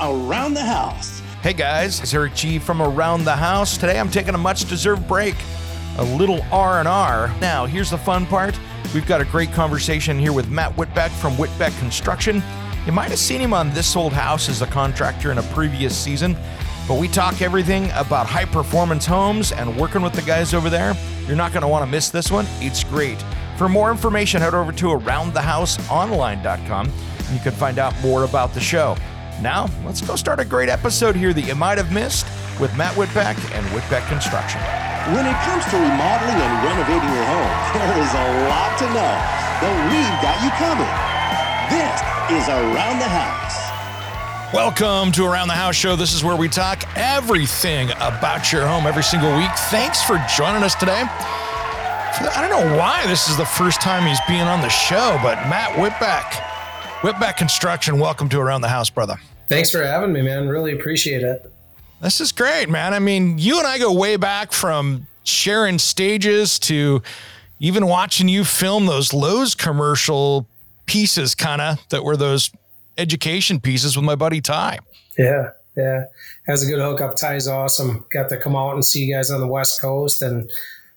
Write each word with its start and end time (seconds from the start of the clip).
Around 0.00 0.54
the 0.54 0.64
House. 0.64 1.20
Hey 1.42 1.52
guys, 1.52 2.00
it's 2.00 2.12
Eric 2.12 2.34
G 2.34 2.58
from 2.58 2.82
Around 2.82 3.24
the 3.24 3.36
House. 3.36 3.76
Today 3.76 3.96
I'm 3.98 4.10
taking 4.10 4.34
a 4.34 4.38
much-deserved 4.38 5.06
break, 5.06 5.36
a 5.98 6.04
little 6.04 6.42
R&R. 6.50 7.32
Now, 7.40 7.66
here's 7.66 7.90
the 7.90 7.98
fun 7.98 8.26
part. 8.26 8.58
We've 8.92 9.06
got 9.06 9.20
a 9.20 9.24
great 9.24 9.52
conversation 9.52 10.18
here 10.18 10.32
with 10.32 10.50
Matt 10.50 10.74
Whitbeck 10.76 11.10
from 11.10 11.34
Whitbeck 11.34 11.78
Construction. 11.78 12.42
You 12.86 12.92
might 12.92 13.10
have 13.10 13.18
seen 13.18 13.40
him 13.40 13.54
on 13.54 13.72
This 13.72 13.96
Old 13.96 14.12
House 14.12 14.48
as 14.48 14.62
a 14.62 14.66
contractor 14.66 15.30
in 15.30 15.38
a 15.38 15.42
previous 15.42 15.96
season, 15.96 16.36
but 16.88 16.98
we 16.98 17.06
talk 17.06 17.42
everything 17.42 17.90
about 17.94 18.26
high-performance 18.26 19.06
homes 19.06 19.52
and 19.52 19.78
working 19.78 20.02
with 20.02 20.14
the 20.14 20.22
guys 20.22 20.54
over 20.54 20.70
there. 20.70 20.96
You're 21.26 21.36
not 21.36 21.52
going 21.52 21.62
to 21.62 21.68
want 21.68 21.84
to 21.84 21.90
miss 21.90 22.10
this 22.10 22.30
one. 22.30 22.46
It's 22.60 22.82
great. 22.82 23.22
For 23.56 23.68
more 23.68 23.90
information, 23.90 24.40
head 24.40 24.54
over 24.54 24.72
to 24.72 24.86
aroundthehouseonline.com 24.86 26.92
and 27.28 27.36
you 27.36 27.40
can 27.40 27.52
find 27.52 27.78
out 27.78 27.98
more 28.00 28.24
about 28.24 28.54
the 28.54 28.60
show. 28.60 28.96
Now, 29.40 29.70
let's 29.84 30.00
go 30.00 30.16
start 30.16 30.40
a 30.40 30.44
great 30.44 30.68
episode 30.68 31.14
here 31.14 31.32
that 31.32 31.42
you 31.42 31.54
might 31.54 31.78
have 31.78 31.92
missed 31.92 32.26
with 32.58 32.74
Matt 32.76 32.94
Whitbeck 32.98 33.38
and 33.54 33.64
Whitbeck 33.70 34.02
Construction. 34.10 34.58
When 35.14 35.30
it 35.30 35.38
comes 35.46 35.62
to 35.70 35.78
remodeling 35.78 36.42
and 36.42 36.54
renovating 36.66 37.06
your 37.06 37.22
home, 37.22 37.52
there 37.78 38.02
is 38.02 38.10
a 38.18 38.26
lot 38.50 38.74
to 38.82 38.86
know, 38.90 39.14
but 39.62 39.70
we've 39.94 40.18
got 40.18 40.42
you 40.42 40.50
covered. 40.58 40.90
This 41.70 41.94
is 42.34 42.48
Around 42.50 42.98
the 42.98 43.06
House. 43.06 44.52
Welcome 44.52 45.12
to 45.12 45.24
Around 45.24 45.48
the 45.48 45.54
House 45.54 45.76
Show. 45.76 45.94
This 45.94 46.14
is 46.14 46.24
where 46.24 46.34
we 46.36 46.48
talk 46.48 46.82
everything 46.96 47.90
about 48.00 48.50
your 48.50 48.66
home 48.66 48.86
every 48.88 49.04
single 49.04 49.36
week. 49.36 49.54
Thanks 49.70 50.02
for 50.02 50.18
joining 50.36 50.64
us 50.64 50.74
today. 50.74 51.04
I 51.06 52.38
don't 52.40 52.50
know 52.50 52.76
why 52.76 53.06
this 53.06 53.28
is 53.28 53.36
the 53.36 53.46
first 53.46 53.80
time 53.80 54.04
he's 54.04 54.18
being 54.26 54.42
on 54.42 54.62
the 54.62 54.68
show, 54.68 55.16
but 55.22 55.36
Matt 55.48 55.76
Whitbeck, 55.78 56.42
Whitbeck 57.02 57.36
Construction, 57.36 58.00
welcome 58.00 58.28
to 58.30 58.40
Around 58.40 58.62
the 58.62 58.68
House, 58.68 58.90
brother. 58.90 59.20
Thanks 59.48 59.70
for 59.70 59.82
having 59.82 60.12
me, 60.12 60.22
man. 60.22 60.48
Really 60.48 60.72
appreciate 60.72 61.22
it. 61.22 61.50
This 62.00 62.20
is 62.20 62.32
great, 62.32 62.68
man. 62.68 62.94
I 62.94 62.98
mean, 62.98 63.38
you 63.38 63.58
and 63.58 63.66
I 63.66 63.78
go 63.78 63.92
way 63.92 64.16
back 64.16 64.52
from 64.52 65.06
sharing 65.24 65.78
stages 65.78 66.58
to 66.60 67.02
even 67.58 67.86
watching 67.86 68.28
you 68.28 68.44
film 68.44 68.86
those 68.86 69.12
Lowe's 69.12 69.54
commercial 69.54 70.46
pieces, 70.86 71.34
kind 71.34 71.60
of 71.60 71.78
that 71.88 72.04
were 72.04 72.16
those 72.16 72.50
education 72.96 73.60
pieces 73.60 73.96
with 73.96 74.04
my 74.04 74.14
buddy 74.14 74.40
Ty. 74.40 74.78
Yeah, 75.18 75.50
yeah. 75.76 76.04
Has 76.46 76.62
a 76.62 76.66
good 76.66 76.80
hookup. 76.80 77.16
Ty's 77.16 77.48
awesome. 77.48 78.04
Got 78.10 78.28
to 78.28 78.36
come 78.36 78.54
out 78.54 78.74
and 78.74 78.84
see 78.84 79.04
you 79.04 79.14
guys 79.14 79.30
on 79.30 79.40
the 79.40 79.48
West 79.48 79.80
Coast 79.80 80.22
and 80.22 80.50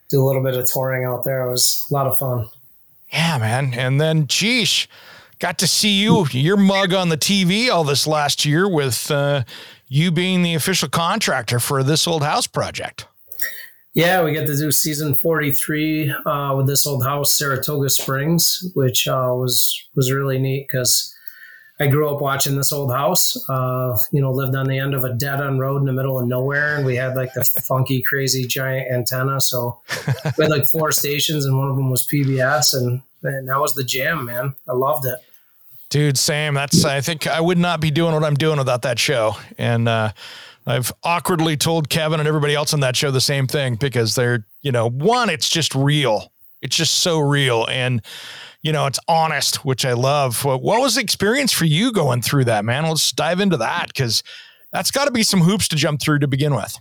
do 0.09 0.21
a 0.21 0.25
little 0.25 0.43
bit 0.43 0.55
of 0.55 0.69
touring 0.69 1.05
out 1.05 1.23
there. 1.23 1.47
It 1.47 1.51
was 1.51 1.85
a 1.89 1.93
lot 1.93 2.05
of 2.05 2.17
fun. 2.17 2.47
Yeah, 3.11 3.37
man. 3.39 3.73
And 3.73 3.99
then, 3.99 4.27
geesh, 4.27 4.87
got 5.41 5.57
to 5.57 5.67
see 5.67 6.01
you, 6.01 6.25
your 6.31 6.55
mug 6.55 6.93
on 6.93 7.09
the 7.09 7.17
TV 7.17 7.69
all 7.69 7.83
this 7.83 8.05
last 8.05 8.45
year 8.45 8.69
with 8.69 9.09
uh, 9.09 9.43
you 9.87 10.11
being 10.11 10.43
the 10.43 10.53
official 10.53 10.87
contractor 10.87 11.59
for 11.59 11.83
this 11.83 12.07
old 12.07 12.23
house 12.23 12.47
project. 12.47 13.07
Yeah, 13.93 14.23
we 14.23 14.31
get 14.31 14.47
to 14.47 14.55
do 14.55 14.71
season 14.71 15.15
43 15.15 16.13
uh, 16.25 16.53
with 16.55 16.67
this 16.67 16.87
old 16.87 17.03
house, 17.03 17.33
Saratoga 17.33 17.89
Springs, 17.89 18.71
which 18.73 19.05
uh, 19.05 19.33
was 19.33 19.83
was 19.95 20.13
really 20.13 20.39
neat 20.39 20.67
because 20.69 21.13
I 21.77 21.87
grew 21.87 22.07
up 22.07 22.21
watching 22.21 22.55
this 22.55 22.71
old 22.71 22.93
house. 22.93 23.35
Uh, 23.49 23.97
you 24.13 24.21
know, 24.21 24.31
lived 24.31 24.55
on 24.55 24.67
the 24.67 24.77
end 24.77 24.93
of 24.93 25.03
a 25.03 25.13
dead 25.13 25.41
end 25.41 25.59
road 25.59 25.79
in 25.79 25.85
the 25.85 25.91
middle 25.91 26.17
of 26.17 26.27
nowhere, 26.27 26.77
and 26.77 26.85
we 26.85 26.95
had 26.95 27.15
like 27.15 27.33
the 27.33 27.43
funky, 27.67 28.01
crazy, 28.01 28.45
giant 28.45 28.89
antenna. 28.89 29.41
So 29.41 29.81
we 30.37 30.45
had 30.45 30.51
like 30.51 30.67
four 30.67 30.93
stations, 30.93 31.45
and 31.45 31.57
one 31.57 31.69
of 31.69 31.75
them 31.75 31.89
was 31.89 32.07
PBS, 32.07 32.73
and, 32.73 33.01
and 33.23 33.49
that 33.49 33.59
was 33.59 33.73
the 33.73 33.83
jam, 33.83 34.23
man. 34.23 34.55
I 34.69 34.73
loved 34.73 35.05
it. 35.05 35.19
Dude, 35.91 36.17
same. 36.17 36.53
That's 36.53 36.85
I 36.85 37.01
think 37.01 37.27
I 37.27 37.41
would 37.41 37.57
not 37.57 37.81
be 37.81 37.91
doing 37.91 38.13
what 38.13 38.23
I'm 38.23 38.35
doing 38.35 38.57
without 38.57 38.81
that 38.83 38.97
show. 38.97 39.35
And 39.57 39.89
uh, 39.89 40.13
I've 40.65 40.93
awkwardly 41.03 41.57
told 41.57 41.89
Kevin 41.89 42.19
and 42.21 42.29
everybody 42.29 42.55
else 42.55 42.73
on 42.73 42.79
that 42.79 42.95
show 42.95 43.11
the 43.11 43.19
same 43.19 43.45
thing 43.45 43.75
because 43.75 44.15
they're, 44.15 44.45
you 44.61 44.71
know, 44.71 44.89
one, 44.89 45.29
it's 45.29 45.49
just 45.49 45.75
real. 45.75 46.31
It's 46.61 46.77
just 46.77 46.99
so 46.99 47.19
real. 47.19 47.65
And, 47.69 48.01
you 48.61 48.71
know, 48.71 48.85
it's 48.85 48.99
honest, 49.09 49.65
which 49.65 49.83
I 49.83 49.91
love. 49.91 50.45
What, 50.45 50.61
what 50.61 50.79
was 50.79 50.95
the 50.95 51.01
experience 51.01 51.51
for 51.51 51.65
you 51.65 51.91
going 51.91 52.21
through 52.21 52.45
that, 52.45 52.63
man? 52.63 52.85
Let's 52.85 53.11
dive 53.11 53.41
into 53.41 53.57
that 53.57 53.87
because 53.87 54.23
that's 54.71 54.91
got 54.91 55.05
to 55.05 55.11
be 55.11 55.23
some 55.23 55.41
hoops 55.41 55.67
to 55.67 55.75
jump 55.75 56.01
through 56.01 56.19
to 56.19 56.27
begin 56.27 56.55
with. 56.55 56.73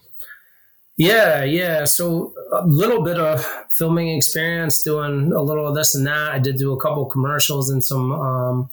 Yeah, 0.97 1.43
yeah. 1.43 1.84
So 1.84 2.32
a 2.53 2.65
little 2.65 3.03
bit 3.03 3.19
of 3.19 3.44
filming 3.72 4.10
experience, 4.10 4.84
doing 4.84 5.32
a 5.32 5.43
little 5.43 5.66
of 5.66 5.75
this 5.75 5.97
and 5.97 6.06
that. 6.06 6.31
I 6.31 6.38
did 6.38 6.59
do 6.59 6.72
a 6.72 6.81
couple 6.81 7.06
commercials 7.06 7.70
and 7.70 7.84
some 7.84 8.12
um, 8.12 8.69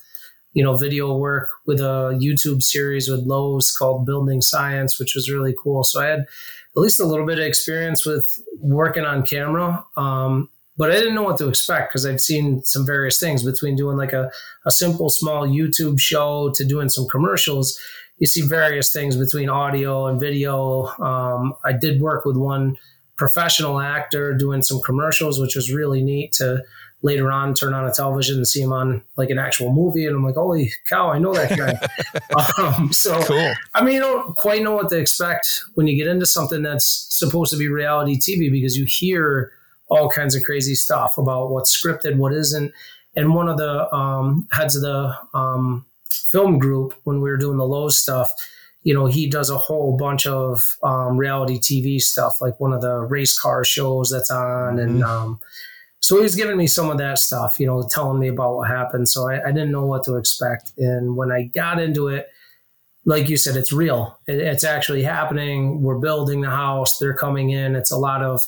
you 0.57 0.63
know, 0.63 0.75
video 0.75 1.15
work 1.15 1.51
with 1.67 1.79
a 1.79 2.17
YouTube 2.19 2.63
series 2.63 3.07
with 3.07 3.19
Lowe's 3.27 3.69
called 3.69 4.07
Building 4.07 4.41
Science, 4.41 4.97
which 4.97 5.13
was 5.13 5.29
really 5.29 5.53
cool. 5.55 5.83
So 5.83 6.01
I 6.01 6.07
had 6.07 6.21
at 6.21 6.81
least 6.81 6.99
a 6.99 7.05
little 7.05 7.27
bit 7.27 7.37
of 7.37 7.45
experience 7.45 8.07
with 8.07 8.27
working 8.59 9.05
on 9.05 9.21
camera. 9.21 9.85
Um, 9.97 10.49
but 10.75 10.89
I 10.89 10.95
didn't 10.95 11.13
know 11.13 11.21
what 11.21 11.37
to 11.37 11.47
expect 11.47 11.91
because 11.91 12.07
I've 12.07 12.19
seen 12.19 12.63
some 12.63 12.87
various 12.87 13.19
things 13.19 13.43
between 13.43 13.75
doing 13.75 13.97
like 13.97 14.13
a, 14.13 14.31
a 14.65 14.71
simple 14.71 15.11
small 15.11 15.47
YouTube 15.47 15.99
show 15.99 16.51
to 16.55 16.65
doing 16.65 16.89
some 16.89 17.07
commercials. 17.07 17.79
You 18.17 18.25
see 18.25 18.41
various 18.41 18.91
things 18.91 19.15
between 19.15 19.49
audio 19.49 20.07
and 20.07 20.19
video. 20.19 20.87
Um, 20.97 21.53
I 21.65 21.73
did 21.73 22.01
work 22.01 22.25
with 22.25 22.35
one 22.35 22.77
professional 23.15 23.79
actor 23.79 24.33
doing 24.33 24.63
some 24.63 24.81
commercials, 24.81 25.39
which 25.39 25.55
was 25.55 25.71
really 25.71 26.03
neat 26.03 26.31
to 26.33 26.63
later 27.03 27.31
on 27.31 27.53
turn 27.53 27.73
on 27.73 27.85
a 27.85 27.91
television 27.91 28.37
and 28.37 28.47
see 28.47 28.61
him 28.61 28.73
on 28.73 29.03
like 29.17 29.29
an 29.29 29.37
actual 29.37 29.71
movie 29.71 30.05
and 30.05 30.15
i'm 30.15 30.23
like 30.23 30.35
holy 30.35 30.71
cow 30.87 31.09
i 31.09 31.19
know 31.19 31.33
that 31.33 31.57
guy. 31.57 31.79
Um, 32.57 32.91
so 32.91 33.21
cool. 33.23 33.53
i 33.73 33.83
mean 33.83 33.95
you 33.95 33.99
don't 33.99 34.35
quite 34.35 34.63
know 34.63 34.75
what 34.75 34.89
to 34.89 34.97
expect 34.97 35.63
when 35.75 35.87
you 35.87 35.95
get 35.95 36.07
into 36.07 36.25
something 36.25 36.63
that's 36.63 36.85
supposed 37.09 37.51
to 37.51 37.57
be 37.57 37.67
reality 37.67 38.17
tv 38.17 38.51
because 38.51 38.77
you 38.77 38.85
hear 38.85 39.51
all 39.89 40.09
kinds 40.09 40.35
of 40.35 40.43
crazy 40.43 40.75
stuff 40.75 41.17
about 41.17 41.49
what's 41.49 41.75
scripted 41.75 42.17
what 42.17 42.33
isn't. 42.33 42.73
And 43.15 43.33
one 43.33 43.49
of 43.49 43.57
the 43.57 43.93
um, 43.93 44.47
heads 44.51 44.75
of 44.75 44.81
the 44.83 45.17
um, 45.33 45.85
film 46.09 46.59
group 46.59 46.93
when 47.03 47.21
we 47.21 47.29
were 47.29 47.37
doing 47.37 47.57
the 47.57 47.65
low 47.65 47.89
stuff 47.89 48.29
you 48.83 48.93
know 48.93 49.05
he 49.05 49.27
does 49.27 49.49
a 49.49 49.57
whole 49.57 49.97
bunch 49.97 50.25
of 50.27 50.77
um, 50.83 51.17
reality 51.17 51.57
tv 51.57 51.99
stuff 51.99 52.39
like 52.41 52.59
one 52.59 52.73
of 52.73 52.81
the 52.81 52.95
race 52.99 53.37
car 53.37 53.65
shows 53.65 54.09
that's 54.09 54.31
on 54.31 54.79
and 54.79 55.01
mm-hmm. 55.01 55.03
um, 55.03 55.39
so 55.99 56.21
he's 56.21 56.35
giving 56.35 56.57
me 56.57 56.67
some 56.67 56.89
of 56.89 56.97
that 56.99 57.19
stuff, 57.19 57.59
you 57.59 57.65
know, 57.65 57.87
telling 57.89 58.19
me 58.19 58.27
about 58.27 58.55
what 58.55 58.69
happened. 58.69 59.09
So 59.09 59.29
I, 59.29 59.47
I, 59.47 59.51
didn't 59.51 59.71
know 59.71 59.85
what 59.85 60.03
to 60.03 60.15
expect. 60.15 60.71
And 60.77 61.17
when 61.17 61.31
I 61.31 61.43
got 61.43 61.81
into 61.81 62.07
it, 62.07 62.27
like 63.05 63.29
you 63.29 63.37
said, 63.37 63.55
it's 63.55 63.73
real. 63.73 64.19
It, 64.27 64.39
it's 64.39 64.63
actually 64.63 65.03
happening. 65.03 65.81
We're 65.81 65.97
building 65.97 66.41
the 66.41 66.49
house. 66.49 66.97
They're 66.97 67.15
coming 67.15 67.49
in. 67.49 67.75
It's 67.75 67.91
a 67.91 67.97
lot 67.97 68.21
of, 68.21 68.45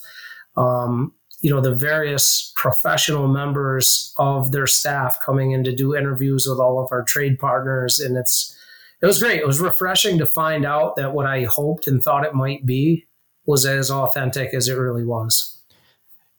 um, 0.56 1.12
you 1.40 1.50
know, 1.50 1.60
the 1.60 1.74
various 1.74 2.52
professional 2.54 3.26
members 3.26 4.14
of 4.18 4.52
their 4.52 4.66
staff 4.66 5.16
coming 5.24 5.52
in 5.52 5.64
to 5.64 5.74
do 5.74 5.96
interviews 5.96 6.46
with 6.48 6.60
all 6.60 6.78
of 6.78 6.88
our 6.92 7.02
trade 7.02 7.38
partners. 7.38 7.98
And 7.98 8.16
it's, 8.16 8.56
it 9.02 9.06
was 9.06 9.18
great. 9.18 9.40
It 9.40 9.46
was 9.46 9.60
refreshing 9.60 10.18
to 10.18 10.26
find 10.26 10.64
out 10.64 10.96
that 10.96 11.14
what 11.14 11.26
I 11.26 11.44
hoped 11.44 11.88
and 11.88 12.02
thought 12.02 12.26
it 12.26 12.34
might 12.34 12.66
be 12.66 13.06
was 13.46 13.64
as 13.64 13.90
authentic 13.90 14.54
as 14.54 14.68
it 14.68 14.74
really 14.74 15.04
was. 15.04 15.49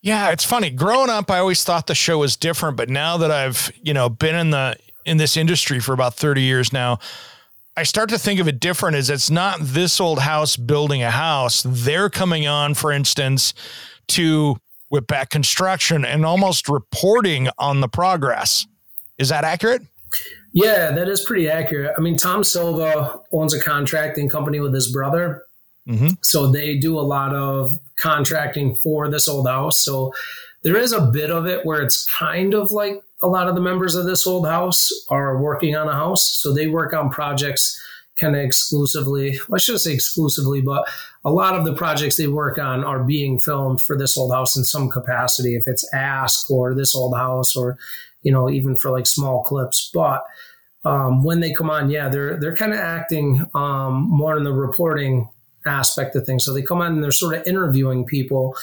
Yeah, 0.02 0.32
it's 0.32 0.44
funny. 0.44 0.72
Growing 0.72 1.10
up, 1.10 1.30
I 1.30 1.40
always 1.40 1.64
thought 1.64 1.88
the 1.88 1.96
show 1.96 2.18
was 2.18 2.36
different, 2.36 2.76
but 2.76 2.90
now 2.90 3.18
that 3.18 3.30
I've, 3.32 3.72
you 3.84 3.94
know, 3.94 4.10
been 4.10 4.36
in 4.36 4.50
the 4.50 4.76
in 5.06 5.18
this 5.18 5.36
industry 5.38 5.80
for 5.80 5.94
about 5.94 6.16
30 6.16 6.42
years 6.42 6.72
now, 6.72 7.00
I 7.76 7.84
start 7.84 8.10
to 8.10 8.20
think 8.20 8.40
of 8.40 8.48
it 8.48 8.60
different 8.60 8.96
as 8.98 9.10
it's 9.10 9.30
not 9.30 9.60
this 9.62 10.00
old 10.00 10.20
house 10.20 10.58
building 10.58 11.02
a 11.02 11.12
house. 11.12 11.64
They're 11.66 12.10
coming 12.10 12.48
on, 12.48 12.74
for 12.74 12.92
instance, 12.92 13.54
to 14.10 14.58
Whitbeck 14.92 15.30
Construction 15.30 16.04
and 16.04 16.26
almost 16.26 16.68
reporting 16.68 17.50
on 17.58 17.82
the 17.82 17.88
progress. 17.88 18.68
Is 19.18 19.30
that 19.30 19.44
accurate? 19.44 19.84
Yeah, 20.54 20.92
that 20.92 21.08
is 21.08 21.22
pretty 21.22 21.50
accurate. 21.50 21.94
I 21.98 22.02
mean, 22.02 22.18
Tom 22.18 22.44
Silva 22.44 23.20
owns 23.32 23.54
a 23.54 23.62
contracting 23.62 24.28
company 24.28 24.60
with 24.60 24.74
his 24.74 24.92
brother, 24.92 25.44
Mm-hmm. 25.88 26.10
So 26.24 26.52
they 26.52 26.78
do 26.78 27.00
a 27.00 27.02
lot 27.02 27.34
of 27.34 27.72
contracting 28.00 28.76
for 28.78 29.10
this 29.10 29.28
old 29.28 29.48
house. 29.48 29.80
So 29.80 30.14
there 30.64 30.78
is 30.78 30.94
a 30.94 31.02
bit 31.02 31.32
of 31.32 31.46
it 31.46 31.66
where 31.66 31.82
it's 31.82 32.06
kind 32.08 32.54
of 32.54 32.72
like 32.72 33.02
a 33.22 33.28
lot 33.28 33.48
of 33.48 33.56
the 33.56 33.62
members 33.62 33.96
of 33.96 34.06
this 34.06 34.26
old 34.26 34.48
house 34.48 34.92
are 35.10 35.42
working 35.42 35.76
on 35.76 35.88
a 35.88 35.94
house. 35.94 36.40
So 36.42 36.54
they 36.54 36.68
work 36.68 36.94
on 36.94 37.10
projects 37.10 37.80
kind 38.18 38.36
of 38.36 38.42
exclusively. 38.42 39.40
Well, 39.48 39.56
I 39.56 39.60
shouldn't 39.60 39.82
say 39.82 39.94
exclusively, 39.94 40.62
but 40.62 40.88
a 41.26 41.32
lot 41.32 41.56
of 41.56 41.66
the 41.66 41.74
projects 41.74 42.18
they 42.18 42.28
work 42.28 42.58
on 42.58 42.84
are 42.84 43.04
being 43.04 43.40
filmed 43.40 43.82
for 43.82 43.98
this 43.98 44.18
old 44.18 44.32
house 44.32 44.56
in 44.56 44.64
some 44.64 44.90
capacity. 44.90 45.56
If 45.56 45.68
it's 45.68 45.92
Ask 45.94 46.50
or 46.50 46.76
this 46.76 46.96
old 46.96 47.16
house, 47.16 47.56
or 47.56 47.78
you 48.22 48.32
know, 48.32 48.50
even 48.50 48.78
for 48.78 48.92
like 48.92 49.08
small 49.08 49.44
clips. 49.44 49.90
But 49.94 50.24
um, 50.84 51.24
when 51.24 51.40
they 51.40 51.54
come 51.54 51.70
on, 51.70 51.90
yeah, 51.90 52.10
they're 52.10 52.40
they're 52.40 52.56
kind 52.56 52.74
of 52.74 52.80
acting 52.80 53.46
um, 53.54 54.08
more 54.10 54.38
in 54.38 54.44
the 54.44 54.54
reporting 54.54 55.30
aspect 55.66 56.16
of 56.16 56.26
things. 56.26 56.44
So 56.44 56.54
they 56.54 56.62
come 56.62 56.82
on 56.82 56.94
and 56.94 57.04
they're 57.04 57.12
sort 57.12 57.36
of 57.36 57.48
interviewing 57.48 58.06
people. 58.06 58.56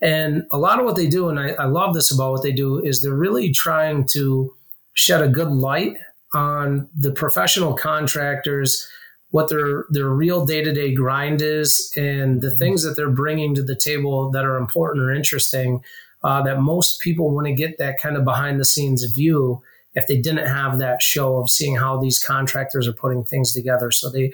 And 0.00 0.46
a 0.50 0.58
lot 0.58 0.78
of 0.78 0.84
what 0.84 0.96
they 0.96 1.06
do, 1.06 1.28
and 1.28 1.38
I, 1.38 1.50
I 1.52 1.64
love 1.64 1.94
this 1.94 2.10
about 2.10 2.32
what 2.32 2.42
they 2.42 2.52
do, 2.52 2.84
is 2.84 3.00
they're 3.00 3.14
really 3.14 3.52
trying 3.52 4.06
to 4.12 4.54
shed 4.92 5.22
a 5.22 5.28
good 5.28 5.48
light 5.48 5.96
on 6.32 6.88
the 6.98 7.12
professional 7.12 7.74
contractors, 7.74 8.86
what 9.30 9.48
their 9.48 9.84
their 9.90 10.10
real 10.10 10.44
day 10.44 10.62
to 10.62 10.72
day 10.72 10.92
grind 10.94 11.40
is, 11.40 11.92
and 11.96 12.42
the 12.42 12.50
things 12.50 12.82
that 12.82 12.96
they're 12.96 13.08
bringing 13.08 13.54
to 13.54 13.62
the 13.62 13.76
table 13.76 14.30
that 14.30 14.44
are 14.44 14.56
important 14.56 15.02
or 15.04 15.12
interesting. 15.12 15.82
Uh, 16.22 16.42
that 16.42 16.58
most 16.58 17.00
people 17.00 17.34
want 17.34 17.46
to 17.46 17.52
get 17.52 17.76
that 17.76 18.00
kind 18.00 18.16
of 18.16 18.24
behind 18.24 18.58
the 18.58 18.64
scenes 18.64 19.04
view 19.04 19.60
if 19.94 20.06
they 20.06 20.16
didn't 20.16 20.46
have 20.46 20.78
that 20.78 21.02
show 21.02 21.36
of 21.36 21.50
seeing 21.50 21.76
how 21.76 21.98
these 22.00 22.18
contractors 22.18 22.88
are 22.88 22.94
putting 22.94 23.22
things 23.22 23.52
together. 23.52 23.90
So 23.90 24.08
they 24.10 24.32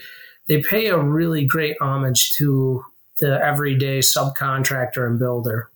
they 0.50 0.60
pay 0.60 0.88
a 0.88 0.98
really 0.98 1.44
great 1.44 1.76
homage 1.80 2.34
to 2.34 2.84
the 3.20 3.40
everyday 3.40 4.00
subcontractor 4.00 5.06
and 5.06 5.16
builder. 5.16 5.70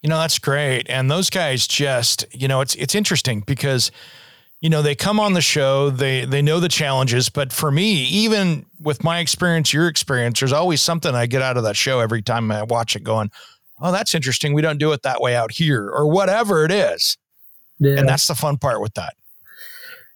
You 0.00 0.08
know, 0.08 0.18
that's 0.18 0.38
great. 0.38 0.88
And 0.88 1.10
those 1.10 1.28
guys 1.28 1.66
just, 1.66 2.24
you 2.32 2.48
know, 2.48 2.62
it's 2.62 2.74
it's 2.76 2.94
interesting 2.94 3.40
because 3.46 3.92
you 4.62 4.70
know, 4.70 4.80
they 4.80 4.94
come 4.94 5.20
on 5.20 5.34
the 5.34 5.42
show, 5.42 5.90
they 5.90 6.24
they 6.24 6.40
know 6.40 6.58
the 6.58 6.70
challenges, 6.70 7.28
but 7.28 7.52
for 7.52 7.70
me, 7.70 8.04
even 8.04 8.64
with 8.80 9.04
my 9.04 9.18
experience, 9.18 9.74
your 9.74 9.88
experience, 9.88 10.40
there's 10.40 10.54
always 10.54 10.80
something 10.80 11.14
I 11.14 11.26
get 11.26 11.42
out 11.42 11.58
of 11.58 11.62
that 11.64 11.76
show 11.76 12.00
every 12.00 12.22
time 12.22 12.50
I 12.50 12.62
watch 12.62 12.96
it 12.96 13.04
going, 13.04 13.30
"Oh, 13.82 13.92
that's 13.92 14.14
interesting. 14.14 14.54
We 14.54 14.62
don't 14.62 14.78
do 14.78 14.92
it 14.92 15.02
that 15.02 15.20
way 15.20 15.36
out 15.36 15.52
here," 15.52 15.90
or 15.90 16.06
whatever 16.06 16.64
it 16.64 16.70
is. 16.70 17.18
Yeah. 17.78 17.98
And 17.98 18.08
that's 18.08 18.26
the 18.26 18.34
fun 18.34 18.56
part 18.56 18.80
with 18.80 18.94
that. 18.94 19.14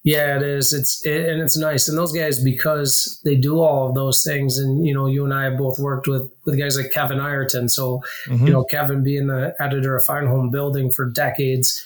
Yeah, 0.02 0.36
it 0.36 0.42
is. 0.42 0.72
It's 0.72 1.04
it, 1.04 1.28
and 1.28 1.42
it's 1.42 1.58
nice. 1.58 1.88
And 1.88 1.98
those 1.98 2.12
guys, 2.12 2.42
because 2.42 3.20
they 3.24 3.36
do 3.36 3.60
all 3.60 3.88
of 3.88 3.94
those 3.94 4.24
things, 4.24 4.56
and 4.58 4.86
you 4.86 4.94
know, 4.94 5.06
you 5.06 5.24
and 5.24 5.34
I 5.34 5.44
have 5.44 5.58
both 5.58 5.78
worked 5.78 6.08
with 6.08 6.30
with 6.46 6.58
guys 6.58 6.76
like 6.76 6.90
Kevin 6.90 7.20
Ireton. 7.20 7.68
So, 7.68 8.00
mm-hmm. 8.26 8.46
you 8.46 8.52
know, 8.52 8.64
Kevin 8.64 9.04
being 9.04 9.26
the 9.26 9.54
editor 9.60 9.96
of 9.96 10.04
Fine 10.04 10.26
Homebuilding 10.26 10.92
for 10.92 11.04
decades, 11.04 11.84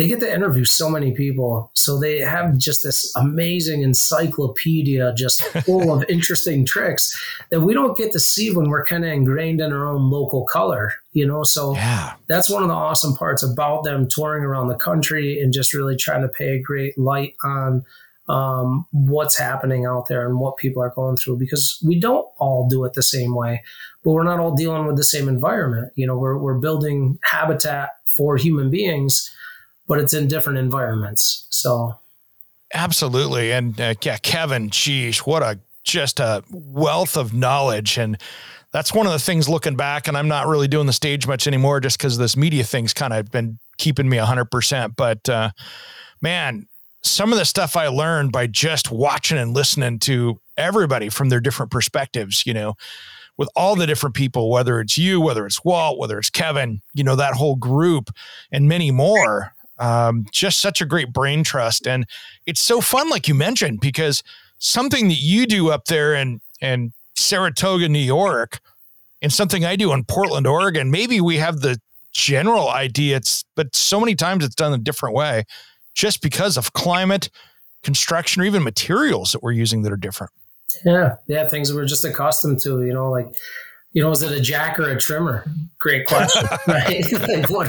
they 0.00 0.08
get 0.08 0.18
to 0.18 0.34
interview 0.34 0.64
so 0.64 0.88
many 0.88 1.12
people. 1.12 1.70
So 1.74 1.98
they 1.98 2.20
have 2.20 2.56
just 2.56 2.82
this 2.82 3.14
amazing 3.16 3.82
encyclopedia 3.82 5.12
just 5.14 5.42
full 5.66 5.92
of 5.92 6.08
interesting 6.08 6.64
tricks 6.64 7.20
that 7.50 7.60
we 7.60 7.74
don't 7.74 7.98
get 7.98 8.10
to 8.12 8.18
see 8.18 8.50
when 8.50 8.70
we're 8.70 8.86
kind 8.86 9.04
of 9.04 9.12
ingrained 9.12 9.60
in 9.60 9.74
our 9.74 9.86
own 9.86 10.08
local 10.08 10.46
color, 10.46 10.94
you 11.12 11.26
know? 11.26 11.42
So 11.42 11.74
yeah. 11.74 12.14
that's 12.28 12.48
one 12.48 12.62
of 12.62 12.70
the 12.70 12.74
awesome 12.74 13.14
parts 13.14 13.42
about 13.42 13.84
them 13.84 14.08
touring 14.08 14.42
around 14.42 14.68
the 14.68 14.74
country 14.74 15.38
and 15.38 15.52
just 15.52 15.74
really 15.74 15.96
trying 15.96 16.22
to 16.22 16.28
pay 16.28 16.56
a 16.56 16.62
great 16.62 16.96
light 16.96 17.34
on 17.44 17.84
um, 18.26 18.86
what's 18.92 19.36
happening 19.36 19.84
out 19.84 20.08
there 20.08 20.26
and 20.26 20.40
what 20.40 20.56
people 20.56 20.82
are 20.82 20.94
going 20.96 21.18
through 21.18 21.36
because 21.36 21.78
we 21.86 22.00
don't 22.00 22.26
all 22.38 22.66
do 22.70 22.86
it 22.86 22.94
the 22.94 23.02
same 23.02 23.34
way, 23.34 23.62
but 24.02 24.12
we're 24.12 24.24
not 24.24 24.40
all 24.40 24.54
dealing 24.54 24.86
with 24.86 24.96
the 24.96 25.04
same 25.04 25.28
environment. 25.28 25.92
You 25.94 26.06
know, 26.06 26.16
we're, 26.16 26.38
we're 26.38 26.58
building 26.58 27.18
habitat 27.22 27.90
for 28.06 28.38
human 28.38 28.70
beings 28.70 29.30
but 29.90 29.98
it's 29.98 30.14
in 30.14 30.28
different 30.28 30.56
environments. 30.56 31.48
So 31.50 31.98
absolutely. 32.72 33.50
And 33.50 33.78
uh, 33.80 33.94
yeah, 34.02 34.18
Kevin, 34.18 34.70
geez, 34.70 35.18
what 35.26 35.42
a 35.42 35.58
just 35.82 36.20
a 36.20 36.44
wealth 36.52 37.16
of 37.16 37.34
knowledge. 37.34 37.98
And 37.98 38.16
that's 38.70 38.94
one 38.94 39.06
of 39.06 39.12
the 39.12 39.18
things 39.18 39.48
looking 39.48 39.74
back, 39.74 40.06
and 40.06 40.16
I'm 40.16 40.28
not 40.28 40.46
really 40.46 40.68
doing 40.68 40.86
the 40.86 40.92
stage 40.92 41.26
much 41.26 41.48
anymore 41.48 41.80
just 41.80 41.98
because 41.98 42.18
this 42.18 42.36
media 42.36 42.62
thing's 42.62 42.94
kind 42.94 43.12
of 43.12 43.32
been 43.32 43.58
keeping 43.78 44.08
me 44.08 44.16
100%. 44.16 44.94
But 44.94 45.28
uh, 45.28 45.50
man, 46.20 46.68
some 47.02 47.32
of 47.32 47.38
the 47.40 47.44
stuff 47.44 47.76
I 47.76 47.88
learned 47.88 48.30
by 48.30 48.46
just 48.46 48.92
watching 48.92 49.38
and 49.38 49.54
listening 49.54 49.98
to 50.00 50.38
everybody 50.56 51.08
from 51.08 51.30
their 51.30 51.40
different 51.40 51.72
perspectives, 51.72 52.46
you 52.46 52.54
know, 52.54 52.76
with 53.36 53.48
all 53.56 53.74
the 53.74 53.88
different 53.88 54.14
people, 54.14 54.50
whether 54.50 54.78
it's 54.78 54.96
you, 54.96 55.20
whether 55.20 55.46
it's 55.46 55.64
Walt, 55.64 55.98
whether 55.98 56.16
it's 56.16 56.30
Kevin, 56.30 56.80
you 56.94 57.02
know, 57.02 57.16
that 57.16 57.34
whole 57.34 57.56
group 57.56 58.10
and 58.52 58.68
many 58.68 58.92
more. 58.92 59.52
Um, 59.80 60.26
just 60.30 60.60
such 60.60 60.82
a 60.82 60.84
great 60.84 61.10
brain 61.10 61.42
trust. 61.42 61.86
And 61.86 62.06
it's 62.44 62.60
so 62.60 62.82
fun, 62.82 63.08
like 63.08 63.26
you 63.26 63.34
mentioned, 63.34 63.80
because 63.80 64.22
something 64.58 65.08
that 65.08 65.20
you 65.20 65.46
do 65.46 65.70
up 65.70 65.86
there 65.86 66.14
in, 66.14 66.42
in 66.60 66.92
Saratoga, 67.16 67.88
New 67.88 67.98
York, 67.98 68.60
and 69.22 69.32
something 69.32 69.64
I 69.64 69.76
do 69.76 69.94
in 69.94 70.04
Portland, 70.04 70.46
Oregon, 70.46 70.90
maybe 70.90 71.18
we 71.22 71.38
have 71.38 71.60
the 71.60 71.80
general 72.12 72.68
idea, 72.68 73.16
it's, 73.16 73.42
but 73.54 73.74
so 73.74 73.98
many 73.98 74.14
times 74.14 74.44
it's 74.44 74.54
done 74.54 74.74
a 74.74 74.78
different 74.78 75.14
way 75.14 75.44
just 75.94 76.20
because 76.20 76.58
of 76.58 76.74
climate, 76.74 77.30
construction, 77.82 78.42
or 78.42 78.44
even 78.44 78.62
materials 78.62 79.32
that 79.32 79.42
we're 79.42 79.52
using 79.52 79.80
that 79.82 79.92
are 79.92 79.96
different. 79.96 80.30
Yeah. 80.84 81.16
Yeah. 81.26 81.48
Things 81.48 81.72
we're 81.72 81.86
just 81.86 82.04
accustomed 82.04 82.60
to, 82.64 82.84
you 82.84 82.92
know, 82.92 83.10
like, 83.10 83.28
you 83.92 84.02
know, 84.02 84.10
is 84.10 84.22
it 84.22 84.30
a 84.32 84.40
jack 84.40 84.78
or 84.78 84.90
a 84.90 84.98
trimmer? 84.98 85.44
Great 85.78 86.06
question, 86.06 86.46
right? 86.68 87.10
like 87.28 87.50
what, 87.50 87.68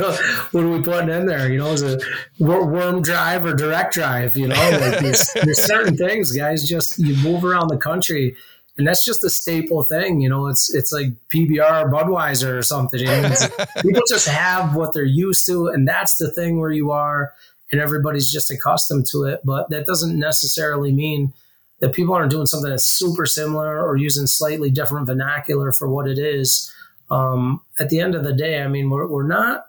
what 0.51 0.63
are 0.63 0.69
we 0.69 0.81
putting 0.81 1.09
in 1.09 1.25
there? 1.25 1.51
You 1.51 1.57
know, 1.57 1.71
is 1.71 1.81
it 1.81 2.03
worm 2.39 3.01
drive 3.01 3.45
or 3.45 3.53
direct 3.53 3.94
drive? 3.94 4.35
You 4.35 4.50
know, 4.50 4.56
like 4.56 5.00
there's, 5.00 5.31
there's 5.44 5.63
certain 5.63 5.97
things, 5.97 6.31
guys. 6.31 6.68
Just 6.68 7.00
you 7.00 7.15
move 7.23 7.44
around 7.44 7.69
the 7.69 7.77
country, 7.77 8.35
and 8.77 8.88
that's 8.88 9.03
just 9.03 9.23
a 9.23 9.29
staple 9.29 9.83
thing. 9.83 10.21
You 10.21 10.29
know, 10.29 10.47
it's 10.47 10.73
it's 10.73 10.91
like 10.91 11.07
PBR 11.33 11.85
or 11.85 11.91
Budweiser 11.91 12.56
or 12.56 12.62
something. 12.62 13.00
You 13.00 13.07
know? 13.07 13.35
people 13.81 14.03
just 14.07 14.27
have 14.27 14.75
what 14.75 14.94
they're 14.94 15.03
used 15.03 15.47
to, 15.47 15.67
and 15.67 15.88
that's 15.88 16.17
the 16.17 16.29
thing 16.31 16.59
where 16.59 16.71
you 16.71 16.91
are, 16.91 17.33
and 17.71 17.81
everybody's 17.81 18.31
just 18.31 18.51
accustomed 18.51 19.07
to 19.12 19.24
it. 19.24 19.41
But 19.44 19.71
that 19.71 19.88
doesn't 19.88 20.19
necessarily 20.19 20.91
mean 20.91 21.33
that 21.81 21.93
people 21.93 22.13
aren't 22.13 22.31
doing 22.31 22.45
something 22.45 22.69
that's 22.69 22.89
super 22.89 23.25
similar 23.25 23.85
or 23.85 23.97
using 23.97 24.27
slightly 24.27 24.69
different 24.69 25.07
vernacular 25.07 25.71
for 25.71 25.89
what 25.89 26.07
it 26.07 26.17
is. 26.17 26.73
Um, 27.09 27.61
at 27.79 27.89
the 27.89 28.00
end 28.00 28.15
of 28.15 28.23
the 28.23 28.33
day, 28.33 28.61
I 28.61 28.67
mean, 28.67 28.89
we're, 28.89 29.07
we're 29.07 29.27
not 29.27 29.65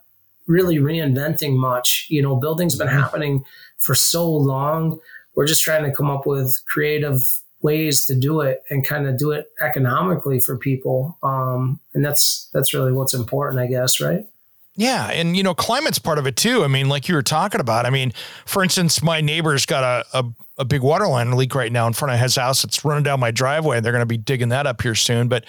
really 0.46 0.76
reinventing 0.76 1.56
much. 1.56 2.06
You 2.08 2.22
know, 2.22 2.36
building's 2.36 2.76
been 2.76 2.86
mm-hmm. 2.86 2.98
happening 2.98 3.44
for 3.80 3.94
so 3.94 4.30
long. 4.30 5.00
We're 5.34 5.46
just 5.46 5.64
trying 5.64 5.84
to 5.84 5.92
come 5.92 6.10
up 6.10 6.26
with 6.26 6.62
creative 6.68 7.24
ways 7.62 8.04
to 8.06 8.14
do 8.14 8.40
it 8.40 8.62
and 8.70 8.86
kind 8.86 9.06
of 9.06 9.16
do 9.16 9.30
it 9.30 9.46
economically 9.60 10.40
for 10.40 10.58
people. 10.58 11.18
Um, 11.22 11.80
and 11.94 12.04
that's 12.04 12.50
that's 12.52 12.74
really 12.74 12.92
what's 12.92 13.14
important, 13.14 13.60
I 13.60 13.66
guess, 13.66 14.00
right? 14.00 14.26
Yeah, 14.74 15.10
and 15.10 15.36
you 15.36 15.42
know, 15.42 15.54
climate's 15.54 15.98
part 15.98 16.18
of 16.18 16.26
it 16.26 16.36
too. 16.36 16.64
I 16.64 16.66
mean, 16.66 16.88
like 16.88 17.08
you 17.08 17.14
were 17.14 17.22
talking 17.22 17.60
about. 17.60 17.84
I 17.84 17.90
mean, 17.90 18.12
for 18.46 18.62
instance, 18.62 19.02
my 19.02 19.20
neighbor's 19.20 19.66
got 19.66 19.84
a, 19.84 20.18
a, 20.18 20.24
a 20.62 20.64
big 20.64 20.82
water 20.82 21.06
line 21.06 21.30
leak 21.32 21.54
right 21.54 21.70
now 21.70 21.86
in 21.86 21.92
front 21.92 22.14
of 22.14 22.20
his 22.20 22.36
house. 22.36 22.64
It's 22.64 22.84
running 22.84 23.04
down 23.04 23.20
my 23.20 23.30
driveway. 23.30 23.80
They're 23.80 23.92
going 23.92 24.02
to 24.02 24.06
be 24.06 24.16
digging 24.16 24.48
that 24.48 24.66
up 24.66 24.80
here 24.80 24.94
soon. 24.94 25.28
But 25.28 25.44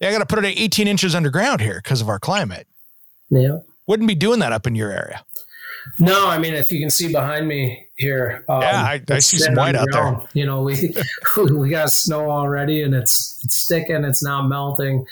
yeah, 0.00 0.08
I 0.08 0.12
got 0.12 0.20
to 0.20 0.26
put 0.26 0.38
it 0.38 0.44
at 0.46 0.58
18 0.58 0.88
inches 0.88 1.14
underground 1.14 1.60
here 1.60 1.80
because 1.82 2.00
of 2.00 2.08
our 2.08 2.18
climate. 2.18 2.66
Yeah, 3.30 3.58
wouldn't 3.86 4.08
be 4.08 4.14
doing 4.14 4.38
that 4.40 4.52
up 4.52 4.66
in 4.66 4.74
your 4.74 4.90
area. 4.90 5.24
No, 5.98 6.28
I 6.28 6.38
mean, 6.38 6.54
if 6.54 6.70
you 6.70 6.80
can 6.80 6.90
see 6.90 7.12
behind 7.12 7.48
me 7.48 7.86
here, 7.96 8.44
um, 8.48 8.62
yeah, 8.62 8.82
I, 8.82 9.02
I 9.08 9.18
see 9.20 9.38
some 9.38 9.54
white 9.54 9.74
out 9.74 9.88
there. 9.92 10.20
You 10.34 10.46
know, 10.46 10.62
we 10.62 10.94
we 11.50 11.70
got 11.70 11.90
snow 11.92 12.30
already, 12.30 12.82
and 12.82 12.94
it's 12.94 13.40
it's 13.44 13.56
sticking. 13.56 14.04
It's 14.04 14.22
not 14.22 14.48
melting. 14.48 15.06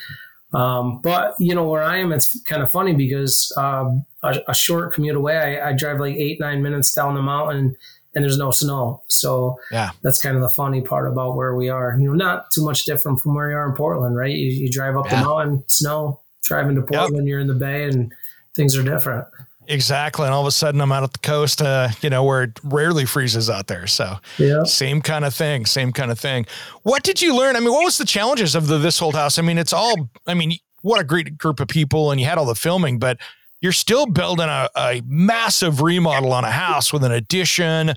Um, 0.52 1.00
but 1.02 1.34
you 1.38 1.54
know 1.54 1.64
where 1.64 1.82
I 1.82 1.98
am, 1.98 2.12
it's 2.12 2.40
kind 2.42 2.62
of 2.62 2.70
funny 2.70 2.94
because 2.94 3.52
um, 3.58 4.06
a, 4.22 4.40
a, 4.48 4.54
short 4.54 4.94
commute 4.94 5.16
away, 5.16 5.36
I, 5.36 5.70
I, 5.70 5.72
drive 5.72 5.98
like 5.98 6.14
eight 6.14 6.38
nine 6.40 6.62
minutes 6.62 6.94
down 6.94 7.14
the 7.14 7.20
mountain, 7.20 7.76
and 8.16 8.24
there's 8.24 8.38
no 8.38 8.50
snow. 8.50 9.04
So 9.08 9.60
yeah, 9.70 9.90
that's 10.02 10.20
kind 10.20 10.34
of 10.34 10.42
the 10.42 10.48
funny 10.48 10.80
part 10.80 11.06
about 11.06 11.36
where 11.36 11.54
we 11.54 11.68
are. 11.68 11.96
You 11.96 12.08
know, 12.08 12.14
not 12.14 12.50
too 12.52 12.64
much 12.64 12.84
different 12.84 13.20
from 13.20 13.36
where 13.36 13.50
you 13.50 13.56
are 13.56 13.68
in 13.68 13.76
Portland, 13.76 14.16
right? 14.16 14.32
You, 14.32 14.50
you 14.50 14.68
drive 14.68 14.96
up 14.96 15.04
yeah. 15.04 15.20
the 15.20 15.28
mountain, 15.28 15.62
snow. 15.68 16.20
Driving 16.42 16.76
to 16.76 16.82
Portland, 16.82 17.26
yep. 17.26 17.28
you're 17.28 17.40
in 17.40 17.48
the 17.48 17.54
bay, 17.54 17.88
and 17.88 18.14
things 18.54 18.76
are 18.76 18.82
different. 18.84 19.26
Exactly. 19.66 20.26
And 20.26 20.32
all 20.32 20.42
of 20.42 20.46
a 20.46 20.52
sudden 20.52 20.80
I'm 20.80 20.92
out 20.92 21.02
at 21.02 21.12
the 21.12 21.18
coast, 21.18 21.60
uh, 21.60 21.88
you 22.02 22.08
know, 22.08 22.22
where 22.22 22.44
it 22.44 22.60
rarely 22.62 23.04
freezes 23.04 23.50
out 23.50 23.66
there. 23.66 23.88
So 23.88 24.18
yeah. 24.38 24.62
same 24.62 25.02
kind 25.02 25.24
of 25.24 25.34
thing, 25.34 25.66
same 25.66 25.92
kind 25.92 26.12
of 26.12 26.20
thing. 26.20 26.46
What 26.84 27.02
did 27.02 27.20
you 27.20 27.36
learn? 27.36 27.56
I 27.56 27.60
mean, 27.60 27.72
what 27.72 27.84
was 27.84 27.98
the 27.98 28.04
challenges 28.04 28.54
of 28.54 28.68
the 28.68 28.78
This 28.78 29.02
Old 29.02 29.16
House? 29.16 29.40
I 29.40 29.42
mean, 29.42 29.58
it's 29.58 29.72
all, 29.72 30.08
I 30.28 30.34
mean, 30.34 30.56
what 30.82 31.00
a 31.00 31.04
great 31.04 31.36
group 31.36 31.58
of 31.58 31.66
people 31.66 32.12
and 32.12 32.20
you 32.20 32.26
had 32.26 32.38
all 32.38 32.46
the 32.46 32.54
filming, 32.54 33.00
but 33.00 33.18
you're 33.60 33.72
still 33.72 34.06
building 34.06 34.48
a, 34.48 34.68
a 34.76 35.02
massive 35.06 35.80
remodel 35.80 36.32
on 36.32 36.44
a 36.44 36.50
house 36.50 36.92
with 36.92 37.04
an 37.04 37.12
addition 37.12 37.94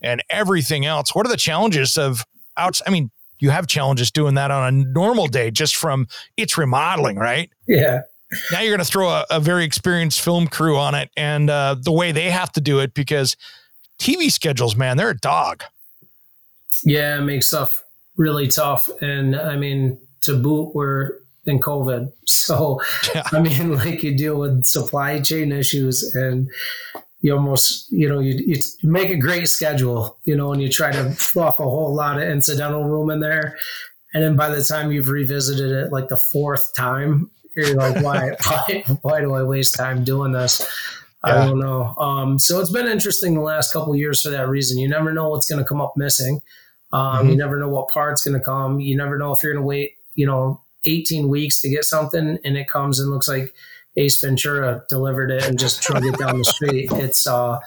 and 0.00 0.22
everything 0.30 0.86
else. 0.86 1.14
What 1.14 1.26
are 1.26 1.30
the 1.30 1.36
challenges 1.36 1.96
of 1.96 2.24
outs? 2.56 2.82
I 2.86 2.90
mean, 2.90 3.10
you 3.40 3.50
have 3.50 3.66
challenges 3.66 4.10
doing 4.10 4.34
that 4.34 4.50
on 4.50 4.66
a 4.66 4.76
normal 4.92 5.26
day 5.26 5.50
just 5.50 5.76
from 5.76 6.08
its 6.36 6.58
remodeling, 6.58 7.16
right? 7.16 7.50
Yeah. 7.66 8.02
Now 8.52 8.60
you're 8.60 8.76
going 8.76 8.84
to 8.84 8.90
throw 8.90 9.08
a, 9.08 9.24
a, 9.30 9.40
very 9.40 9.64
experienced 9.64 10.20
film 10.20 10.48
crew 10.48 10.76
on 10.76 10.94
it 10.94 11.10
and 11.16 11.48
uh, 11.48 11.76
the 11.80 11.92
way 11.92 12.12
they 12.12 12.30
have 12.30 12.52
to 12.52 12.60
do 12.60 12.78
it 12.80 12.92
because 12.92 13.36
TV 13.98 14.30
schedules, 14.30 14.76
man, 14.76 14.96
they're 14.96 15.10
a 15.10 15.16
dog. 15.16 15.64
Yeah, 16.84 17.18
it 17.18 17.22
makes 17.22 17.46
stuff 17.46 17.82
really 18.16 18.48
tough. 18.48 18.90
And 19.00 19.34
I 19.34 19.56
mean, 19.56 19.98
to 20.22 20.36
boot, 20.36 20.74
we're 20.74 21.12
in 21.48 21.58
COVID. 21.60 22.12
So, 22.48 22.80
yeah. 23.14 23.24
I 23.32 23.40
mean, 23.40 23.74
like 23.76 24.02
you 24.02 24.16
deal 24.16 24.38
with 24.38 24.64
supply 24.64 25.20
chain 25.20 25.52
issues 25.52 26.02
and 26.14 26.48
you 27.20 27.34
almost, 27.34 27.92
you 27.92 28.08
know, 28.08 28.20
you, 28.20 28.42
you 28.46 28.60
make 28.82 29.10
a 29.10 29.16
great 29.16 29.50
schedule, 29.50 30.18
you 30.24 30.34
know, 30.34 30.52
and 30.52 30.62
you 30.62 30.70
try 30.70 30.90
to 30.92 31.10
fluff 31.10 31.58
a 31.58 31.64
whole 31.64 31.94
lot 31.94 32.16
of 32.16 32.26
incidental 32.26 32.84
room 32.84 33.10
in 33.10 33.20
there. 33.20 33.58
And 34.14 34.22
then 34.22 34.34
by 34.34 34.48
the 34.48 34.64
time 34.64 34.92
you've 34.92 35.08
revisited 35.08 35.70
it 35.70 35.92
like 35.92 36.08
the 36.08 36.16
fourth 36.16 36.74
time, 36.74 37.30
you're 37.54 37.74
like, 37.74 37.96
why, 38.02 38.34
why, 38.46 38.84
why 39.02 39.20
do 39.20 39.34
I 39.34 39.42
waste 39.42 39.74
time 39.74 40.04
doing 40.04 40.32
this? 40.32 40.60
Yeah. 41.26 41.42
I 41.42 41.46
don't 41.46 41.58
know. 41.58 41.94
Um, 41.98 42.38
so 42.38 42.60
it's 42.60 42.72
been 42.72 42.88
interesting 42.88 43.34
the 43.34 43.40
last 43.42 43.74
couple 43.74 43.94
years 43.94 44.22
for 44.22 44.30
that 44.30 44.48
reason. 44.48 44.78
You 44.78 44.88
never 44.88 45.12
know 45.12 45.28
what's 45.28 45.50
going 45.50 45.62
to 45.62 45.68
come 45.68 45.82
up 45.82 45.94
missing. 45.96 46.40
Um, 46.92 47.02
mm-hmm. 47.02 47.28
You 47.30 47.36
never 47.36 47.58
know 47.58 47.68
what 47.68 47.88
part's 47.88 48.24
going 48.24 48.38
to 48.38 48.44
come. 48.44 48.80
You 48.80 48.96
never 48.96 49.18
know 49.18 49.32
if 49.32 49.42
you're 49.42 49.52
going 49.52 49.62
to 49.62 49.66
wait, 49.66 49.92
you 50.14 50.26
know, 50.26 50.62
18 50.84 51.28
weeks 51.28 51.60
to 51.60 51.68
get 51.68 51.84
something 51.84 52.38
and 52.44 52.56
it 52.56 52.68
comes 52.68 53.00
and 53.00 53.10
looks 53.10 53.28
like 53.28 53.54
Ace 53.96 54.20
Ventura 54.20 54.84
delivered 54.88 55.30
it 55.30 55.44
and 55.44 55.58
just 55.58 55.82
drug 55.82 56.04
it 56.04 56.16
down 56.18 56.38
the 56.38 56.44
street. 56.44 56.90
It's 56.98 57.26
uh, 57.26 57.58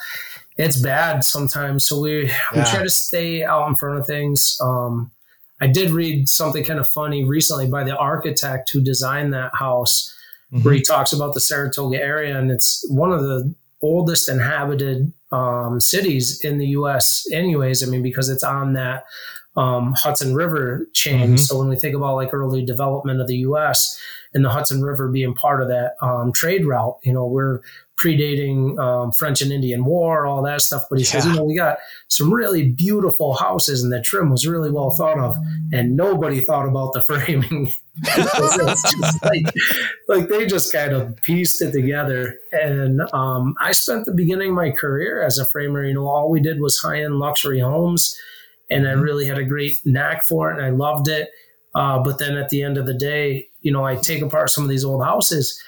it's 0.58 0.80
bad 0.80 1.24
sometimes. 1.24 1.86
So 1.86 2.02
we 2.02 2.26
yeah. 2.26 2.34
we 2.56 2.62
try 2.64 2.84
to 2.84 2.90
stay 2.90 3.44
out 3.44 3.68
in 3.68 3.76
front 3.76 4.00
of 4.00 4.08
things. 4.08 4.58
Um, 4.62 5.12
I 5.60 5.68
did 5.68 5.92
read 5.92 6.28
something 6.28 6.64
kind 6.64 6.80
of 6.80 6.90
funny 6.90 7.24
recently 7.24 7.68
by 7.68 7.84
the 7.84 7.96
architect 7.96 8.72
who 8.72 8.82
designed 8.82 9.34
that 9.34 9.54
house, 9.56 10.14
mm-hmm. 10.52 10.64
where 10.64 10.74
he 10.74 10.82
talks 10.82 11.14
about 11.14 11.34
the 11.34 11.42
Saratoga 11.42 12.02
area, 12.02 12.38
and 12.38 12.52
it's 12.52 12.86
one 12.90 13.12
of 13.12 13.22
the 13.22 13.54
oldest 13.82 14.30
inhabited 14.30 15.12
um, 15.32 15.80
cities 15.80 16.44
in 16.44 16.58
the 16.58 16.68
U.S. 16.68 17.28
Anyways, 17.32 17.86
I 17.86 17.90
mean 17.90 18.04
because 18.04 18.30
it's 18.30 18.44
on 18.44 18.74
that 18.74 19.06
um, 19.56 19.94
Hudson 19.94 20.34
River 20.34 20.88
chain. 20.94 21.22
Mm-hmm. 21.22 21.38
So 21.38 21.60
when 21.60 21.68
we 21.68 21.76
think 21.76 21.96
about 21.96 22.16
like 22.16 22.34
early 22.34 22.64
development 22.64 23.20
of 23.20 23.28
the 23.28 23.38
U.S. 23.38 24.00
and 24.34 24.46
the 24.46 24.50
Hudson 24.50 24.82
River 24.82 25.10
being 25.10 25.34
part 25.34 25.62
of 25.62 25.68
that 25.68 25.96
um, 26.02 26.32
trade 26.32 26.66
route, 26.66 26.98
you 27.04 27.14
know, 27.14 27.26
we're 27.26 27.62
predating 28.02 28.80
um, 28.80 29.12
French 29.12 29.42
and 29.42 29.52
Indian 29.52 29.86
War, 29.86 30.26
all 30.26 30.42
that 30.44 30.62
stuff. 30.62 30.84
But 30.90 31.00
he 31.00 31.06
yeah. 31.06 31.12
says, 31.12 31.26
you 31.26 31.34
know, 31.34 31.44
we 31.44 31.56
got 31.56 31.78
some 32.08 32.34
really 32.34 32.72
beautiful 32.72 33.34
houses, 33.34 33.84
and 33.84 33.92
the 33.92 34.02
trim 34.02 34.32
was 34.32 34.48
really 34.48 34.72
well 34.72 34.92
thought 34.92 35.20
of, 35.20 35.36
and 35.72 35.96
nobody 35.96 36.40
thought 36.40 36.68
about 36.68 36.94
the 36.94 37.04
framing. 37.04 37.72
like, 39.24 39.54
like 40.08 40.30
they 40.30 40.46
just 40.46 40.72
kind 40.72 40.94
of 40.94 41.16
pieced 41.18 41.62
it 41.62 41.72
together. 41.74 42.38
And 42.52 43.02
um, 43.14 43.54
I 43.60 43.74
spent 43.74 44.06
the 44.06 44.14
beginning 44.14 44.50
of 44.50 44.56
my 44.56 44.72
career 44.72 45.22
as 45.22 45.38
a 45.38 45.46
framer. 45.52 45.86
You 45.86 45.94
know, 45.94 46.08
all 46.08 46.30
we 46.30 46.40
did 46.40 46.60
was 46.60 46.80
high 46.80 47.04
end 47.04 47.20
luxury 47.20 47.60
homes, 47.60 48.18
and 48.72 48.88
I 48.88 48.92
mm-hmm. 48.92 49.02
really 49.02 49.28
had 49.28 49.38
a 49.38 49.44
great 49.44 49.74
knack 49.86 50.24
for 50.24 50.52
it, 50.52 50.58
and 50.58 50.66
I 50.66 50.70
loved 50.70 51.08
it. 51.08 51.30
Uh, 51.76 52.00
but 52.00 52.18
then 52.18 52.36
at 52.36 52.50
the 52.50 52.64
end 52.64 52.78
of 52.78 52.86
the 52.86 52.94
day, 52.94 53.48
you 53.62 53.72
know, 53.72 53.86
I 53.86 53.96
take 53.96 54.22
apart 54.22 54.50
some 54.50 54.64
of 54.64 54.70
these 54.70 54.84
old 54.84 55.04
houses 55.04 55.62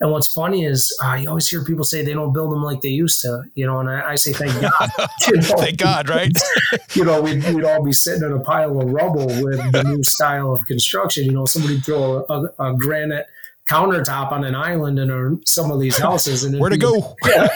and 0.00 0.10
what's 0.10 0.32
funny 0.32 0.64
is 0.64 0.96
uh, 1.04 1.14
you 1.14 1.28
always 1.28 1.46
hear 1.46 1.62
people 1.62 1.84
say 1.84 2.02
they 2.02 2.14
don't 2.14 2.32
build 2.32 2.52
them 2.52 2.62
like 2.62 2.80
they 2.80 2.88
used 2.88 3.20
to, 3.20 3.42
you 3.54 3.66
know, 3.66 3.80
and 3.80 3.90
I, 3.90 4.12
I 4.12 4.14
say 4.14 4.32
thank 4.32 4.58
God. 4.60 4.90
You 5.28 5.36
know? 5.36 5.56
thank 5.58 5.76
God, 5.76 6.08
right? 6.08 6.36
you 6.94 7.04
know, 7.04 7.20
we'd, 7.20 7.44
we'd, 7.54 7.64
all 7.64 7.84
be 7.84 7.92
sitting 7.92 8.24
in 8.24 8.32
a 8.32 8.40
pile 8.40 8.80
of 8.80 8.90
rubble 8.90 9.26
with 9.26 9.60
the 9.72 9.82
new 9.84 10.02
style 10.02 10.52
of 10.52 10.64
construction. 10.66 11.24
You 11.26 11.32
know, 11.32 11.44
somebody 11.44 11.78
throw 11.80 12.24
a, 12.28 12.32
a, 12.32 12.70
a 12.70 12.76
granite 12.76 13.26
countertop 13.70 14.32
on 14.32 14.44
an 14.44 14.54
island 14.54 14.98
in 14.98 15.10
our, 15.10 15.32
some 15.46 15.70
of 15.70 15.80
these 15.80 15.96
houses. 16.06 16.44
And 16.44 16.58
where 16.58 16.70
to 16.70 16.78
go? 16.78 17.16
Yeah, 17.26 17.48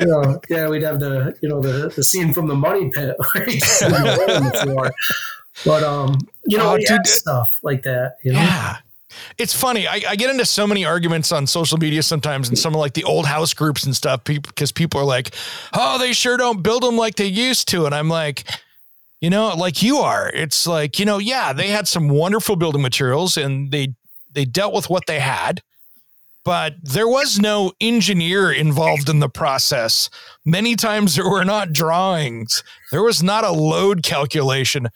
you 0.00 0.06
know, 0.06 0.40
yeah, 0.48 0.68
we'd 0.68 0.82
have 0.82 1.00
the 1.00 1.36
you 1.42 1.48
know 1.48 1.60
the 1.60 1.88
the 1.94 2.02
scene 2.02 2.32
from 2.32 2.46
the 2.46 2.54
money 2.54 2.90
pit, 2.90 3.16
the. 3.34 4.92
But 5.64 5.84
um, 5.84 6.18
you 6.46 6.58
know, 6.58 6.74
oh, 6.74 6.78
dude, 6.78 7.06
stuff 7.06 7.58
like 7.62 7.82
that. 7.82 8.16
You 8.22 8.32
know? 8.32 8.40
Yeah 8.40 8.78
it's 9.38 9.54
funny. 9.54 9.86
I, 9.86 10.02
I, 10.08 10.16
get 10.16 10.30
into 10.30 10.44
so 10.44 10.66
many 10.66 10.84
arguments 10.84 11.32
on 11.32 11.46
social 11.46 11.78
media 11.78 12.02
sometimes 12.02 12.48
and 12.48 12.58
some 12.58 12.74
of 12.74 12.80
like 12.80 12.94
the 12.94 13.04
old 13.04 13.26
house 13.26 13.54
groups 13.54 13.84
and 13.84 13.94
stuff 13.94 14.24
because 14.24 14.72
people 14.72 15.00
are 15.00 15.04
like, 15.04 15.34
oh, 15.72 15.98
they 15.98 16.12
sure 16.12 16.36
don't 16.36 16.62
build 16.62 16.82
them 16.82 16.96
like 16.96 17.14
they 17.14 17.26
used 17.26 17.68
to. 17.68 17.86
And 17.86 17.94
I'm 17.94 18.08
like, 18.08 18.44
you 19.20 19.30
know, 19.30 19.54
like 19.56 19.82
you 19.82 19.98
are. 19.98 20.30
It's 20.34 20.66
like, 20.66 20.98
you 20.98 21.04
know, 21.04 21.18
yeah, 21.18 21.52
they 21.52 21.68
had 21.68 21.88
some 21.88 22.08
wonderful 22.08 22.56
building 22.56 22.82
materials 22.82 23.36
and 23.36 23.70
they 23.70 23.94
they 24.34 24.44
dealt 24.44 24.74
with 24.74 24.90
what 24.90 25.06
they 25.06 25.20
had, 25.20 25.62
but 26.44 26.74
there 26.82 27.08
was 27.08 27.38
no 27.38 27.72
engineer 27.80 28.52
involved 28.52 29.08
in 29.08 29.20
the 29.20 29.28
process. 29.28 30.10
Many 30.44 30.76
times 30.76 31.16
there 31.16 31.28
were 31.28 31.44
not 31.44 31.72
drawings. 31.72 32.62
There 32.90 33.02
was 33.02 33.22
not 33.22 33.44
a 33.44 33.52
load 33.52 34.02
calculation. 34.02 34.88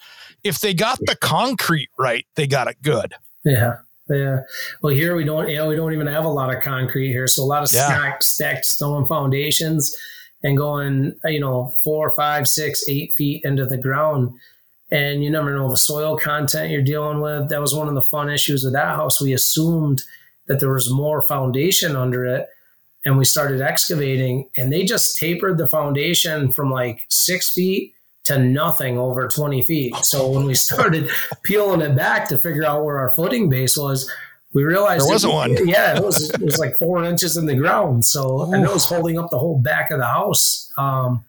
If 0.44 0.60
they 0.60 0.74
got 0.74 0.98
the 1.00 1.16
concrete 1.16 1.88
right, 1.98 2.26
they 2.34 2.46
got 2.46 2.68
it 2.68 2.76
good. 2.82 3.14
Yeah. 3.44 3.78
Yeah. 4.10 4.40
Well, 4.82 4.94
here 4.94 5.14
we 5.16 5.24
don't, 5.24 5.48
you 5.48 5.56
know, 5.56 5.68
we 5.68 5.76
don't 5.76 5.92
even 5.92 6.06
have 6.06 6.24
a 6.24 6.30
lot 6.30 6.54
of 6.54 6.62
concrete 6.62 7.08
here. 7.08 7.26
So 7.26 7.42
a 7.42 7.44
lot 7.44 7.62
of 7.62 7.72
yeah. 7.72 7.86
stacked, 7.86 8.24
stacked 8.24 8.64
stone 8.64 9.06
foundations 9.06 9.94
and 10.42 10.56
going, 10.56 11.14
you 11.24 11.40
know, 11.40 11.74
four, 11.82 12.14
five, 12.14 12.46
six, 12.46 12.88
eight 12.88 13.14
feet 13.16 13.44
into 13.44 13.66
the 13.66 13.76
ground. 13.76 14.32
And 14.90 15.22
you 15.22 15.30
never 15.30 15.54
know 15.54 15.68
the 15.68 15.76
soil 15.76 16.16
content 16.16 16.70
you're 16.70 16.82
dealing 16.82 17.20
with. 17.20 17.50
That 17.50 17.60
was 17.60 17.74
one 17.74 17.88
of 17.88 17.94
the 17.94 18.02
fun 18.02 18.30
issues 18.30 18.64
with 18.64 18.72
that 18.72 18.96
house. 18.96 19.20
We 19.20 19.34
assumed 19.34 20.02
that 20.46 20.60
there 20.60 20.72
was 20.72 20.90
more 20.90 21.20
foundation 21.20 21.94
under 21.94 22.24
it. 22.24 22.46
And 23.04 23.16
we 23.16 23.24
started 23.24 23.60
excavating 23.60 24.50
and 24.56 24.72
they 24.72 24.84
just 24.84 25.18
tapered 25.18 25.56
the 25.56 25.68
foundation 25.68 26.52
from 26.52 26.70
like 26.70 27.04
six 27.08 27.50
feet 27.50 27.94
to 28.24 28.38
nothing 28.38 28.98
over 28.98 29.28
20 29.28 29.62
feet. 29.64 29.94
So 29.96 30.28
when 30.28 30.44
we 30.44 30.54
started 30.68 31.10
peeling 31.44 31.80
it 31.80 31.96
back 31.96 32.28
to 32.28 32.38
figure 32.38 32.64
out 32.64 32.84
where 32.84 32.98
our 32.98 33.14
footing 33.14 33.48
base 33.48 33.76
was, 33.76 34.10
we 34.54 34.64
realized 34.64 35.04
there 35.04 35.12
wasn't 35.12 35.34
one. 35.34 35.56
Yeah, 35.66 35.96
it 35.96 36.02
was, 36.02 36.30
it 36.30 36.40
was 36.40 36.58
like 36.58 36.76
four 36.78 37.04
inches 37.04 37.36
in 37.36 37.46
the 37.46 37.54
ground. 37.54 38.04
So 38.04 38.42
Ooh. 38.42 38.52
and 38.52 38.64
it 38.64 38.70
was 38.70 38.86
holding 38.86 39.18
up 39.18 39.30
the 39.30 39.38
whole 39.38 39.60
back 39.60 39.90
of 39.90 39.98
the 39.98 40.06
house. 40.06 40.72
Um, 40.76 41.24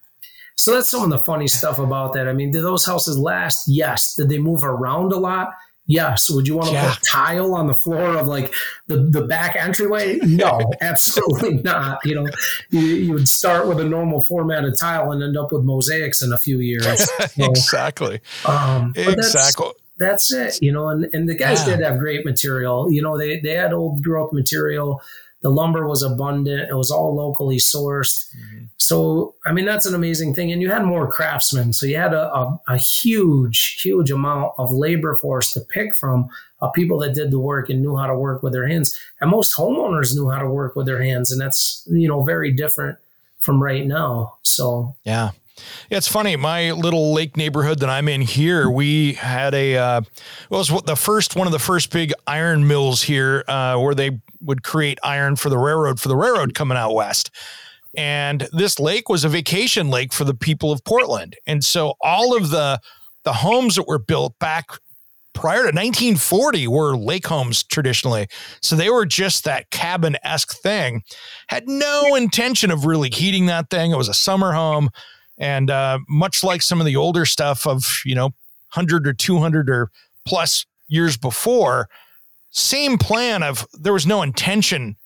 so 0.60 0.74
that's 0.74 0.90
some 0.90 1.04
of 1.04 1.10
the 1.10 1.20
funny 1.20 1.48
stuff 1.48 1.80
about 1.80 2.12
that. 2.14 2.28
I 2.28 2.34
mean, 2.34 2.52
did 2.52 2.64
those 2.64 2.86
houses 2.86 3.18
last? 3.18 3.70
Yes. 3.70 4.16
Did 4.16 4.28
they 4.28 4.40
move 4.40 4.66
around 4.66 5.14
a 5.14 5.18
lot? 5.18 5.54
Yes. 5.86 6.30
Would 6.30 6.50
you 6.50 6.56
want 6.58 6.68
to 6.68 6.74
yeah. 6.74 6.94
put 6.94 7.02
tile 7.02 7.56
on 7.56 7.68
the 7.68 7.74
floor 7.74 8.18
of 8.18 8.28
like 8.28 8.54
the, 8.88 8.98
the 8.98 9.22
back 9.22 9.56
entryway? 9.56 10.18
No, 10.18 10.60
absolutely 10.82 11.60
not. 11.64 12.00
You 12.04 12.16
know, 12.16 12.28
you, 12.72 12.82
you 12.82 13.14
would 13.14 13.30
start 13.30 13.70
with 13.70 13.80
a 13.80 13.86
normal 13.86 14.22
formatted 14.22 14.74
tile 14.78 15.14
and 15.14 15.24
end 15.24 15.38
up 15.38 15.54
with 15.54 15.64
mosaics 15.64 16.22
in 16.22 16.34
a 16.34 16.38
few 16.38 16.60
years. 16.60 17.10
So, 17.30 17.46
exactly. 17.46 18.20
Um, 18.46 18.94
exactly. 18.98 19.72
That's, 19.98 20.30
that's, 20.30 20.58
it, 20.58 20.66
you 20.66 20.74
know, 20.74 20.90
and, 20.90 21.06
and 21.14 21.30
the 21.30 21.36
guys 21.36 21.66
yeah. 21.66 21.78
did 21.78 21.86
have 21.86 22.00
great 22.00 22.26
material. 22.26 22.92
You 22.92 23.02
know, 23.02 23.18
they, 23.18 23.40
they 23.40 23.54
had 23.54 23.72
old 23.72 24.04
growth 24.04 24.34
material 24.34 25.02
the 25.42 25.50
lumber 25.50 25.88
was 25.88 26.04
abundant. 26.04 26.70
It 26.70 26.76
was 26.76 26.92
all 26.92 27.16
locally 27.16 27.58
sourced. 27.58 28.26
Mm-hmm. 28.36 28.66
So, 28.78 29.36
I 29.46 29.54
mean, 29.54 29.66
that's 29.66 29.86
an 29.86 29.96
amazing 29.96 30.34
thing. 30.36 30.52
And 30.52 30.62
you 30.62 30.70
had 30.70 30.84
more 30.84 31.12
craftsmen. 31.12 31.74
So 31.74 31.86
you 31.86 31.98
had 31.98 32.14
a, 32.14 32.34
a, 32.34 32.62
a 32.68 32.78
huge, 32.78 33.82
huge 33.82 34.12
amount 34.12 34.54
of 34.58 34.72
labor 34.72 35.16
force 35.16 35.54
to 35.54 35.62
pick 35.62 35.96
from 35.96 36.30
uh, 36.62 36.70
people 36.70 37.00
that 37.00 37.16
did 37.16 37.32
the 37.32 37.40
work 37.40 37.70
and 37.70 37.82
knew 37.82 37.96
how 37.96 38.08
to 38.08 38.16
work 38.16 38.44
with 38.44 38.52
their 38.52 38.68
hands. 38.68 38.98
And 39.22 39.32
most 39.32 39.56
homeowners 39.56 40.14
knew 40.14 40.30
how 40.30 40.40
to 40.40 40.50
work 40.50 40.76
with 40.76 40.86
their 40.86 41.02
hands. 41.02 41.32
And 41.32 41.40
that's, 41.40 41.88
you 41.90 42.08
know, 42.08 42.24
very 42.24 42.52
different 42.52 42.98
from 43.40 43.64
right 43.64 43.86
now. 43.86 44.38
So, 44.42 44.96
yeah. 45.06 45.32
Yeah, 45.90 45.98
it's 45.98 46.08
funny. 46.08 46.36
My 46.36 46.72
little 46.72 47.14
lake 47.14 47.38
neighborhood 47.38 47.80
that 47.80 47.90
I'm 47.90 48.08
in 48.08 48.22
here, 48.22 48.70
we 48.70 49.14
had 49.14 49.54
a 49.54 49.78
uh, 49.78 50.02
it 50.02 50.50
was 50.50 50.70
the 50.86 50.96
first 50.96 51.36
one 51.36 51.48
of 51.48 51.54
the 51.54 51.60
first 51.60 51.92
big 51.92 52.14
iron 52.28 52.68
mills 52.68 53.04
here, 53.04 53.44
uh, 53.48 53.78
where 53.78 53.96
they 53.96 54.20
would 54.42 54.64
create 54.64 55.00
iron 55.04 55.36
for 55.36 55.50
the 55.50 55.58
railroad 55.58 56.00
for 56.00 56.08
the 56.08 56.16
railroad 56.16 56.54
coming 56.54 56.78
out 56.78 56.94
west. 56.94 57.32
And 57.98 58.48
this 58.54 58.80
lake 58.80 59.10
was 59.10 59.24
a 59.24 59.30
vacation 59.30 59.90
lake 59.90 60.14
for 60.14 60.24
the 60.24 60.36
people 60.36 60.72
of 60.72 60.84
Portland. 60.84 61.36
And 61.48 61.64
so 61.64 61.96
all 62.02 62.36
of 62.38 62.50
the 62.50 62.80
the 63.24 63.34
homes 63.34 63.76
that 63.76 63.88
were 63.88 64.00
built 64.00 64.38
back 64.40 64.70
prior 65.34 65.60
to 65.60 65.68
1940 65.68 66.68
were 66.68 66.98
lake 66.98 67.28
homes 67.28 67.64
traditionally. 67.64 68.28
So 68.62 68.76
they 68.76 68.90
were 68.90 69.06
just 69.06 69.44
that 69.46 69.70
cabin 69.72 70.18
esque 70.24 70.54
thing. 70.54 71.04
Had 71.48 71.68
no 71.68 72.16
intention 72.16 72.72
of 72.72 72.86
really 72.86 73.10
heating 73.10 73.46
that 73.48 73.70
thing. 73.70 73.92
It 73.92 73.98
was 73.98 74.10
a 74.10 74.14
summer 74.14 74.54
home. 74.54 74.90
And 75.40 75.70
uh, 75.70 76.00
much 76.10 76.44
like 76.44 76.62
some 76.62 76.80
of 76.80 76.86
the 76.86 76.96
older 76.96 77.26
stuff 77.26 77.66
of, 77.66 78.02
you 78.06 78.14
know, 78.14 78.26
100 78.74 79.08
or 79.08 79.14
200 79.14 79.70
or 79.70 79.90
plus 80.26 80.66
years 80.88 81.18
before, 81.18 81.88
same 82.52 82.98
plan 82.98 83.42
of 83.42 83.66
there 83.74 83.94
was 83.94 84.06
no 84.06 84.22
intention 84.22 84.98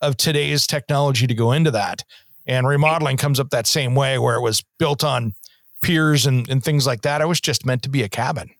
of 0.00 0.16
today's 0.16 0.66
technology 0.66 1.26
to 1.26 1.34
go 1.34 1.52
into 1.52 1.70
that. 1.70 2.04
And 2.46 2.66
remodeling 2.66 3.16
comes 3.16 3.38
up 3.38 3.50
that 3.50 3.66
same 3.66 3.94
way 3.94 4.18
where 4.18 4.36
it 4.36 4.42
was 4.42 4.62
built 4.78 5.04
on 5.04 5.34
piers 5.82 6.26
and, 6.26 6.48
and 6.48 6.62
things 6.62 6.86
like 6.86 7.02
that. 7.02 7.20
It 7.20 7.28
was 7.28 7.40
just 7.40 7.66
meant 7.66 7.82
to 7.82 7.88
be 7.88 8.02
a 8.02 8.08
cabin. 8.08 8.50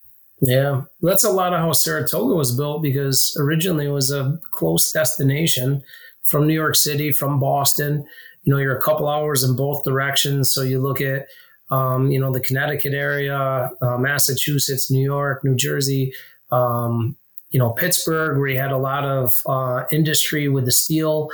Yeah, 0.42 0.82
that's 1.02 1.24
a 1.24 1.30
lot 1.30 1.52
of 1.52 1.60
how 1.60 1.72
Saratoga 1.72 2.34
was 2.34 2.56
built 2.56 2.82
because 2.82 3.36
originally 3.38 3.86
it 3.86 3.90
was 3.90 4.10
a 4.10 4.38
close 4.52 4.90
destination 4.90 5.82
from 6.22 6.46
New 6.46 6.54
York 6.54 6.76
City, 6.76 7.12
from 7.12 7.38
Boston. 7.40 8.06
You 8.42 8.52
know, 8.52 8.58
you're 8.58 8.76
a 8.76 8.82
couple 8.82 9.08
hours 9.08 9.44
in 9.44 9.56
both 9.56 9.84
directions. 9.84 10.52
So 10.52 10.62
you 10.62 10.80
look 10.80 11.00
at, 11.00 11.26
um, 11.70 12.10
you 12.10 12.18
know, 12.18 12.32
the 12.32 12.40
Connecticut 12.40 12.94
area, 12.94 13.70
uh, 13.82 13.98
Massachusetts, 13.98 14.90
New 14.90 15.04
York, 15.04 15.44
New 15.44 15.54
Jersey, 15.54 16.12
um, 16.50 17.16
you 17.50 17.58
know, 17.58 17.70
Pittsburgh, 17.70 18.38
where 18.38 18.48
you 18.48 18.58
had 18.58 18.72
a 18.72 18.78
lot 18.78 19.04
of 19.04 19.42
uh, 19.46 19.84
industry 19.92 20.48
with 20.48 20.64
the 20.64 20.72
steel. 20.72 21.28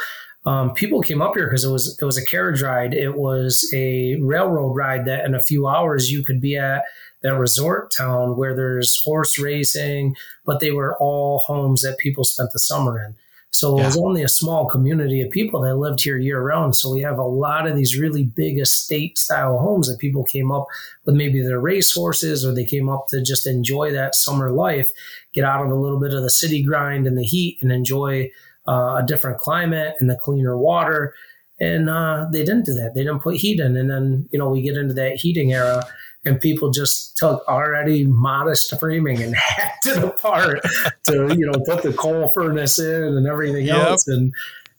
Um, 0.47 0.75
people 0.75 1.01
came 1.03 1.21
up 1.21 1.35
here 1.35 1.47
because 1.47 1.65
it 1.65 1.71
was 1.71 1.99
it 2.01 2.05
was 2.05 2.17
a 2.17 2.25
carriage 2.25 2.63
ride. 2.63 2.95
It 2.95 3.17
was 3.17 3.69
a 3.75 4.17
railroad 4.23 4.75
ride 4.77 5.05
that 5.07 5.25
in 5.25 5.35
a 5.35 5.43
few 5.43 5.67
hours 5.67 6.11
you 6.11 6.23
could 6.23 6.41
be 6.41 6.57
at 6.57 6.85
that 7.23 7.35
resort 7.35 7.93
town 7.97 8.37
where 8.37 8.55
there's 8.55 9.01
horse 9.05 9.39
racing, 9.39 10.15
but 10.45 10.61
they 10.61 10.71
were 10.71 10.97
all 10.99 11.41
homes 11.41 11.83
that 11.83 11.99
people 11.99 12.23
spent 12.25 12.51
the 12.53 12.61
summer 12.61 13.05
in. 13.05 13.17
So 13.57 13.77
yeah. 13.77 13.85
it 13.85 13.87
was 13.87 13.97
only 13.97 14.23
a 14.23 14.29
small 14.29 14.67
community 14.67 15.23
of 15.23 15.31
people 15.31 15.63
that 15.63 15.77
lived 15.77 16.03
here 16.03 16.19
year 16.19 16.43
round. 16.43 16.77
So 16.77 16.93
we 16.93 17.01
have 17.01 17.19
a 17.19 17.23
lot 17.23 17.67
of 17.67 17.75
these 17.75 17.99
really 17.99 18.25
big 18.25 18.59
estate 18.59 19.17
style 19.17 19.59
homes 19.59 19.89
that 19.89 19.99
people 19.99 20.25
came 20.25 20.53
up 20.53 20.67
with 21.05 21.15
maybe 21.15 21.41
their 21.41 21.61
race 21.61 21.93
horses 21.93 22.45
or 22.45 22.55
they 22.55 22.65
came 22.65 22.89
up 22.89 23.07
to 23.09 23.23
just 23.23 23.47
enjoy 23.47 23.93
that 23.93 24.15
summer 24.15 24.51
life, 24.51 24.91
get 25.33 25.45
out 25.45 25.65
of 25.65 25.71
a 25.71 25.75
little 25.75 25.99
bit 25.99 26.13
of 26.13 26.23
the 26.23 26.31
city 26.31 26.63
grind 26.63 27.07
and 27.07 27.17
the 27.17 27.25
heat 27.25 27.59
and 27.63 27.73
enjoy 27.73 28.31
uh, 28.69 29.01
a 29.03 29.05
different 29.07 29.39
climate 29.39 29.97
and 30.01 30.11
the 30.11 30.17
cleaner 30.17 30.59
water. 30.59 31.15
And 31.59 31.89
uh, 31.89 32.27
they 32.31 32.41
didn't 32.41 32.67
do 32.67 32.75
that. 32.75 32.95
They 32.95 33.05
didn't 33.05 33.23
put 33.23 33.37
heat 33.37 33.59
in. 33.59 33.77
And 33.79 33.89
then, 33.89 34.29
you 34.31 34.39
know, 34.39 34.51
we 34.51 34.61
get 34.61 34.77
into 34.77 34.93
that 34.95 35.17
heating 35.17 35.55
era 35.55 35.83
and 36.27 36.41
people 36.41 36.71
just 36.71 37.17
took 37.17 37.47
already 37.49 38.05
modest 38.05 38.79
framing 38.79 39.23
and 39.23 39.35
hacked 39.37 39.87
it 39.87 40.03
apart 40.03 40.61
to 41.05 41.35
you 41.37 41.47
know 41.47 41.59
put 41.65 41.83
the 41.83 41.93
coal 41.93 42.29
furnace 42.29 42.79
in 42.79 43.05
and 43.05 43.27
everything 43.27 43.67
yep. 43.67 43.89
else 43.89 44.07
and 44.09 44.35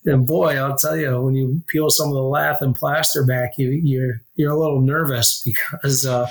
and 0.06 0.28
boy 0.28 0.56
i'll 0.58 0.78
tell 0.78 0.96
you 0.96 1.20
when 1.22 1.36
you 1.36 1.62
peel 1.68 1.90
some 1.90 2.10
of 2.10 2.14
the 2.14 2.22
lath 2.22 2.62
and 2.62 2.76
plaster 2.76 3.26
back 3.26 3.58
you 3.58 3.70
you're 3.70 4.22
you're 4.36 4.52
a 4.52 4.60
little 4.60 4.82
nervous 4.82 5.42
because 5.44 6.06
uh, 6.06 6.28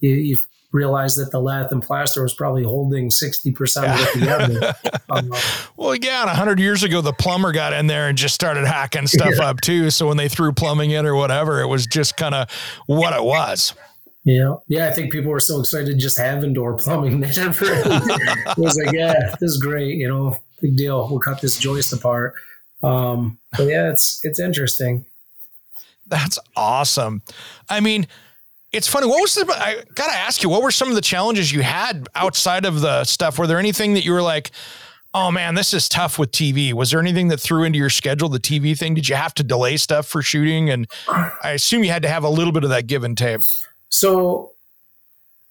you, 0.00 0.10
you 0.10 0.36
realize 0.72 1.16
that 1.16 1.30
the 1.30 1.40
lath 1.40 1.72
and 1.72 1.82
plaster 1.82 2.22
was 2.22 2.34
probably 2.34 2.62
holding 2.62 3.08
60% 3.08 3.94
of 3.94 4.00
it 4.00 4.12
together. 4.12 4.74
um, 5.10 5.32
well, 5.76 5.94
yeah, 5.96 6.26
100 6.26 6.60
years 6.60 6.82
ago, 6.82 7.00
the 7.00 7.14
plumber 7.14 7.52
got 7.52 7.72
in 7.72 7.86
there 7.86 8.08
and 8.08 8.18
just 8.18 8.34
started 8.34 8.66
hacking 8.66 9.06
stuff 9.06 9.34
yeah. 9.38 9.48
up 9.48 9.60
too. 9.60 9.90
So 9.90 10.06
when 10.06 10.18
they 10.18 10.28
threw 10.28 10.52
plumbing 10.52 10.90
in 10.90 11.06
or 11.06 11.16
whatever, 11.16 11.60
it 11.60 11.66
was 11.66 11.86
just 11.86 12.16
kind 12.16 12.34
of 12.34 12.50
what 12.86 13.14
it 13.14 13.24
was. 13.24 13.74
Yeah, 14.26 14.56
yeah. 14.66 14.88
I 14.88 14.90
think 14.90 15.12
people 15.12 15.30
were 15.30 15.38
so 15.38 15.60
excited 15.60 15.86
to 15.86 15.94
just 15.94 16.18
have 16.18 16.42
indoor 16.42 16.76
plumbing. 16.76 17.20
They 17.20 17.30
never 17.30 17.64
it 17.68 18.58
was 18.58 18.76
like, 18.76 18.92
yeah, 18.92 19.36
this 19.40 19.52
is 19.52 19.58
great. 19.58 19.96
You 19.96 20.08
know, 20.08 20.36
big 20.60 20.76
deal. 20.76 21.08
We'll 21.08 21.20
cut 21.20 21.40
this 21.40 21.56
joist 21.56 21.92
apart. 21.92 22.34
Um, 22.82 23.38
but 23.56 23.68
yeah, 23.68 23.88
it's 23.88 24.20
it's 24.24 24.40
interesting. 24.40 25.04
That's 26.08 26.40
awesome. 26.56 27.22
I 27.68 27.78
mean, 27.78 28.08
it's 28.72 28.88
funny. 28.88 29.06
What 29.06 29.20
was 29.20 29.34
the? 29.36 29.46
I 29.48 29.84
gotta 29.94 30.16
ask 30.16 30.42
you, 30.42 30.48
what 30.48 30.60
were 30.60 30.72
some 30.72 30.88
of 30.88 30.96
the 30.96 31.00
challenges 31.00 31.52
you 31.52 31.62
had 31.62 32.08
outside 32.16 32.64
of 32.64 32.80
the 32.80 33.04
stuff? 33.04 33.38
Were 33.38 33.46
there 33.46 33.60
anything 33.60 33.94
that 33.94 34.04
you 34.04 34.12
were 34.12 34.22
like? 34.22 34.50
Oh 35.14 35.30
man, 35.30 35.54
this 35.54 35.72
is 35.72 35.88
tough 35.88 36.18
with 36.18 36.32
TV. 36.32 36.72
Was 36.72 36.90
there 36.90 37.00
anything 37.00 37.28
that 37.28 37.38
threw 37.38 37.62
into 37.62 37.78
your 37.78 37.90
schedule 37.90 38.28
the 38.28 38.40
TV 38.40 38.76
thing? 38.76 38.94
Did 38.94 39.08
you 39.08 39.14
have 39.14 39.34
to 39.34 39.44
delay 39.44 39.76
stuff 39.76 40.08
for 40.08 40.20
shooting? 40.20 40.68
And 40.68 40.88
I 41.08 41.52
assume 41.52 41.84
you 41.84 41.90
had 41.90 42.02
to 42.02 42.08
have 42.08 42.24
a 42.24 42.28
little 42.28 42.52
bit 42.52 42.64
of 42.64 42.70
that 42.70 42.88
give 42.88 43.04
and 43.04 43.16
take. 43.16 43.38
So 43.88 44.52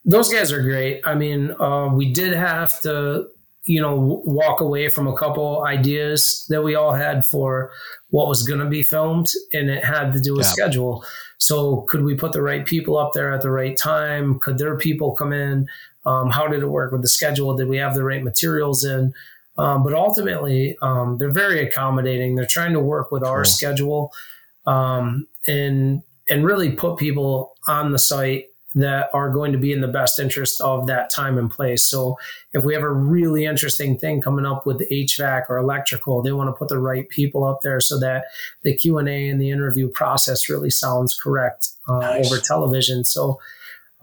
those 0.06 0.32
guys 0.32 0.52
are 0.52 0.62
great. 0.62 1.02
I 1.06 1.16
mean, 1.16 1.52
uh, 1.60 1.90
we 1.92 2.14
did 2.14 2.34
have 2.34 2.80
to, 2.82 3.28
you 3.64 3.82
know, 3.82 4.22
walk 4.26 4.62
away 4.62 4.90
from 4.90 5.08
a 5.08 5.18
couple 5.18 5.66
ideas 5.66 6.46
that 6.50 6.62
we 6.62 6.76
all 6.76 6.94
had 6.94 7.26
for 7.26 7.72
what 8.10 8.28
was 8.28 8.44
going 8.44 8.60
to 8.60 8.68
be 8.68 8.84
filmed, 8.84 9.28
and 9.54 9.70
it 9.70 9.84
had 9.84 10.14
to 10.14 10.22
do 10.22 10.34
with 10.34 10.46
yeah. 10.46 10.52
schedule. 10.52 11.04
So, 11.40 11.82
could 11.90 12.04
we 12.04 12.16
put 12.16 12.32
the 12.32 12.44
right 12.44 12.66
people 12.66 12.98
up 12.98 13.14
there 13.14 13.34
at 13.34 13.42
the 13.42 13.50
right 13.50 13.76
time? 13.76 14.40
Could 14.40 14.60
their 14.60 14.78
people 14.78 15.16
come 15.16 15.34
in? 15.34 15.68
Um, 16.06 16.30
how 16.30 16.48
did 16.48 16.62
it 16.62 16.68
work 16.68 16.92
with 16.92 17.02
the 17.02 17.10
schedule? 17.10 17.56
Did 17.58 17.68
we 17.68 17.78
have 17.78 17.96
the 17.96 18.04
right 18.04 18.24
materials 18.24 18.86
in? 18.86 19.14
Um, 19.58 19.84
but 19.84 19.94
ultimately, 19.94 20.78
um, 20.82 21.18
they're 21.18 21.32
very 21.32 21.66
accommodating. 21.66 22.36
They're 22.36 22.46
trying 22.46 22.74
to 22.74 22.80
work 22.80 23.12
with 23.12 23.24
our 23.24 23.44
schedule, 23.44 24.14
um, 24.68 25.28
and 25.48 26.04
and 26.30 26.46
really 26.46 26.72
put 26.72 26.98
people 26.98 27.56
on 27.68 27.92
the 27.92 28.00
site 28.00 28.48
that 28.76 29.10
are 29.14 29.30
going 29.30 29.54
to 29.54 29.58
be 29.58 29.72
in 29.72 29.80
the 29.80 29.88
best 29.88 30.20
interest 30.20 30.60
of 30.60 30.86
that 30.88 31.10
time 31.10 31.38
and 31.38 31.50
place. 31.50 31.82
So 31.84 32.18
if 32.52 32.66
we 32.66 32.74
have 32.74 32.84
a 32.84 32.92
really 32.92 33.46
interesting 33.46 33.98
thing 33.98 34.22
coming 34.22 34.46
up 34.46 34.66
with 34.66 34.88
HVAC 34.92 35.46
or 35.50 35.58
electrical, 35.58 36.22
they 36.22 36.34
want 36.34 36.50
to 36.50 36.54
put 36.54 36.68
the 36.68 36.80
right 36.80 37.08
people 37.08 37.46
up 37.46 37.62
there 37.64 37.80
so 37.80 37.98
that 38.00 38.26
the 38.64 38.76
Q&A 38.76 39.30
and 39.30 39.40
the 39.40 39.50
interview 39.50 39.88
process 39.88 40.50
really 40.50 40.70
sounds 40.70 41.18
correct 41.18 41.70
uh, 41.88 42.00
nice. 42.00 42.30
over 42.30 42.42
television. 42.42 43.06
So 43.06 43.40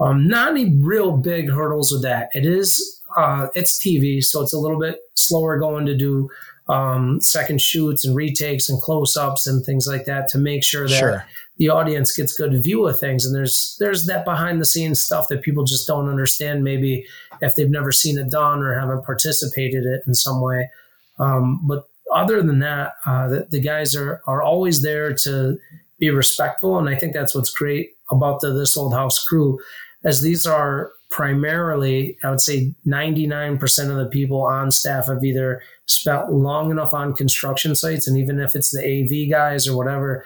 um, 0.00 0.26
not 0.26 0.52
any 0.52 0.74
real 0.74 1.18
big 1.18 1.50
hurdles 1.50 1.92
with 1.92 2.02
that. 2.02 2.30
It 2.32 2.46
is 2.46 3.00
uh, 3.14 3.48
it's 3.54 3.78
TV, 3.78 4.24
so 4.24 4.40
it's 4.40 4.54
a 4.54 4.58
little 4.58 4.80
bit 4.80 5.00
slower 5.14 5.58
going 5.58 5.84
to 5.84 5.94
do 5.94 6.30
um, 6.68 7.20
second 7.20 7.60
shoots 7.60 8.04
and 8.04 8.14
retakes 8.14 8.68
and 8.68 8.80
close 8.80 9.16
ups 9.16 9.46
and 9.46 9.64
things 9.64 9.86
like 9.86 10.04
that 10.04 10.28
to 10.28 10.38
make 10.38 10.62
sure 10.62 10.88
that 10.88 10.98
sure. 10.98 11.26
the 11.56 11.68
audience 11.68 12.16
gets 12.16 12.32
good 12.32 12.62
view 12.62 12.86
of 12.86 12.98
things. 12.98 13.26
And 13.26 13.34
there's 13.34 13.76
there's 13.80 14.06
that 14.06 14.24
behind 14.24 14.60
the 14.60 14.66
scenes 14.66 15.02
stuff 15.02 15.28
that 15.28 15.42
people 15.42 15.64
just 15.64 15.86
don't 15.86 16.08
understand 16.08 16.64
maybe 16.64 17.06
if 17.40 17.54
they've 17.56 17.70
never 17.70 17.92
seen 17.92 18.18
it 18.18 18.30
done 18.30 18.60
or 18.62 18.78
haven't 18.78 19.04
participated 19.04 19.84
it 19.84 20.02
in 20.06 20.14
some 20.14 20.40
way. 20.40 20.70
Um, 21.18 21.60
but 21.66 21.88
other 22.14 22.42
than 22.42 22.58
that 22.60 22.94
uh, 23.06 23.28
the, 23.28 23.46
the, 23.50 23.60
guys 23.60 23.96
are 23.96 24.20
are 24.26 24.42
always 24.42 24.82
there 24.82 25.14
to 25.14 25.58
be 25.98 26.10
respectful. 26.10 26.78
And 26.78 26.88
i 26.88 26.94
think 26.94 27.12
that's 27.12 27.34
what's 27.34 27.50
great 27.50 27.96
about 28.10 28.40
the 28.40 28.52
this 28.52 28.76
old 28.76 28.92
house 28.92 29.22
crew 29.24 29.58
as 30.04 30.22
these 30.22 30.46
are 30.46 30.92
primarily 31.12 32.16
i 32.24 32.30
would 32.30 32.40
say 32.40 32.74
99% 32.86 33.90
of 33.90 33.96
the 33.96 34.08
people 34.10 34.42
on 34.42 34.70
staff 34.70 35.06
have 35.06 35.22
either 35.22 35.62
spent 35.86 36.32
long 36.32 36.70
enough 36.70 36.94
on 36.94 37.14
construction 37.14 37.74
sites 37.74 38.08
and 38.08 38.16
even 38.16 38.40
if 38.40 38.56
it's 38.56 38.70
the 38.70 38.80
av 38.80 39.30
guys 39.30 39.68
or 39.68 39.76
whatever 39.76 40.24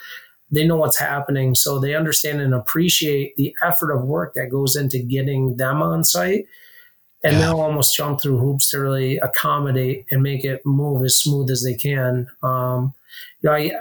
they 0.51 0.67
know 0.67 0.77
what's 0.77 0.99
happening. 0.99 1.55
So 1.55 1.79
they 1.79 1.95
understand 1.95 2.41
and 2.41 2.55
appreciate 2.55 3.37
the 3.37 3.55
effort 3.63 3.93
of 3.93 4.05
work 4.05 4.35
that 4.35 4.51
goes 4.51 4.77
into 4.77 4.99
getting 4.99 5.57
them 5.57 5.83
on 5.83 6.05
site. 6.05 6.47
And 7.25 7.35
yeah. 7.35 7.47
they'll 7.47 7.61
almost 7.61 7.97
jump 7.97 8.21
through 8.21 8.39
hoops 8.39 8.71
to 8.71 8.81
really 8.81 9.19
accommodate 9.19 10.07
and 10.11 10.23
make 10.23 10.45
it 10.45 10.65
move 10.65 11.05
as 11.05 11.19
smooth 11.19 11.51
as 11.51 11.65
they 11.65 11.75
can. 11.75 12.29
Um, 12.43 12.95
you 13.41 13.51
know, 13.51 13.57
I, 13.57 13.73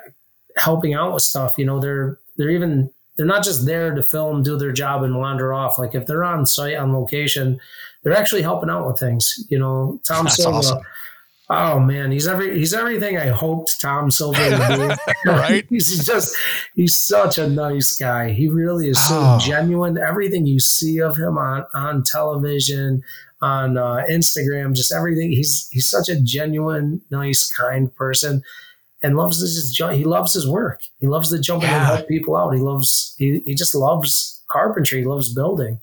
helping 0.58 0.94
out 0.94 1.14
with 1.14 1.22
stuff, 1.22 1.54
you 1.58 1.66
know, 1.66 1.80
they're, 1.80 2.18
they're 2.38 2.50
even, 2.50 2.90
they're 3.18 3.26
not 3.26 3.44
just 3.44 3.66
there 3.66 3.94
to 3.94 4.04
film, 4.04 4.44
do 4.44 4.58
their 4.58 4.72
job 4.72 5.04
and 5.04 5.18
wander 5.18 5.54
off. 5.54 5.80
Like 5.80 5.96
if 5.96 6.06
they're 6.06 6.24
on 6.24 6.46
site 6.46 6.76
on 6.76 6.94
location, 6.94 7.60
they're 8.04 8.14
actually 8.14 8.42
helping 8.42 8.70
out 8.70 8.88
with 8.88 9.00
things. 9.00 9.46
You 9.50 9.60
know, 9.60 10.00
Tom 10.06 10.26
That's 10.26 10.38
Silva, 10.38 10.58
awesome. 10.58 10.80
Oh 11.50 11.80
man, 11.80 12.12
he's 12.12 12.28
every 12.28 12.58
he's 12.58 12.74
everything 12.74 13.18
I 13.18 13.28
hoped 13.28 13.80
Tom 13.80 14.10
Silva 14.10 14.40
would 14.42 14.90
be. 14.90 14.96
right? 15.30 15.66
he's 15.70 16.06
just 16.06 16.36
he's 16.76 16.96
such 16.96 17.38
a 17.38 17.48
nice 17.48 17.96
guy. 17.96 18.32
He 18.32 18.50
really 18.50 18.90
is 18.90 19.00
so 19.08 19.20
oh. 19.20 19.40
genuine. 19.40 19.98
Everything 19.98 20.46
you 20.46 20.60
see 20.60 21.00
of 21.00 21.18
him 21.18 21.38
on 21.38 21.66
on 21.74 22.04
television, 22.04 23.04
on 23.42 23.78
uh, 23.78 24.04
Instagram, 24.10 24.76
just 24.76 24.92
everything. 24.92 25.32
He's 25.32 25.70
he's 25.72 25.88
such 25.88 26.10
a 26.10 26.20
genuine, 26.20 27.02
nice, 27.12 27.52
kind 27.52 27.96
person, 27.96 28.42
and 29.04 29.16
loves 29.16 29.40
just 29.40 29.82
he 29.94 30.04
loves 30.04 30.34
his 30.34 30.48
work. 30.48 30.82
He 31.00 31.08
loves 31.08 31.32
to 31.32 31.40
jump 31.40 31.64
yeah. 31.64 31.70
in 31.70 31.76
and 31.76 31.86
help 31.86 32.08
people 32.08 32.36
out. 32.36 32.52
He 32.52 32.62
loves 32.62 33.16
he 33.18 33.42
he 33.46 33.56
just 33.56 33.76
loves 33.76 34.44
carpentry. 34.50 35.00
He 35.00 35.06
loves 35.06 35.34
building 35.34 35.80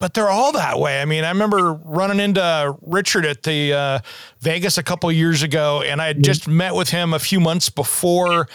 but 0.00 0.14
they're 0.14 0.30
all 0.30 0.52
that 0.52 0.78
way. 0.78 1.02
I 1.02 1.04
mean, 1.04 1.24
I 1.24 1.30
remember 1.30 1.74
running 1.84 2.20
into 2.20 2.76
Richard 2.82 3.26
at 3.26 3.42
the 3.42 3.72
uh, 3.72 3.98
Vegas 4.40 4.78
a 4.78 4.82
couple 4.82 5.10
years 5.10 5.42
ago, 5.42 5.82
and 5.82 6.00
I 6.00 6.06
had 6.06 6.22
just 6.22 6.46
met 6.46 6.74
with 6.74 6.90
him 6.90 7.12
a 7.12 7.18
few 7.18 7.40
months 7.40 7.68
before 7.68 8.48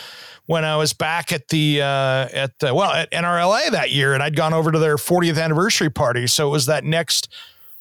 when 0.45 0.65
I 0.65 0.77
was 0.77 0.93
back 0.93 1.31
at 1.31 1.49
the 1.49 1.81
uh, 1.81 2.29
at 2.33 2.59
the, 2.59 2.73
well 2.73 2.91
at 2.91 3.11
NRLA 3.11 3.71
that 3.71 3.91
year, 3.91 4.13
and 4.13 4.23
I'd 4.23 4.35
gone 4.35 4.53
over 4.53 4.71
to 4.71 4.79
their 4.79 4.95
40th 4.95 5.41
anniversary 5.41 5.89
party. 5.89 6.27
So 6.27 6.47
it 6.47 6.51
was 6.51 6.65
that 6.67 6.85
next 6.85 7.27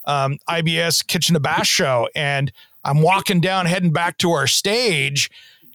um, 0.05 0.38
IBS 0.48 1.07
Kitchen 1.07 1.35
to 1.35 1.40
Bath 1.40 1.66
show, 1.66 2.09
and 2.16 2.53
I'm 2.85 3.01
walking 3.01 3.40
down, 3.40 3.66
heading 3.66 3.92
back 3.92 4.18
to 4.18 4.33
our 4.33 4.48
stage, 4.48 5.31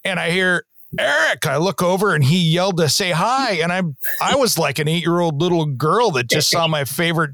and 0.08 0.20
I 0.20 0.32
hear 0.32 0.66
Eric. 0.98 1.46
I 1.46 1.58
look 1.58 1.84
over 1.84 2.16
and 2.16 2.24
he 2.24 2.38
yelled 2.38 2.78
to 2.78 2.90
say 2.90 3.12
hi. 3.12 3.56
And 3.56 3.72
I 3.72 3.82
I 4.22 4.36
was 4.36 4.58
like 4.58 4.80
an 4.80 4.88
eight 4.88 5.04
year 5.04 5.20
old 5.20 5.42
little 5.42 5.66
girl 5.66 6.12
that 6.12 6.30
just 6.30 6.50
saw 6.50 6.68
my 6.68 6.86
favorite 6.86 7.32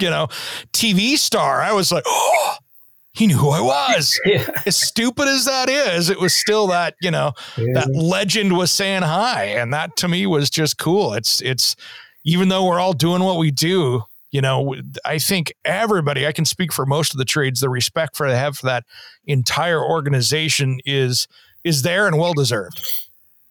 you 0.00 0.10
know, 0.10 0.28
TV 0.72 1.16
star. 1.16 1.60
I 1.60 1.72
was 1.72 1.92
like, 1.92 2.04
oh, 2.06 2.56
he 3.14 3.26
knew 3.26 3.36
who 3.36 3.50
I 3.50 3.60
was. 3.60 4.18
Yeah. 4.24 4.62
As 4.64 4.76
stupid 4.76 5.28
as 5.28 5.44
that 5.44 5.68
is, 5.68 6.08
it 6.08 6.18
was 6.18 6.32
still 6.32 6.68
that, 6.68 6.94
you 7.02 7.10
know, 7.10 7.32
yeah. 7.58 7.74
that 7.74 7.94
legend 7.94 8.56
was 8.56 8.70
saying 8.70 9.02
hi. 9.02 9.44
And 9.44 9.72
that 9.74 9.96
to 9.96 10.08
me 10.08 10.26
was 10.26 10.48
just 10.48 10.78
cool. 10.78 11.12
It's, 11.12 11.42
it's, 11.42 11.76
even 12.24 12.48
though 12.48 12.66
we're 12.66 12.80
all 12.80 12.92
doing 12.92 13.22
what 13.22 13.36
we 13.36 13.50
do, 13.50 14.04
you 14.30 14.40
know, 14.40 14.74
I 15.04 15.18
think 15.18 15.52
everybody, 15.64 16.26
I 16.26 16.32
can 16.32 16.46
speak 16.46 16.72
for 16.72 16.86
most 16.86 17.12
of 17.12 17.18
the 17.18 17.24
trades, 17.24 17.60
the 17.60 17.68
respect 17.68 18.16
for 18.16 18.30
they 18.30 18.36
have 18.36 18.56
for 18.56 18.66
that 18.66 18.84
entire 19.26 19.84
organization 19.84 20.80
is 20.86 21.28
is 21.64 21.82
there 21.82 22.06
and 22.06 22.18
well 22.18 22.34
deserved. 22.34 22.84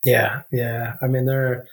Yeah, 0.03 0.41
yeah. 0.51 0.95
I 1.01 1.07
mean, 1.07 1.25
they're 1.25 1.65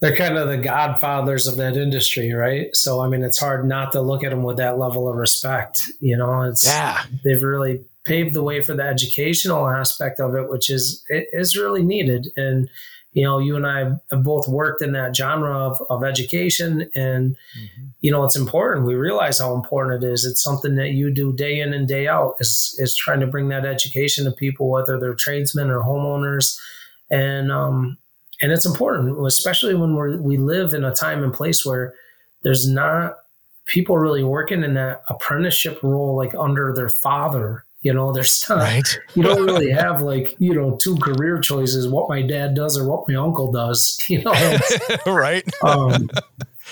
they're 0.00 0.16
kind 0.16 0.36
of 0.36 0.48
the 0.48 0.58
godfathers 0.58 1.46
of 1.46 1.56
that 1.56 1.76
industry, 1.76 2.32
right? 2.32 2.68
So, 2.74 3.00
I 3.00 3.08
mean, 3.08 3.22
it's 3.22 3.38
hard 3.38 3.66
not 3.66 3.92
to 3.92 4.02
look 4.02 4.22
at 4.24 4.30
them 4.30 4.42
with 4.42 4.58
that 4.58 4.78
level 4.78 5.08
of 5.08 5.16
respect. 5.16 5.90
You 6.00 6.16
know, 6.18 6.42
it's 6.42 6.66
yeah. 6.66 7.04
They've 7.24 7.42
really 7.42 7.84
paved 8.04 8.34
the 8.34 8.42
way 8.42 8.62
for 8.62 8.74
the 8.74 8.82
educational 8.82 9.66
aspect 9.68 10.20
of 10.20 10.34
it, 10.34 10.50
which 10.50 10.70
is 10.70 11.02
it 11.08 11.28
is 11.32 11.56
really 11.56 11.82
needed. 11.82 12.28
And 12.36 12.68
you 13.16 13.24
know, 13.24 13.38
you 13.38 13.56
and 13.56 13.66
I 13.66 13.78
have 14.10 14.22
both 14.22 14.46
worked 14.46 14.82
in 14.82 14.92
that 14.92 15.16
genre 15.16 15.58
of, 15.58 15.80
of 15.88 16.04
education, 16.04 16.82
and 16.94 17.34
mm-hmm. 17.58 17.86
you 18.02 18.10
know, 18.10 18.24
it's 18.24 18.36
important. 18.36 18.84
We 18.84 18.94
realize 18.94 19.38
how 19.38 19.54
important 19.54 20.04
it 20.04 20.06
is. 20.06 20.26
It's 20.26 20.42
something 20.42 20.74
that 20.74 20.90
you 20.90 21.10
do 21.10 21.32
day 21.32 21.60
in 21.60 21.72
and 21.72 21.88
day 21.88 22.08
out. 22.08 22.34
Is 22.40 22.76
is 22.78 22.94
trying 22.94 23.20
to 23.20 23.26
bring 23.26 23.48
that 23.48 23.64
education 23.64 24.26
to 24.26 24.32
people, 24.32 24.68
whether 24.68 25.00
they're 25.00 25.14
tradesmen 25.14 25.70
or 25.70 25.80
homeowners, 25.80 26.60
and 27.08 27.50
um, 27.50 27.96
and 28.42 28.52
it's 28.52 28.66
important, 28.66 29.26
especially 29.26 29.74
when 29.74 29.94
we're, 29.94 30.18
we 30.18 30.36
live 30.36 30.74
in 30.74 30.84
a 30.84 30.94
time 30.94 31.24
and 31.24 31.32
place 31.32 31.64
where 31.64 31.94
there's 32.42 32.68
not 32.68 33.16
people 33.64 33.96
really 33.96 34.24
working 34.24 34.62
in 34.62 34.74
that 34.74 35.00
apprenticeship 35.08 35.82
role 35.82 36.14
like 36.14 36.34
under 36.38 36.74
their 36.74 36.90
father 36.90 37.64
you 37.86 37.94
know, 37.94 38.12
there's 38.12 38.44
not, 38.48 38.58
right. 38.58 39.00
you 39.14 39.22
don't 39.22 39.46
really 39.46 39.70
have 39.70 40.02
like, 40.02 40.34
you 40.38 40.52
know, 40.52 40.76
two 40.76 40.96
career 40.96 41.38
choices, 41.38 41.88
what 41.88 42.08
my 42.08 42.20
dad 42.20 42.54
does 42.54 42.76
or 42.76 42.88
what 42.88 43.08
my 43.08 43.14
uncle 43.14 43.52
does, 43.52 43.96
you 44.08 44.22
know, 44.22 44.58
right. 45.06 45.44
um, 45.62 46.10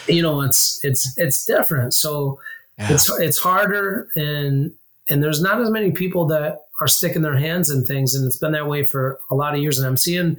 you 0.08 0.20
know, 0.20 0.40
it's, 0.40 0.84
it's, 0.84 1.16
it's 1.16 1.44
different. 1.44 1.94
So 1.94 2.40
yeah. 2.78 2.92
it's, 2.92 3.08
it's 3.20 3.38
harder 3.38 4.08
and, 4.16 4.72
and 5.08 5.22
there's 5.22 5.40
not 5.40 5.60
as 5.60 5.70
many 5.70 5.92
people 5.92 6.26
that 6.26 6.58
are 6.80 6.88
sticking 6.88 7.22
their 7.22 7.36
hands 7.36 7.70
in 7.70 7.84
things. 7.84 8.14
And 8.14 8.26
it's 8.26 8.38
been 8.38 8.52
that 8.52 8.66
way 8.66 8.84
for 8.84 9.20
a 9.30 9.36
lot 9.36 9.54
of 9.54 9.60
years. 9.60 9.78
And 9.78 9.86
I'm 9.86 9.96
seeing, 9.96 10.36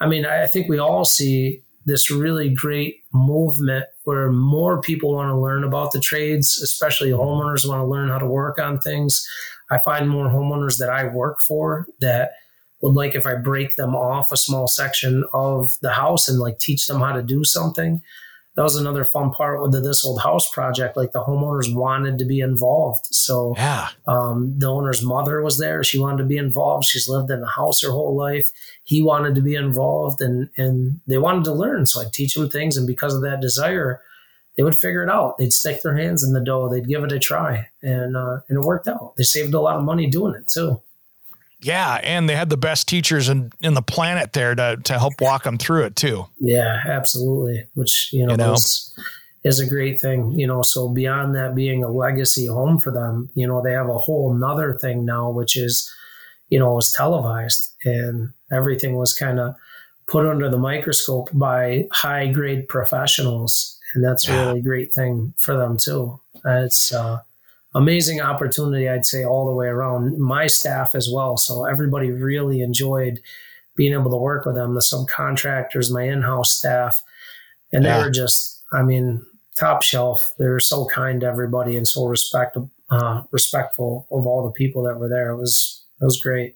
I 0.00 0.06
mean, 0.06 0.24
I 0.24 0.46
think 0.46 0.70
we 0.70 0.78
all 0.78 1.04
see 1.04 1.60
this 1.84 2.10
really 2.10 2.48
great 2.48 3.02
movement 3.12 3.84
where 4.04 4.30
more 4.30 4.80
people 4.80 5.14
want 5.14 5.28
to 5.28 5.38
learn 5.38 5.64
about 5.64 5.92
the 5.92 6.00
trades, 6.00 6.58
especially 6.62 7.10
homeowners 7.10 7.68
want 7.68 7.80
to 7.80 7.86
learn 7.86 8.08
how 8.08 8.18
to 8.18 8.26
work 8.26 8.58
on 8.58 8.78
things. 8.78 9.28
I 9.70 9.78
find 9.78 10.08
more 10.08 10.28
homeowners 10.28 10.78
that 10.78 10.90
I 10.90 11.04
work 11.04 11.40
for 11.40 11.86
that 12.00 12.32
would 12.82 12.94
like 12.94 13.14
if 13.14 13.26
I 13.26 13.34
break 13.34 13.76
them 13.76 13.94
off 13.96 14.30
a 14.30 14.36
small 14.36 14.68
section 14.68 15.24
of 15.32 15.70
the 15.80 15.92
house 15.92 16.28
and 16.28 16.38
like 16.38 16.58
teach 16.58 16.86
them 16.86 17.00
how 17.00 17.12
to 17.12 17.22
do 17.22 17.42
something. 17.44 18.02
That 18.56 18.62
was 18.62 18.76
another 18.76 19.04
fun 19.04 19.32
part 19.32 19.60
with 19.60 19.72
the 19.72 19.80
This 19.80 20.04
Old 20.04 20.20
House 20.20 20.48
project. 20.50 20.96
Like 20.96 21.10
the 21.10 21.24
homeowners 21.24 21.74
wanted 21.74 22.18
to 22.18 22.24
be 22.24 22.38
involved. 22.38 23.06
So 23.10 23.54
yeah. 23.56 23.88
um, 24.06 24.54
the 24.58 24.68
owner's 24.68 25.02
mother 25.02 25.42
was 25.42 25.58
there. 25.58 25.82
She 25.82 25.98
wanted 25.98 26.18
to 26.18 26.24
be 26.28 26.36
involved. 26.36 26.84
She's 26.84 27.08
lived 27.08 27.30
in 27.32 27.40
the 27.40 27.48
house 27.48 27.82
her 27.82 27.90
whole 27.90 28.14
life. 28.14 28.50
He 28.84 29.02
wanted 29.02 29.34
to 29.34 29.40
be 29.40 29.56
involved 29.56 30.20
and, 30.20 30.50
and 30.56 31.00
they 31.08 31.18
wanted 31.18 31.44
to 31.44 31.52
learn. 31.52 31.86
So 31.86 32.00
I 32.00 32.04
teach 32.12 32.34
them 32.34 32.48
things. 32.48 32.76
And 32.76 32.86
because 32.86 33.14
of 33.14 33.22
that 33.22 33.40
desire, 33.40 34.00
they 34.56 34.62
would 34.62 34.76
figure 34.76 35.02
it 35.02 35.10
out. 35.10 35.38
They'd 35.38 35.52
stick 35.52 35.82
their 35.82 35.96
hands 35.96 36.22
in 36.22 36.32
the 36.32 36.40
dough. 36.40 36.68
They'd 36.68 36.88
give 36.88 37.02
it 37.04 37.12
a 37.12 37.18
try, 37.18 37.68
and 37.82 38.16
uh, 38.16 38.40
and 38.48 38.58
it 38.58 38.64
worked 38.64 38.88
out. 38.88 39.14
They 39.16 39.24
saved 39.24 39.54
a 39.54 39.60
lot 39.60 39.76
of 39.76 39.82
money 39.82 40.08
doing 40.08 40.34
it 40.34 40.48
too. 40.48 40.80
Yeah, 41.60 41.94
and 42.02 42.28
they 42.28 42.36
had 42.36 42.50
the 42.50 42.58
best 42.58 42.88
teachers 42.88 43.30
in, 43.30 43.50
in 43.60 43.72
the 43.74 43.82
planet 43.82 44.32
there 44.32 44.54
to 44.54 44.78
to 44.84 44.98
help 44.98 45.20
walk 45.20 45.44
them 45.44 45.58
through 45.58 45.84
it 45.84 45.96
too. 45.96 46.26
Yeah, 46.38 46.82
absolutely. 46.84 47.66
Which 47.74 48.10
you 48.12 48.26
know, 48.26 48.32
you 48.32 48.36
know? 48.36 48.52
Is, 48.52 48.96
is 49.44 49.60
a 49.60 49.66
great 49.66 50.00
thing. 50.00 50.32
You 50.32 50.46
know, 50.46 50.62
so 50.62 50.88
beyond 50.88 51.34
that 51.34 51.54
being 51.54 51.82
a 51.82 51.90
legacy 51.90 52.46
home 52.46 52.78
for 52.80 52.92
them, 52.92 53.30
you 53.34 53.46
know, 53.46 53.62
they 53.62 53.72
have 53.72 53.88
a 53.88 53.98
whole 53.98 54.34
nother 54.34 54.74
thing 54.74 55.04
now, 55.04 55.30
which 55.30 55.56
is, 55.56 55.92
you 56.48 56.58
know, 56.58 56.74
was 56.74 56.92
televised 56.92 57.74
and 57.84 58.30
everything 58.52 58.96
was 58.96 59.12
kind 59.12 59.40
of 59.40 59.54
put 60.06 60.26
under 60.26 60.50
the 60.50 60.58
microscope 60.58 61.28
by 61.32 61.86
high 61.92 62.26
grade 62.26 62.68
professionals 62.68 63.73
and 63.94 64.04
that's 64.04 64.28
a 64.28 64.32
really 64.32 64.60
great 64.60 64.92
thing 64.92 65.34
for 65.38 65.56
them 65.56 65.76
too. 65.76 66.20
It's 66.44 66.92
uh, 66.92 67.20
amazing 67.74 68.20
opportunity, 68.20 68.88
I'd 68.88 69.06
say, 69.06 69.24
all 69.24 69.46
the 69.46 69.54
way 69.54 69.66
around. 69.66 70.18
My 70.18 70.46
staff 70.46 70.94
as 70.94 71.08
well, 71.10 71.36
so 71.36 71.64
everybody 71.64 72.10
really 72.10 72.60
enjoyed 72.60 73.20
being 73.76 73.92
able 73.92 74.10
to 74.10 74.16
work 74.16 74.44
with 74.46 74.56
them. 74.56 74.74
The 74.74 74.80
subcontractors, 74.80 75.92
my 75.92 76.02
in-house 76.02 76.52
staff, 76.52 77.00
and 77.72 77.84
yeah. 77.84 77.98
they 77.98 78.04
were 78.04 78.10
just, 78.10 78.62
I 78.72 78.82
mean, 78.82 79.24
top 79.58 79.82
shelf. 79.82 80.34
They 80.38 80.46
were 80.46 80.60
so 80.60 80.86
kind 80.86 81.20
to 81.20 81.26
everybody 81.26 81.76
and 81.76 81.86
so 81.86 82.06
respect, 82.06 82.56
uh, 82.90 83.22
respectful 83.30 84.06
of 84.10 84.26
all 84.26 84.44
the 84.44 84.52
people 84.52 84.82
that 84.84 84.98
were 84.98 85.08
there. 85.08 85.30
It 85.30 85.38
was 85.38 85.84
it 86.00 86.04
was 86.04 86.20
great. 86.20 86.54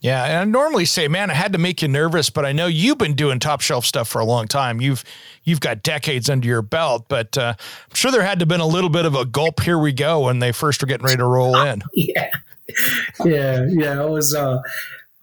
Yeah, 0.00 0.24
and 0.24 0.36
I 0.38 0.44
normally 0.44 0.86
say, 0.86 1.08
man, 1.08 1.30
I 1.30 1.34
had 1.34 1.52
to 1.52 1.58
make 1.58 1.82
you 1.82 1.88
nervous, 1.88 2.30
but 2.30 2.46
I 2.46 2.52
know 2.52 2.66
you've 2.66 2.96
been 2.96 3.14
doing 3.14 3.38
top 3.38 3.60
shelf 3.60 3.84
stuff 3.84 4.08
for 4.08 4.20
a 4.20 4.24
long 4.24 4.48
time. 4.48 4.80
You've 4.80 5.04
you've 5.44 5.60
got 5.60 5.82
decades 5.82 6.30
under 6.30 6.48
your 6.48 6.62
belt, 6.62 7.04
but 7.08 7.36
uh, 7.36 7.54
I'm 7.58 7.94
sure 7.94 8.10
there 8.10 8.22
had 8.22 8.38
to 8.38 8.44
have 8.44 8.48
been 8.48 8.62
a 8.62 8.66
little 8.66 8.88
bit 8.88 9.04
of 9.04 9.14
a 9.14 9.26
gulp. 9.26 9.60
Here 9.60 9.78
we 9.78 9.92
go 9.92 10.20
when 10.20 10.38
they 10.38 10.52
first 10.52 10.80
were 10.80 10.86
getting 10.86 11.04
ready 11.04 11.18
to 11.18 11.26
roll 11.26 11.54
in. 11.54 11.82
yeah, 11.94 12.30
yeah, 13.24 13.66
yeah. 13.68 14.02
It 14.02 14.08
was. 14.08 14.34
Uh, 14.34 14.62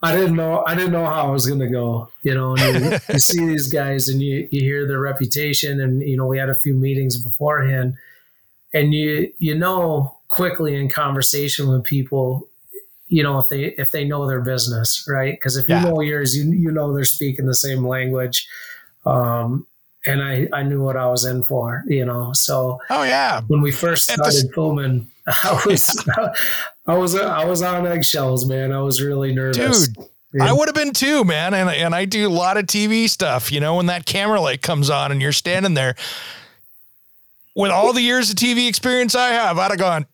I 0.00 0.14
didn't 0.14 0.36
know. 0.36 0.62
I 0.64 0.76
didn't 0.76 0.92
know 0.92 1.06
how 1.06 1.26
I 1.26 1.30
was 1.30 1.44
going 1.44 1.58
to 1.58 1.68
go. 1.68 2.08
You 2.22 2.34
know, 2.34 2.56
you, 2.56 2.98
you 3.12 3.18
see 3.18 3.44
these 3.44 3.72
guys 3.72 4.08
and 4.08 4.22
you 4.22 4.46
you 4.52 4.60
hear 4.60 4.86
their 4.86 5.00
reputation, 5.00 5.80
and 5.80 6.02
you 6.02 6.16
know 6.16 6.26
we 6.26 6.38
had 6.38 6.50
a 6.50 6.60
few 6.60 6.76
meetings 6.76 7.20
beforehand, 7.20 7.96
and 8.72 8.94
you 8.94 9.32
you 9.38 9.58
know 9.58 10.18
quickly 10.28 10.76
in 10.76 10.88
conversation 10.88 11.68
with 11.68 11.82
people 11.82 12.46
you 13.08 13.22
know 13.22 13.38
if 13.38 13.48
they 13.48 13.74
if 13.78 13.90
they 13.90 14.04
know 14.04 14.26
their 14.26 14.40
business 14.40 15.04
right 15.08 15.34
because 15.34 15.56
if 15.56 15.68
you 15.68 15.74
yeah. 15.74 15.84
know 15.84 16.00
yours 16.00 16.36
you 16.36 16.50
you 16.52 16.70
know 16.70 16.92
they're 16.92 17.04
speaking 17.04 17.46
the 17.46 17.54
same 17.54 17.86
language 17.86 18.46
um 19.06 19.66
and 20.06 20.22
i 20.22 20.48
i 20.52 20.62
knew 20.62 20.82
what 20.82 20.96
i 20.96 21.06
was 21.06 21.24
in 21.24 21.42
for 21.42 21.84
you 21.86 22.04
know 22.04 22.32
so 22.32 22.78
oh 22.90 23.02
yeah 23.02 23.40
when 23.48 23.60
we 23.60 23.72
first 23.72 24.10
started 24.10 24.50
filming 24.54 25.08
i 25.26 25.62
was 25.66 26.04
yeah. 26.06 26.28
i 26.86 26.96
was 26.96 27.14
i 27.14 27.44
was 27.44 27.62
on 27.62 27.86
eggshells 27.86 28.48
man 28.48 28.72
i 28.72 28.80
was 28.80 29.02
really 29.02 29.32
nervous 29.32 29.88
dude 29.88 30.08
yeah. 30.34 30.44
I 30.44 30.52
would 30.52 30.68
have 30.68 30.74
been 30.74 30.92
too, 30.92 31.24
man. 31.24 31.54
And, 31.54 31.70
and 31.70 31.94
I 31.94 32.04
do 32.04 32.28
a 32.28 32.30
lot 32.30 32.58
of 32.58 32.66
TV 32.66 33.08
stuff, 33.08 33.50
you 33.50 33.60
know, 33.60 33.76
when 33.76 33.86
that 33.86 34.04
camera 34.04 34.40
light 34.40 34.60
comes 34.60 34.90
on 34.90 35.10
and 35.10 35.22
you're 35.22 35.32
standing 35.32 35.72
there 35.72 35.94
with 37.56 37.70
all 37.70 37.92
the 37.92 38.02
years 38.02 38.28
of 38.30 38.36
TV 38.36 38.68
experience 38.68 39.14
I 39.14 39.28
have, 39.28 39.58
I'd 39.58 39.70
have 39.70 39.78
gone, 39.78 40.06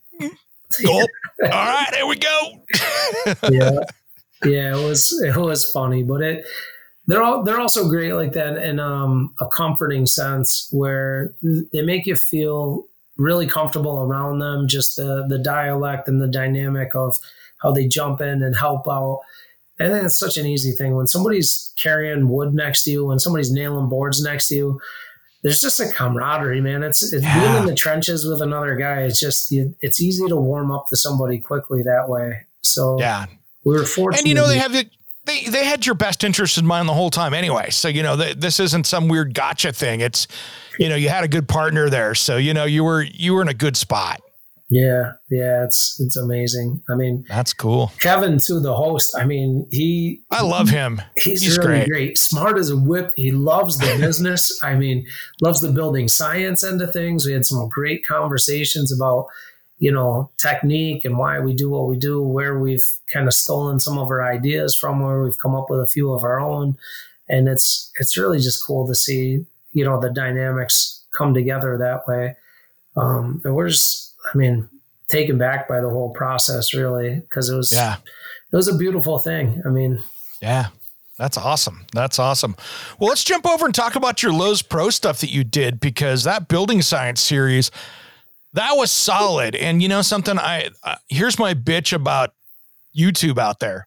gulp, 0.85 1.11
all 1.43 1.49
right, 1.49 1.95
here 1.95 2.07
we 2.07 2.17
go. 2.17 2.65
yeah, 3.51 3.81
yeah, 4.45 4.77
it 4.77 4.85
was 4.85 5.13
it 5.23 5.37
was 5.37 5.71
funny, 5.71 6.03
but 6.03 6.23
it 6.23 6.47
they're 7.07 7.23
all 7.23 7.43
they're 7.43 7.61
also 7.61 7.89
great 7.89 8.13
like 8.13 8.33
that 8.33 8.57
in 8.59 8.81
um, 8.81 9.35
a 9.41 9.47
comforting 9.47 10.07
sense 10.07 10.69
where 10.71 11.35
they 11.73 11.83
make 11.83 12.07
you 12.07 12.17
feel 12.17 12.85
really 13.17 13.47
comfortable 13.47 14.01
around 14.01 14.39
them. 14.39 14.69
Just 14.69 14.97
the 14.97 15.27
the 15.29 15.39
dialect 15.39 16.09
and 16.09 16.21
the 16.21 16.29
dynamic 16.29 16.95
of 16.95 17.17
how 17.63 17.73
they 17.73 17.87
jump 17.87 18.21
in 18.21 18.43
and 18.43 18.57
help 18.57 18.89
out. 18.89 19.21
And 19.79 19.93
then 19.93 20.07
it's 20.07 20.19
such 20.19 20.37
an 20.37 20.47
easy 20.47 20.71
thing 20.71 20.95
when 20.95 21.09
somebody's 21.09 21.73
carrying 21.83 22.29
wood 22.29 22.55
next 22.55 22.85
to 22.85 22.93
you, 22.93 23.07
when 23.07 23.19
somebody's 23.19 23.51
nailing 23.51 23.89
boards 23.89 24.23
next 24.23 24.49
to 24.49 24.55
you 24.55 24.81
there's 25.45 25.61
just 25.61 25.79
a 25.79 25.93
camaraderie, 25.93 26.63
man. 26.63 26.83
It's, 26.83 27.13
it's 27.13 27.23
yeah. 27.23 27.39
being 27.39 27.55
in 27.61 27.67
the 27.67 27.75
trenches 27.75 28.27
with 28.27 28.41
another 28.41 28.77
guy. 28.77 29.03
It's 29.03 29.21
just 29.21 29.53
it's 29.53 30.01
easy 30.01 30.27
to 30.27 30.37
warm 30.37 30.73
up 30.73 30.87
to 30.89 30.97
somebody 30.97 31.39
quickly 31.39 31.83
that 31.83 32.09
way. 32.09 32.47
So 32.63 32.99
yeah, 32.99 33.27
we 33.63 33.75
were 33.75 33.85
fortunate. 33.85 34.21
And 34.21 34.29
you 34.29 34.35
know 34.35 34.49
they 34.49 34.59
have 34.59 34.73
the, 34.73 34.89
they 35.27 35.45
they 35.45 35.67
had 35.67 35.85
your 35.85 35.95
best 35.97 36.25
interest 36.25 36.57
in 36.57 36.67
mind 36.67 36.89
the 36.89 36.95
whole 36.95 37.11
time 37.11 37.35
anyway. 37.35 37.69
So 37.69 37.89
you 37.89 38.03
know 38.03 38.17
this 38.17 38.59
isn't 38.59 38.87
some 38.87 39.07
weird 39.07 39.35
gotcha 39.35 39.73
thing. 39.73 40.01
It's 40.01 40.27
you 40.79 40.89
know 40.89 40.97
you 40.97 41.11
had 41.11 41.25
a 41.25 41.29
good 41.29 41.47
partner 41.47 41.91
there, 41.91 42.15
so 42.15 42.39
you 42.39 42.55
know 42.55 42.65
you 42.65 42.83
were 42.83 43.03
you 43.03 43.35
were 43.35 43.43
in 43.43 43.49
a 43.49 43.55
good 43.55 43.77
spot. 43.77 44.23
Yeah, 44.71 45.13
yeah, 45.31 45.63
it's 45.65 46.01
it's 46.01 46.17
amazing. 46.17 46.83
I 46.89 46.95
mean, 46.95 47.25
that's 47.29 47.53
cool. 47.53 47.93
Kevin, 48.01 48.39
too, 48.39 48.61
the 48.61 48.75
host. 48.75 49.15
I 49.17 49.25
mean, 49.25 49.67
he. 49.71 50.23
I 50.31 50.41
love 50.41 50.71
him. 50.71 51.03
He's, 51.17 51.43
he's 51.43 51.59
really 51.59 51.81
great. 51.81 51.89
great. 51.89 52.19
Smart 52.19 52.59
as 52.59 52.71
a 52.71 52.77
whip. 52.77 53.11
He 53.15 53.31
loves 53.31 53.77
the 53.77 53.95
business. 54.01 54.59
I 54.63 54.75
mean, 54.75 55.07
loves 55.43 55.61
the 55.61 55.71
building 55.71 56.09
science 56.09 56.65
end 56.65 56.81
of 56.81 56.93
things. 56.93 57.27
We 57.27 57.33
had 57.33 57.45
some 57.45 57.69
great 57.69 58.07
conversations 58.07 58.91
about, 58.91 59.27
you 59.79 59.93
know, 59.93 60.31
technique 60.39 61.05
and 61.05 61.19
why 61.19 61.41
we 61.41 61.53
do 61.53 61.69
what 61.69 61.87
we 61.87 61.99
do, 61.99 62.23
where 62.23 62.59
we've 62.59 62.87
kind 63.13 63.27
of 63.27 63.35
stolen 63.35 63.81
some 63.81 63.99
of 63.99 64.09
our 64.09 64.25
ideas 64.25 64.75
from, 64.75 65.01
where 65.01 65.23
we've 65.23 65.39
come 65.43 65.55
up 65.55 65.69
with 65.69 65.81
a 65.81 65.87
few 65.87 66.11
of 66.11 66.25
our 66.25 66.41
own, 66.41 66.77
and 67.29 67.49
it's 67.49 67.93
it's 68.01 68.17
really 68.17 68.39
just 68.39 68.65
cool 68.67 68.87
to 68.87 68.95
see, 68.95 69.45
you 69.73 69.85
know, 69.85 70.01
the 70.01 70.11
dynamics 70.11 71.05
come 71.17 71.35
together 71.35 71.77
that 71.77 72.09
way. 72.09 72.35
Um, 72.97 73.43
and 73.45 73.55
we're 73.55 73.69
just 73.69 74.04
I 74.33 74.37
mean, 74.37 74.69
taken 75.09 75.39
back 75.39 75.69
by 75.69 75.81
the 75.81 75.91
whole 75.91 76.11
process 76.11 76.75
really 76.75 77.21
because 77.21 77.49
it 77.51 77.57
was 77.57 77.73
yeah 77.73 77.97
it 78.53 78.57
was 78.57 78.69
a 78.69 78.77
beautiful 78.77 79.19
thing. 79.19 79.63
I 79.67 79.69
mean, 79.69 80.03
yeah. 80.41 80.69
That's 81.19 81.37
awesome. 81.37 81.87
That's 81.93 82.19
awesome. 82.19 82.57
Well, 82.99 83.09
let's 83.09 83.23
jump 83.23 83.47
over 83.47 83.67
and 83.67 83.75
talk 83.75 83.95
about 83.95 84.21
your 84.21 84.33
Lowe's 84.33 84.63
Pro 84.63 84.91
stuff 84.91 85.21
that 85.21 85.31
you 85.31 85.45
did 85.45 85.79
because 85.79 86.25
that 86.25 86.49
building 86.49 86.83
science 86.83 87.21
series 87.21 87.71
that 88.55 88.73
was 88.77 88.91
solid. 88.91 89.55
And 89.55 89.83
you 89.83 89.89
know 89.89 90.03
something? 90.03 90.39
I 90.39 90.71
uh, 90.83 90.97
here's 91.09 91.39
my 91.39 91.55
bitch 91.55 91.93
about 91.93 92.33
YouTube 92.97 93.39
out 93.39 93.61
there. 93.61 93.87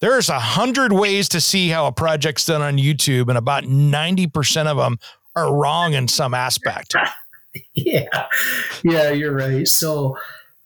There's 0.00 0.28
a 0.30 0.38
hundred 0.38 0.92
ways 0.92 1.28
to 1.30 1.40
see 1.40 1.68
how 1.68 1.86
a 1.86 1.92
project's 1.92 2.46
done 2.46 2.62
on 2.62 2.78
YouTube, 2.78 3.28
and 3.28 3.36
about 3.38 3.64
ninety 3.64 4.26
percent 4.26 4.68
of 4.68 4.78
them 4.78 4.98
are 5.36 5.54
wrong 5.54 5.92
in 5.92 6.08
some 6.08 6.34
aspect. 6.34 6.94
yeah, 7.74 8.26
yeah, 8.82 9.10
you're 9.10 9.34
right. 9.34 9.66
So 9.66 10.16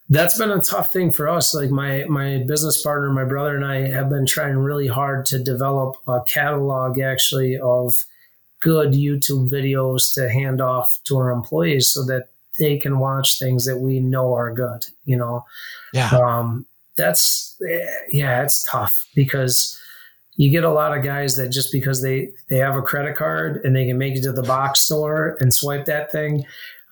that's 0.09 0.37
been 0.37 0.51
a 0.51 0.61
tough 0.61 0.93
thing 0.93 1.11
for 1.11 1.29
us. 1.29 1.55
Like 1.55 1.71
my 1.71 2.05
my 2.05 2.45
business 2.47 2.83
partner, 2.83 3.11
my 3.11 3.25
brother, 3.25 3.57
and 3.57 3.65
I 3.65 3.89
have 3.89 4.11
been 4.11 4.27
trying 4.27 4.57
really 4.57 4.89
hard 4.89 5.27
to 5.27 5.39
develop 5.39 5.97
a 6.07 6.21
catalog 6.27 6.99
actually 6.99 7.59
of 7.59 7.95
good 8.61 8.93
YouTube 8.93 9.51
videos 9.51 10.15
to 10.15 10.31
hand 10.31 10.61
off 10.61 10.89
to 11.05 11.17
our 11.17 11.31
employees 11.31 11.89
so 11.89 12.05
that 12.05 12.29
they 12.59 12.79
can 12.79 12.99
watch 12.99 13.39
things 13.39 13.65
that 13.65 13.79
we 13.79 14.01
know 14.01 14.35
are 14.35 14.53
good. 14.53 14.87
You 15.05 15.17
know, 15.17 15.45
yeah. 15.93 16.11
Um, 16.11 16.67
that's 16.97 17.57
yeah, 18.11 18.43
it's 18.43 18.65
tough 18.71 19.07
because 19.15 19.81
you 20.37 20.51
get 20.51 20.65
a 20.65 20.73
lot 20.73 20.97
of 20.97 21.05
guys 21.05 21.37
that 21.37 21.49
just 21.49 21.73
because 21.73 22.03
they 22.03 22.31
they 22.49 22.59
have 22.59 22.77
a 22.77 22.83
credit 22.83 23.17
card 23.17 23.65
and 23.65 23.75
they 23.75 23.87
can 23.87 23.99
make 23.99 24.17
it 24.17 24.23
to 24.23 24.33
the 24.33 24.43
box 24.43 24.81
store 24.81 25.37
and 25.41 25.55
swipe 25.55 25.85
that 25.87 26.13
thing 26.13 26.45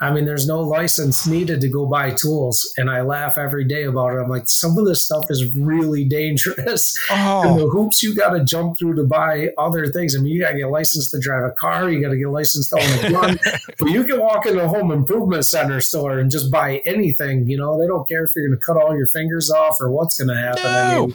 I 0.03 0.13
mean, 0.13 0.25
there's 0.25 0.49
no 0.49 0.61
license 0.61 1.29
needed 1.29 1.61
to 1.61 1.69
go 1.69 1.87
buy 1.87 2.11
tools. 2.11 2.75
And 2.77 2.91
I 2.91 3.03
laugh 3.03 3.39
every 3.39 3.63
day 3.63 3.85
about 3.85 4.15
it. 4.15 4.21
I'm 4.21 4.29
like, 4.29 4.49
some 4.49 4.77
of 4.77 4.85
this 4.85 5.05
stuff 5.05 5.27
is 5.31 5.55
really 5.55 6.05
dangerous. 6.05 6.99
Oh. 7.11 7.43
And 7.53 7.59
the 7.59 7.69
hoops 7.69 8.03
you 8.03 8.15
got 8.15 8.31
to 8.31 8.45
jump 8.45 8.79
through 8.79 8.95
to 8.97 9.05
buy 9.05 9.51
other 9.59 9.87
things. 9.87 10.17
I 10.17 10.21
mean, 10.21 10.33
you 10.33 10.41
got 10.41 10.53
to 10.53 10.59
get 10.59 10.71
licensed 10.71 11.11
to 11.13 11.21
drive 11.21 11.45
a 11.45 11.51
car, 11.53 11.91
you 11.91 12.01
got 12.01 12.11
to 12.11 12.17
get 12.17 12.29
licensed 12.29 12.71
to 12.71 12.77
own 12.77 13.05
a 13.05 13.11
gun. 13.11 13.39
but 13.79 13.91
you 13.91 14.05
can 14.05 14.19
walk 14.19 14.47
into 14.47 14.65
a 14.65 14.69
home 14.69 14.91
improvement 14.91 15.45
center 15.45 15.81
store 15.81 16.19
and 16.19 16.31
just 16.31 16.51
buy 16.51 16.83
anything. 16.85 17.49
You 17.49 17.59
know, 17.59 17.81
they 17.81 17.87
don't 17.87 18.07
care 18.09 18.25
if 18.25 18.33
you're 18.35 18.47
going 18.47 18.59
to 18.59 18.65
cut 18.65 18.77
all 18.77 18.97
your 18.97 19.07
fingers 19.07 19.51
off 19.51 19.77
or 19.81 19.91
what's 19.91 20.19
going 20.19 20.35
to 20.35 20.41
happen. 20.41 20.63
No. 20.63 20.69
I 20.69 21.07
mean, 21.07 21.15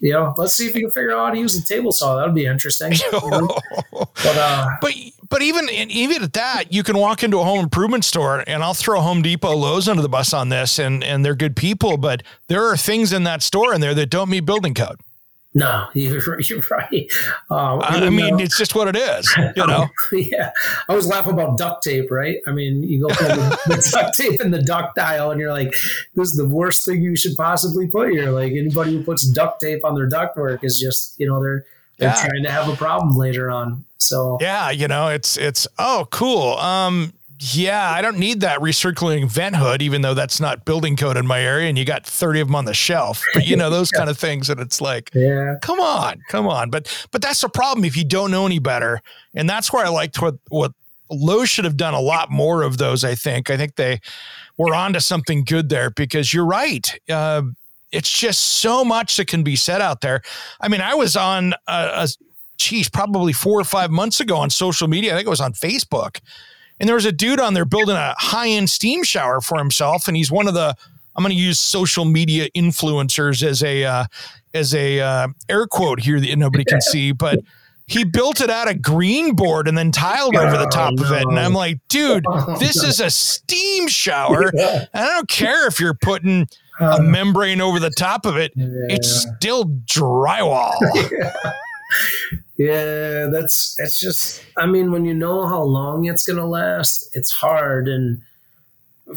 you 0.00 0.12
know, 0.12 0.34
let's 0.36 0.54
see 0.54 0.66
if 0.66 0.74
you 0.74 0.82
can 0.82 0.90
figure 0.90 1.12
out 1.12 1.26
how 1.26 1.30
to 1.30 1.38
use 1.38 1.54
a 1.56 1.64
table 1.64 1.92
saw. 1.92 2.16
That 2.16 2.26
would 2.26 2.34
be 2.34 2.46
interesting. 2.46 2.92
You 3.12 3.30
know? 3.30 3.48
but, 3.92 4.36
uh, 4.36 4.66
but 4.80 4.94
but 5.28 5.42
even 5.42 5.68
even 5.70 6.22
at 6.22 6.32
that, 6.32 6.72
you 6.72 6.82
can 6.82 6.96
walk 6.96 7.22
into 7.22 7.38
a 7.38 7.44
home 7.44 7.60
improvement 7.60 8.04
store, 8.04 8.42
and 8.46 8.62
I'll 8.62 8.74
throw 8.74 9.00
Home 9.00 9.22
Depot, 9.22 9.54
Lowe's 9.54 9.88
under 9.88 10.02
the 10.02 10.08
bus 10.08 10.32
on 10.32 10.48
this, 10.48 10.78
and 10.78 11.04
and 11.04 11.24
they're 11.24 11.34
good 11.34 11.54
people, 11.54 11.96
but 11.96 12.22
there 12.48 12.64
are 12.64 12.76
things 12.76 13.12
in 13.12 13.24
that 13.24 13.42
store 13.42 13.74
in 13.74 13.80
there 13.80 13.94
that 13.94 14.10
don't 14.10 14.30
meet 14.30 14.40
building 14.40 14.74
code. 14.74 15.00
No, 15.52 15.88
you're, 15.94 16.40
you're 16.40 16.62
right. 16.70 17.10
Uh, 17.50 17.76
I, 17.78 18.06
I 18.06 18.10
mean, 18.10 18.38
it's 18.38 18.56
just 18.56 18.74
what 18.74 18.88
it 18.88 18.96
is, 18.96 19.32
you 19.56 19.66
know. 19.66 19.88
yeah, 20.12 20.50
I 20.88 20.92
always 20.92 21.06
laugh 21.06 21.26
about 21.26 21.58
duct 21.58 21.82
tape, 21.82 22.10
right? 22.10 22.38
I 22.46 22.52
mean, 22.52 22.82
you 22.82 23.00
go 23.00 23.08
the, 23.08 23.58
the 23.66 23.90
duct 23.92 24.16
tape 24.16 24.40
in 24.40 24.52
the 24.52 24.62
ductile, 24.62 25.30
and 25.30 25.40
you're 25.40 25.52
like, 25.52 25.70
"This 26.14 26.30
is 26.30 26.36
the 26.36 26.48
worst 26.48 26.84
thing 26.84 27.02
you 27.02 27.16
should 27.16 27.36
possibly 27.36 27.88
put 27.88 28.10
here." 28.10 28.30
Like 28.30 28.52
anybody 28.52 28.96
who 28.96 29.02
puts 29.02 29.28
duct 29.28 29.60
tape 29.60 29.84
on 29.84 29.94
their 29.94 30.08
ductwork 30.08 30.62
is 30.62 30.78
just, 30.78 31.18
you 31.18 31.26
know, 31.26 31.42
they're 31.42 31.64
they're 31.98 32.10
yeah. 32.10 32.26
trying 32.28 32.42
to 32.44 32.50
have 32.50 32.68
a 32.68 32.76
problem 32.76 33.16
later 33.16 33.50
on. 33.50 33.84
So 33.98 34.38
yeah, 34.40 34.70
you 34.70 34.86
know, 34.86 35.08
it's 35.08 35.36
it's 35.36 35.66
oh 35.78 36.06
cool. 36.10 36.54
Um, 36.58 37.12
yeah, 37.42 37.90
I 37.90 38.02
don't 38.02 38.18
need 38.18 38.40
that 38.40 38.60
recirculating 38.60 39.26
vent 39.26 39.56
hood, 39.56 39.80
even 39.80 40.02
though 40.02 40.12
that's 40.12 40.40
not 40.40 40.66
building 40.66 40.94
code 40.94 41.16
in 41.16 41.26
my 41.26 41.40
area, 41.40 41.70
and 41.70 41.78
you 41.78 41.86
got 41.86 42.04
thirty 42.04 42.38
of 42.40 42.48
them 42.48 42.54
on 42.54 42.66
the 42.66 42.74
shelf. 42.74 43.24
But 43.32 43.46
you 43.46 43.56
know 43.56 43.70
those 43.70 43.90
yeah. 43.92 43.98
kind 43.98 44.10
of 44.10 44.18
things, 44.18 44.50
and 44.50 44.60
it's 44.60 44.82
like, 44.82 45.10
yeah, 45.14 45.54
come 45.62 45.80
on, 45.80 46.20
come 46.28 46.46
on. 46.46 46.68
But 46.68 47.08
but 47.12 47.22
that's 47.22 47.40
the 47.40 47.48
problem 47.48 47.84
if 47.86 47.96
you 47.96 48.04
don't 48.04 48.30
know 48.30 48.44
any 48.44 48.58
better, 48.58 49.00
and 49.34 49.48
that's 49.48 49.72
where 49.72 49.84
I 49.84 49.88
liked 49.88 50.20
what 50.20 50.34
what 50.50 50.72
Lowe 51.10 51.46
should 51.46 51.64
have 51.64 51.78
done 51.78 51.94
a 51.94 52.00
lot 52.00 52.30
more 52.30 52.62
of 52.62 52.76
those. 52.76 53.04
I 53.04 53.14
think. 53.14 53.48
I 53.48 53.56
think 53.56 53.76
they 53.76 54.00
were 54.58 54.74
onto 54.74 55.00
something 55.00 55.44
good 55.44 55.70
there 55.70 55.88
because 55.90 56.34
you're 56.34 56.44
right. 56.44 56.94
Uh, 57.08 57.42
it's 57.90 58.12
just 58.12 58.40
so 58.40 58.84
much 58.84 59.16
that 59.16 59.28
can 59.28 59.42
be 59.42 59.56
said 59.56 59.80
out 59.80 60.02
there. 60.02 60.20
I 60.60 60.68
mean, 60.68 60.82
I 60.82 60.94
was 60.94 61.16
on 61.16 61.54
a, 61.66 62.04
a 62.04 62.08
geez, 62.58 62.90
probably 62.90 63.32
four 63.32 63.58
or 63.58 63.64
five 63.64 63.90
months 63.90 64.20
ago 64.20 64.36
on 64.36 64.50
social 64.50 64.88
media. 64.88 65.12
I 65.12 65.16
think 65.16 65.26
it 65.26 65.30
was 65.30 65.40
on 65.40 65.54
Facebook. 65.54 66.20
And 66.80 66.88
there 66.88 66.96
was 66.96 67.04
a 67.04 67.12
dude 67.12 67.38
on 67.40 67.54
there 67.54 67.64
building 67.64 67.96
a 67.96 68.14
high 68.18 68.48
end 68.48 68.70
steam 68.70 69.04
shower 69.04 69.40
for 69.40 69.58
himself. 69.58 70.08
And 70.08 70.16
he's 70.16 70.30
one 70.30 70.48
of 70.48 70.54
the, 70.54 70.74
I'm 71.14 71.22
going 71.22 71.34
to 71.34 71.40
use 71.40 71.58
social 71.58 72.04
media 72.04 72.48
influencers 72.56 73.42
as 73.42 73.62
a, 73.62 73.84
uh, 73.84 74.04
as 74.54 74.74
a 74.74 75.00
uh, 75.00 75.28
air 75.48 75.66
quote 75.66 76.00
here 76.00 76.18
that 76.18 76.36
nobody 76.36 76.64
can 76.64 76.80
see, 76.80 77.12
but 77.12 77.38
he 77.86 78.04
built 78.04 78.40
it 78.40 78.50
out 78.50 78.70
of 78.70 78.80
green 78.80 79.34
board 79.34 79.66
and 79.66 79.76
then 79.76 79.90
tiled 79.90 80.36
over 80.36 80.56
the 80.56 80.66
top 80.66 80.94
oh, 80.98 81.04
of 81.04 81.12
it. 81.12 81.26
And 81.26 81.38
I'm 81.38 81.52
like, 81.52 81.78
dude, 81.88 82.24
this 82.58 82.82
is 82.82 83.00
a 83.00 83.10
steam 83.10 83.88
shower. 83.88 84.50
And 84.60 84.88
I 84.94 85.06
don't 85.06 85.28
care 85.28 85.66
if 85.66 85.80
you're 85.80 85.94
putting 85.94 86.48
a 86.80 87.02
membrane 87.02 87.60
over 87.60 87.78
the 87.78 87.90
top 87.90 88.26
of 88.26 88.36
it. 88.36 88.52
Yeah. 88.54 88.66
It's 88.88 89.26
still 89.36 89.64
drywall. 89.64 90.74
yeah. 92.68 93.28
that's 93.32 93.76
it's 93.78 93.98
just. 93.98 94.42
I 94.58 94.66
mean, 94.66 94.92
when 94.92 95.04
you 95.04 95.14
know 95.14 95.46
how 95.46 95.62
long 95.62 96.06
it's 96.06 96.26
gonna 96.26 96.46
last, 96.46 97.10
it's 97.14 97.30
hard 97.32 97.88
and. 97.88 98.22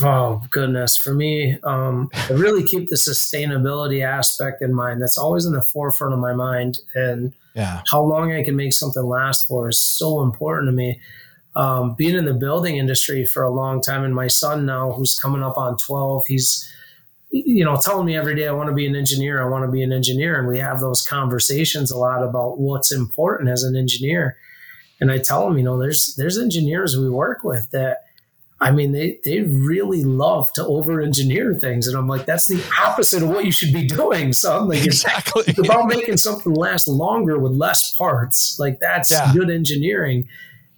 Oh 0.02 0.42
goodness! 0.50 0.98
For 0.98 1.14
me, 1.14 1.60
um, 1.62 2.10
I 2.16 2.34
really 2.34 2.64
keep 2.64 2.90
the 2.90 2.96
sustainability 2.96 4.04
aspect 4.04 4.64
in 4.64 4.74
mind. 4.74 5.04
That's 5.04 5.20
always 5.20 5.46
in 5.46 5.54
the 5.54 5.62
forefront 5.62 6.16
of 6.16 6.20
my 6.20 6.34
mind, 6.34 6.80
and 6.96 7.32
yeah. 7.54 7.84
how 7.92 8.02
long 8.02 8.32
I 8.34 8.42
can 8.42 8.56
make 8.56 8.74
something 8.74 9.04
last 9.04 9.48
for 9.48 9.70
is 9.70 9.80
so 9.80 10.24
important 10.24 10.70
to 10.70 10.72
me. 10.72 11.00
Um, 11.56 11.94
being 11.94 12.16
in 12.16 12.26
the 12.26 12.34
building 12.34 12.78
industry 12.78 13.24
for 13.24 13.44
a 13.44 13.52
long 13.52 13.84
time, 13.84 14.04
and 14.04 14.16
my 14.16 14.28
son 14.28 14.66
now, 14.66 14.94
who's 14.94 15.20
coming 15.20 15.44
up 15.44 15.60
on 15.60 15.78
twelve, 15.78 16.24
he's 16.28 16.68
you 17.34 17.66
know, 17.66 17.80
telling 17.82 18.06
me 18.06 18.16
every 18.16 18.36
day 18.36 18.48
I 18.48 18.52
want 18.52 18.70
to 18.70 18.76
be 18.76 18.86
an 18.86 18.96
engineer, 18.96 19.42
I 19.42 19.50
want 19.50 19.66
to 19.66 19.72
be 19.72 19.82
an 19.82 19.92
engineer. 19.92 20.38
And 20.38 20.48
we 20.48 20.60
have 20.60 20.80
those 20.80 21.02
conversations 21.02 21.90
a 21.90 21.98
lot 21.98 22.24
about 22.24 22.60
what's 22.60 22.92
important 22.92 23.50
as 23.50 23.64
an 23.64 23.76
engineer. 23.76 24.38
And 25.02 25.12
I 25.12 25.18
tell 25.18 25.48
them, 25.48 25.58
you 25.58 25.64
know, 25.64 25.80
there's 25.80 26.14
there's 26.16 26.38
engineers 26.38 26.96
we 26.96 27.10
work 27.10 27.44
with 27.44 27.72
that 27.72 28.04
I 28.62 28.72
mean, 28.72 28.92
they 28.92 29.20
they 29.26 29.42
really 29.42 30.04
love 30.04 30.54
to 30.54 30.66
over 30.66 31.02
engineer 31.02 31.56
things. 31.56 31.88
And 31.88 31.98
I'm 31.98 32.08
like, 32.08 32.26
that's 32.26 32.48
the 32.48 32.64
opposite 32.82 33.24
of 33.24 33.30
what 33.30 33.46
you 33.46 33.52
should 33.52 33.74
be 33.74 33.88
doing. 33.88 34.32
So 34.32 34.58
I'm 34.58 34.68
like, 34.68 34.86
exactly. 34.86 35.44
it's 35.48 35.60
about 35.60 35.88
making 35.88 36.18
something 36.18 36.54
last 36.54 36.88
longer 36.88 37.40
with 37.40 37.52
less 37.52 37.94
parts. 37.96 38.58
Like 38.60 38.80
that's 38.80 39.10
yeah. 39.10 39.34
good 39.34 39.50
engineering. 39.50 40.30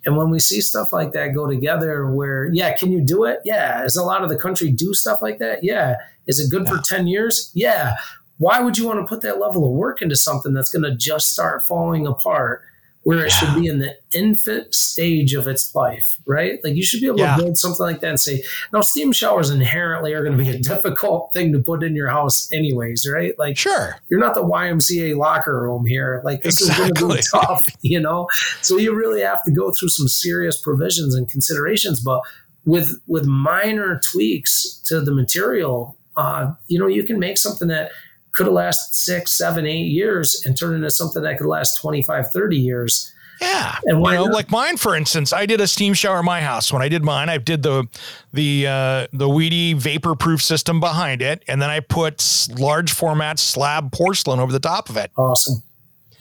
And 0.06 0.16
when 0.16 0.30
we 0.30 0.40
see 0.40 0.62
stuff 0.62 0.94
like 0.94 1.12
that 1.12 1.34
go 1.34 1.48
together, 1.48 2.08
where, 2.08 2.50
yeah, 2.54 2.76
can 2.76 2.92
you 2.92 3.02
do 3.02 3.26
it? 3.26 3.40
Yeah. 3.44 3.82
Does 3.82 3.98
a 3.98 4.04
lot 4.04 4.24
of 4.24 4.30
the 4.30 4.38
country 4.38 4.72
do 4.72 4.94
stuff 4.94 5.22
like 5.22 5.40
that? 5.40 5.64
Yeah. 5.64 5.98
Is 6.28 6.40
it 6.40 6.52
good 6.52 6.66
yeah. 6.66 6.78
for 6.78 6.82
10 6.84 7.08
years? 7.08 7.52
Yeah. 7.54 7.96
Why 8.38 8.60
would 8.60 8.78
you 8.78 8.86
want 8.86 9.00
to 9.00 9.06
put 9.06 9.22
that 9.22 9.40
level 9.40 9.66
of 9.68 9.72
work 9.72 10.02
into 10.02 10.16
something 10.16 10.54
that's 10.54 10.70
going 10.70 10.84
to 10.84 10.96
just 10.96 11.30
start 11.30 11.66
falling 11.68 12.06
apart? 12.06 12.64
where 13.06 13.20
it 13.20 13.32
yeah. 13.32 13.38
should 13.38 13.62
be 13.62 13.68
in 13.68 13.78
the 13.78 13.96
infant 14.16 14.74
stage 14.74 15.36
of 15.36 15.48
its 15.48 15.76
life, 15.76 16.20
right? 16.26 16.60
Like 16.64 16.74
you 16.74 16.84
should 16.84 17.02
be 17.02 17.06
able 17.06 17.20
yeah. 17.20 17.36
to 17.36 17.44
build 17.44 17.56
something 17.56 17.86
like 17.86 18.00
that 18.00 18.10
and 18.10 18.20
say, 18.20 18.44
now 18.74 18.82
steam 18.82 19.12
showers 19.12 19.52
inherently 19.52 20.14
are 20.14 20.24
going 20.24 20.36
to 20.36 20.44
be 20.44 20.50
a 20.50 20.58
difficult 20.74 21.32
thing 21.32 21.54
to 21.54 21.60
put 21.60 21.84
in 21.84 21.96
your 21.96 22.10
house 22.10 22.52
anyways, 22.52 23.08
right? 23.08 23.38
Like 23.38 23.60
sure. 23.60 23.98
You're 24.10 24.20
not 24.20 24.34
the 24.34 24.44
YMCA 24.44 25.16
locker 25.18 25.62
room 25.62 25.86
here. 25.86 26.20
Like 26.26 26.42
this 26.42 26.60
exactly. 26.60 26.86
is 26.86 26.92
going 26.94 27.12
to 27.12 27.18
be 27.18 27.24
tough, 27.32 27.68
you 27.84 28.00
know? 28.00 28.28
So 28.64 28.78
you 28.78 28.96
really 28.96 29.22
have 29.22 29.44
to 29.44 29.52
go 29.52 29.72
through 29.72 29.90
some 29.90 30.08
serious 30.08 30.60
provisions 30.60 31.14
and 31.14 31.30
considerations, 31.30 32.00
but 32.00 32.22
with 32.66 33.00
with 33.06 33.28
minor 33.28 34.02
tweaks 34.12 34.82
to 34.88 35.00
the 35.00 35.14
material, 35.14 35.96
uh, 36.18 36.52
you 36.68 36.80
know, 36.80 36.88
you 36.88 37.04
can 37.04 37.20
make 37.20 37.38
something 37.38 37.68
that 37.68 37.92
could 38.34 38.48
have 38.48 38.54
lasted 38.54 38.94
six, 38.94 39.38
seven, 39.38 39.66
eight 39.66 39.88
years 39.88 40.44
and 40.46 40.58
turn 40.58 40.76
into 40.76 40.90
something 40.90 41.24
that 41.24 41.38
could 41.38 41.48
last 41.48 41.80
25, 41.82 42.32
30 42.32 42.58
years. 42.58 43.12
Yeah. 43.42 43.78
And 43.84 44.00
why 44.00 44.14
you 44.14 44.20
know, 44.20 44.32
like 44.32 44.50
mine, 44.50 44.78
for 44.78 44.96
instance, 44.96 45.34
I 45.34 45.46
did 45.46 45.60
a 45.60 45.68
steam 45.68 45.94
shower 45.94 46.20
in 46.20 46.26
my 46.26 46.42
house. 46.42 46.72
When 46.72 46.82
I 46.82 46.90
did 46.90 47.04
mine, 47.04 47.30
I 47.30 47.38
did 47.38 47.64
the 47.64 47.86
the 48.32 48.68
uh, 48.68 49.08
the 49.12 49.28
Wedi 49.28 49.76
vapor 49.76 50.16
proof 50.16 50.42
system 50.42 50.80
behind 50.80 51.22
it, 51.22 51.44
and 51.48 51.62
then 51.62 51.70
I 51.70 51.82
put 51.82 52.48
large 52.58 52.94
format 52.94 53.38
slab 53.38 53.92
porcelain 53.92 54.40
over 54.40 54.54
the 54.54 54.60
top 54.60 54.90
of 54.90 54.96
it. 54.96 55.12
Awesome. 55.18 55.64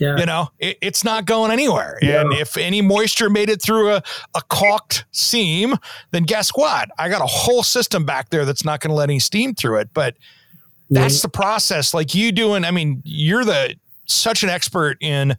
Yeah. 0.05 0.19
You 0.19 0.27
know, 0.27 0.49
it, 0.59 0.77
it's 0.83 1.03
not 1.03 1.25
going 1.25 1.51
anywhere. 1.51 1.99
Yeah. 2.03 2.21
And 2.21 2.33
if 2.35 2.57
any 2.57 2.83
moisture 2.83 3.31
made 3.31 3.49
it 3.49 3.63
through 3.63 3.91
a, 3.91 4.03
a 4.35 4.43
caulked 4.51 5.05
seam, 5.13 5.77
then 6.11 6.25
guess 6.25 6.51
what? 6.51 6.91
I 6.99 7.09
got 7.09 7.23
a 7.23 7.27
whole 7.27 7.63
system 7.63 8.05
back 8.05 8.29
there 8.29 8.45
that's 8.45 8.65
not 8.65 8.81
going 8.81 8.91
to 8.91 8.95
let 8.95 9.09
any 9.09 9.19
steam 9.19 9.55
through 9.55 9.79
it. 9.79 9.89
But 9.95 10.17
that's 10.91 11.23
the 11.23 11.29
process. 11.29 11.95
Like 11.95 12.15
you 12.15 12.33
doing, 12.33 12.65
I 12.65 12.71
mean, 12.71 13.03
you're 13.05 13.45
the 13.45 13.77
such 14.07 14.43
an 14.43 14.51
expert 14.51 14.99
in 15.01 15.37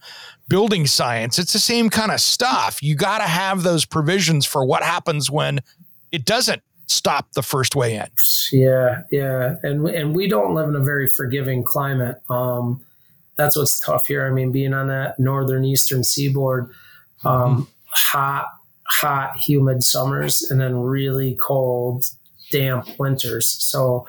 building 0.47 0.87
science. 0.87 1.37
It's 1.37 1.53
the 1.53 1.59
same 1.59 1.89
kind 1.89 2.11
of 2.11 2.19
stuff. 2.19 2.81
You 2.81 2.95
got 2.95 3.19
to 3.19 3.25
have 3.25 3.63
those 3.63 3.85
provisions 3.85 4.45
for 4.45 4.65
what 4.65 4.83
happens 4.83 5.29
when 5.29 5.59
it 6.11 6.25
doesn't 6.25 6.61
stop 6.87 7.31
the 7.33 7.41
first 7.41 7.75
way 7.75 7.95
in. 7.95 8.07
Yeah, 8.51 9.03
yeah, 9.11 9.55
and 9.63 9.87
and 9.87 10.15
we 10.15 10.27
don't 10.27 10.53
live 10.53 10.69
in 10.69 10.75
a 10.75 10.83
very 10.83 11.07
forgiving 11.07 11.63
climate. 11.63 12.21
Um, 12.29 12.84
that's 13.37 13.57
what's 13.57 13.79
tough 13.79 14.07
here. 14.07 14.25
I 14.25 14.31
mean, 14.31 14.51
being 14.51 14.73
on 14.73 14.87
that 14.87 15.19
northern 15.19 15.65
eastern 15.65 16.03
seaboard, 16.03 16.69
um, 17.23 17.53
mm-hmm. 17.53 17.63
hot, 17.87 18.47
hot, 18.87 19.37
humid 19.37 19.83
summers, 19.83 20.49
and 20.49 20.59
then 20.59 20.77
really 20.77 21.37
cold, 21.41 22.05
damp 22.51 22.87
winters. 22.99 23.47
So 23.59 24.07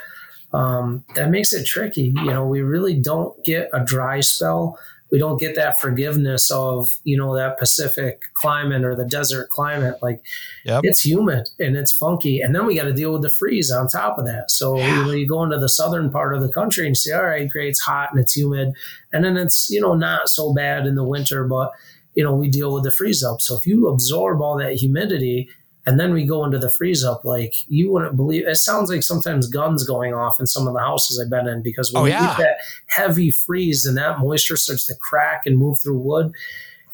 um, 0.52 1.04
that 1.14 1.30
makes 1.30 1.52
it 1.52 1.66
tricky. 1.66 2.12
You 2.16 2.24
know, 2.24 2.46
we 2.46 2.62
really 2.62 2.94
don't 2.94 3.42
get 3.44 3.68
a 3.72 3.84
dry 3.84 4.20
spell 4.20 4.78
we 5.10 5.18
don't 5.18 5.38
get 5.38 5.54
that 5.54 5.78
forgiveness 5.78 6.50
of 6.50 6.98
you 7.04 7.16
know 7.16 7.34
that 7.36 7.58
Pacific 7.58 8.22
climate 8.34 8.84
or 8.84 8.96
the 8.96 9.04
desert 9.04 9.48
climate. 9.50 9.96
Like 10.02 10.22
yep. 10.64 10.80
it's 10.84 11.04
humid 11.04 11.48
and 11.58 11.76
it's 11.76 11.92
funky, 11.92 12.40
and 12.40 12.54
then 12.54 12.66
we 12.66 12.74
got 12.74 12.84
to 12.84 12.92
deal 12.92 13.12
with 13.12 13.22
the 13.22 13.30
freeze 13.30 13.70
on 13.70 13.88
top 13.88 14.18
of 14.18 14.26
that. 14.26 14.50
So 14.50 14.76
yeah. 14.76 14.98
you 14.98 15.04
know 15.04 15.10
you 15.12 15.26
go 15.26 15.42
into 15.42 15.58
the 15.58 15.68
southern 15.68 16.10
part 16.10 16.34
of 16.34 16.42
the 16.42 16.48
country 16.48 16.86
and 16.86 16.96
say, 16.96 17.12
all 17.12 17.24
right, 17.24 17.48
great, 17.48 17.68
it's 17.68 17.80
hot 17.80 18.10
and 18.10 18.20
it's 18.20 18.36
humid, 18.36 18.74
and 19.12 19.24
then 19.24 19.36
it's 19.36 19.70
you 19.70 19.80
know 19.80 19.94
not 19.94 20.28
so 20.28 20.52
bad 20.52 20.86
in 20.86 20.96
the 20.96 21.04
winter, 21.04 21.44
but 21.44 21.72
you 22.14 22.24
know 22.24 22.34
we 22.34 22.48
deal 22.48 22.72
with 22.72 22.84
the 22.84 22.90
freeze 22.90 23.22
up. 23.22 23.40
So 23.40 23.56
if 23.56 23.66
you 23.66 23.88
absorb 23.88 24.40
all 24.40 24.56
that 24.58 24.74
humidity 24.74 25.48
and 25.86 26.00
then 26.00 26.12
we 26.12 26.24
go 26.26 26.44
into 26.44 26.58
the 26.58 26.68
freeze 26.68 27.04
up, 27.04 27.24
like 27.24 27.54
you 27.68 27.92
wouldn't 27.92 28.16
believe. 28.16 28.46
It 28.46 28.56
sounds 28.56 28.90
like 28.90 29.04
sometimes 29.04 29.46
guns 29.46 29.84
going 29.84 30.12
off 30.12 30.40
in 30.40 30.46
some 30.46 30.66
of 30.66 30.74
the 30.74 30.80
houses 30.80 31.20
I've 31.20 31.30
been 31.30 31.46
in 31.46 31.62
because 31.62 31.92
when 31.92 32.02
oh, 32.02 32.06
yeah. 32.06 32.22
you 32.22 32.26
get 32.26 32.38
that 32.38 32.56
heavy 32.88 33.30
freeze 33.30 33.86
and 33.86 33.96
that 33.96 34.18
moisture 34.18 34.56
starts 34.56 34.84
to 34.88 34.94
crack 35.00 35.46
and 35.46 35.56
move 35.56 35.78
through 35.80 35.98
wood, 35.98 36.32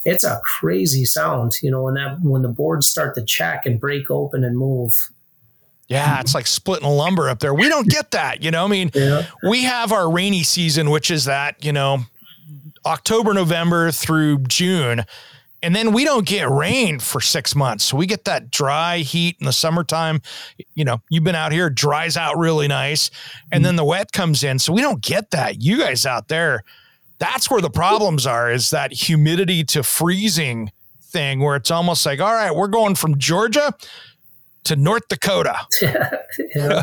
it's 0.05 0.25
a 0.25 0.41
crazy 0.45 1.07
sound. 1.07 1.55
You 1.63 1.71
know, 1.71 1.83
when 1.85 1.95
that 1.95 2.21
when 2.21 2.43
the 2.43 2.49
boards 2.49 2.87
start 2.87 3.15
to 3.15 3.25
check 3.25 3.65
and 3.65 3.81
break 3.81 4.11
open 4.11 4.45
and 4.45 4.59
move. 4.59 4.93
Yeah, 5.89 6.21
it's 6.21 6.35
like 6.35 6.47
splitting 6.47 6.89
lumber 6.89 7.29
up 7.29 7.39
there. 7.41 7.55
We 7.55 7.69
don't 7.69 7.89
get 7.89 8.13
that. 8.13 8.43
You 8.43 8.51
know, 8.51 8.65
I 8.65 8.69
mean, 8.69 8.91
yeah. 8.95 9.27
we 9.43 9.63
have 9.63 9.93
our 9.93 10.11
rainy 10.11 10.43
season, 10.43 10.91
which 10.91 11.11
is 11.11 11.25
that 11.25 11.65
you 11.65 11.73
know 11.73 12.01
October, 12.85 13.33
November 13.33 13.91
through 13.91 14.41
June 14.41 15.07
and 15.63 15.75
then 15.75 15.93
we 15.93 16.05
don't 16.05 16.27
get 16.27 16.51
rain 16.51 16.99
for 16.99 17.21
six 17.21 17.55
months. 17.55 17.85
So 17.85 17.97
we 17.97 18.07
get 18.07 18.25
that 18.25 18.51
dry 18.51 18.99
heat 18.99 19.37
in 19.39 19.47
the 19.47 19.53
summertime. 19.53 20.21
You 20.75 20.85
know, 20.85 21.01
you've 21.09 21.25
been 21.25 21.37
out 21.37 21.53
here, 21.53 21.71
dries 21.71 22.17
out 22.17 22.37
really 22.37 22.69
nice. 22.69 23.11
And 23.51 23.59
mm-hmm. 23.59 23.65
then 23.65 23.77
the 23.77 23.85
wet 23.85 24.13
comes 24.13 24.43
in. 24.43 24.59
So 24.59 24.73
we 24.73 24.81
don't 24.81 25.01
get 25.01 25.31
that. 25.31 25.63
You 25.63 25.79
guys 25.79 26.05
out 26.05 26.29
there, 26.29 26.65
that's 27.19 27.49
where 27.49 27.61
the 27.61 27.71
problems 27.71 28.27
are 28.27 28.51
is 28.51 28.71
that 28.71 28.93
humidity 28.93 29.63
to 29.65 29.85
freezing 29.85 30.73
thing 31.01 31.41
where 31.41 31.55
it's 31.55 31.71
almost 31.71 32.05
like, 32.05 32.21
all 32.21 32.35
right, 32.35 32.55
we're 32.55 32.67
going 32.67 32.97
from 32.97 33.19
Georgia 33.19 33.73
to 34.65 34.77
North 34.77 35.09
Dakota. 35.09 35.57
yeah. 36.55 36.83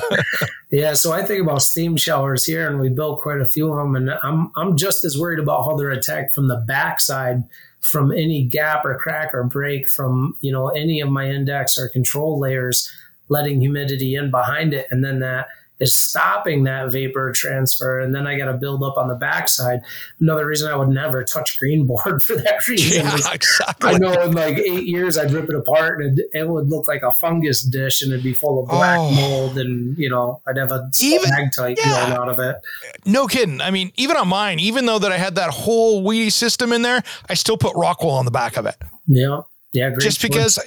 yeah. 0.69 0.93
So 0.93 1.13
I 1.13 1.23
think 1.23 1.41
about 1.41 1.61
steam 1.61 1.95
showers 1.97 2.45
here 2.45 2.67
and 2.67 2.79
we 2.79 2.89
built 2.89 3.21
quite 3.21 3.39
a 3.39 3.45
few 3.45 3.71
of 3.71 3.77
them. 3.77 3.95
And 3.95 4.11
I'm, 4.23 4.51
I'm 4.55 4.75
just 4.75 5.05
as 5.05 5.17
worried 5.17 5.39
about 5.39 5.63
how 5.63 5.77
they're 5.77 5.91
attacked 5.91 6.33
from 6.33 6.47
the 6.47 6.63
backside 6.67 7.43
from 7.81 8.11
any 8.11 8.43
gap 8.43 8.85
or 8.85 8.97
crack 8.97 9.33
or 9.33 9.43
break 9.43 9.87
from 9.87 10.35
you 10.41 10.51
know 10.51 10.67
any 10.69 10.99
of 10.99 11.09
my 11.09 11.29
index 11.29 11.77
or 11.77 11.89
control 11.89 12.39
layers 12.39 12.91
letting 13.29 13.61
humidity 13.61 14.15
in 14.15 14.29
behind 14.29 14.73
it 14.73 14.87
and 14.91 15.03
then 15.03 15.19
that 15.19 15.47
is 15.79 15.95
stopping 15.95 16.63
that 16.63 16.91
vapor 16.91 17.31
transfer 17.31 17.99
and 17.99 18.13
then 18.13 18.27
i 18.27 18.37
got 18.37 18.45
to 18.45 18.53
build 18.53 18.83
up 18.83 18.97
on 18.97 19.07
the 19.07 19.15
backside 19.15 19.81
another 20.19 20.45
reason 20.45 20.69
i 20.69 20.75
would 20.75 20.89
never 20.89 21.23
touch 21.23 21.57
green 21.59 21.85
board 21.85 22.21
for 22.23 22.35
that 22.35 22.67
reason 22.67 23.05
yeah, 23.05 23.33
exactly. 23.33 23.89
i 23.89 23.97
know 23.97 24.11
in 24.21 24.33
like 24.33 24.57
eight 24.57 24.85
years 24.85 25.17
i'd 25.17 25.31
rip 25.31 25.49
it 25.49 25.55
apart 25.55 26.01
and 26.01 26.19
it, 26.19 26.29
it, 26.33 26.47
would 26.47 26.69
look 26.69 26.87
like 26.87 27.01
a 27.03 27.11
fungus 27.13 27.61
dish 27.61 28.01
and 28.01 28.11
it'd 28.11 28.23
be 28.23 28.33
full 28.33 28.61
of 28.61 28.69
black 28.69 28.99
oh. 28.99 29.11
mold 29.11 29.57
and 29.57 29.97
you 29.97 30.09
know 30.09 30.41
i'd 30.47 30.57
have 30.57 30.71
a 30.71 30.87
stalactite 30.91 31.77
yeah. 31.77 32.07
going 32.07 32.13
out 32.13 32.29
of 32.29 32.39
it 32.39 32.57
no 33.05 33.27
kidding 33.27 33.61
i 33.61 33.71
mean 33.71 33.91
even 33.97 34.17
on 34.17 34.27
mine 34.27 34.59
even 34.59 34.85
though 34.85 34.99
that 34.99 35.11
i 35.11 35.17
had 35.17 35.35
that 35.35 35.49
whole 35.49 36.03
Wedi 36.03 36.31
system 36.31 36.73
in 36.73 36.81
there 36.81 37.03
i 37.29 37.33
still 37.33 37.57
put 37.57 37.73
rockwool 37.75 38.11
on 38.11 38.25
the 38.25 38.31
back 38.31 38.57
of 38.57 38.65
it 38.65 38.75
yeah 39.07 39.41
yeah 39.71 39.91
just 39.99 40.21
because 40.21 40.59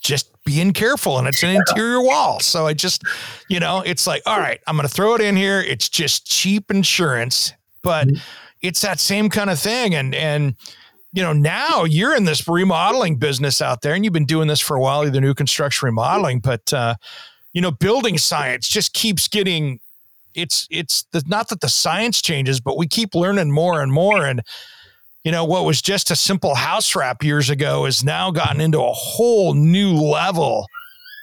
just 0.00 0.33
being 0.44 0.72
careful 0.72 1.18
and 1.18 1.26
it's 1.26 1.42
an 1.42 1.50
interior 1.50 2.02
wall. 2.02 2.38
So 2.40 2.66
I 2.66 2.74
just, 2.74 3.02
you 3.48 3.58
know, 3.58 3.82
it's 3.84 4.06
like, 4.06 4.22
all 4.26 4.38
right, 4.38 4.60
I'm 4.66 4.76
going 4.76 4.86
to 4.86 4.94
throw 4.94 5.14
it 5.14 5.20
in 5.20 5.36
here. 5.36 5.60
It's 5.60 5.88
just 5.88 6.26
cheap 6.26 6.70
insurance, 6.70 7.52
but 7.82 8.08
mm-hmm. 8.08 8.16
it's 8.62 8.80
that 8.82 9.00
same 9.00 9.30
kind 9.30 9.50
of 9.50 9.58
thing. 9.58 9.94
And, 9.94 10.14
and, 10.14 10.54
you 11.12 11.22
know, 11.22 11.32
now 11.32 11.84
you're 11.84 12.14
in 12.14 12.24
this 12.24 12.46
remodeling 12.46 13.16
business 13.16 13.62
out 13.62 13.82
there 13.82 13.94
and 13.94 14.04
you've 14.04 14.12
been 14.12 14.26
doing 14.26 14.48
this 14.48 14.60
for 14.60 14.76
a 14.76 14.80
while, 14.80 15.06
either 15.06 15.20
new 15.20 15.34
construction 15.34 15.86
remodeling, 15.86 16.40
but, 16.40 16.72
uh, 16.72 16.94
you 17.52 17.60
know, 17.60 17.70
building 17.70 18.18
science 18.18 18.68
just 18.68 18.92
keeps 18.92 19.28
getting, 19.28 19.80
it's, 20.34 20.66
it's 20.70 21.04
the, 21.12 21.22
not 21.26 21.48
that 21.48 21.60
the 21.60 21.68
science 21.68 22.20
changes, 22.20 22.60
but 22.60 22.76
we 22.76 22.86
keep 22.86 23.14
learning 23.14 23.50
more 23.50 23.80
and 23.80 23.92
more. 23.92 24.26
And, 24.26 24.42
you 25.24 25.32
know, 25.32 25.44
what 25.44 25.64
was 25.64 25.80
just 25.80 26.10
a 26.10 26.16
simple 26.16 26.54
house 26.54 26.94
wrap 26.94 27.24
years 27.24 27.50
ago 27.50 27.86
has 27.86 28.04
now 28.04 28.30
gotten 28.30 28.60
into 28.60 28.80
a 28.80 28.92
whole 28.92 29.54
new 29.54 29.94
level 29.94 30.66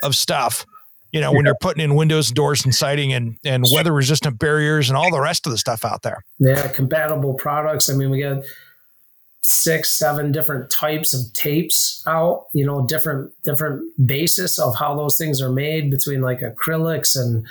of 0.03 0.15
stuff. 0.15 0.65
You 1.11 1.21
know, 1.21 1.31
yeah. 1.31 1.37
when 1.37 1.45
you're 1.45 1.57
putting 1.61 1.83
in 1.83 1.95
windows 1.95 2.29
and 2.29 2.35
doors 2.35 2.63
and 2.63 2.73
siding 2.73 3.13
and, 3.13 3.37
and 3.43 3.65
weather 3.73 3.93
resistant 3.93 4.39
barriers 4.39 4.89
and 4.89 4.97
all 4.97 5.11
the 5.11 5.19
rest 5.19 5.45
of 5.45 5.51
the 5.51 5.57
stuff 5.57 5.85
out 5.85 6.03
there. 6.03 6.23
Yeah, 6.39 6.67
compatible 6.69 7.33
products. 7.33 7.89
I 7.89 7.93
mean, 7.93 8.09
we 8.09 8.21
got 8.21 8.43
six, 9.41 9.89
seven 9.89 10.31
different 10.31 10.71
types 10.71 11.13
of 11.13 11.31
tapes 11.33 12.01
out, 12.07 12.45
you 12.53 12.65
know, 12.65 12.87
different 12.87 13.31
different 13.43 13.83
basis 14.07 14.57
of 14.57 14.75
how 14.75 14.95
those 14.95 15.17
things 15.17 15.41
are 15.41 15.51
made 15.51 15.91
between 15.91 16.21
like 16.21 16.39
acrylics 16.39 17.15
and 17.15 17.45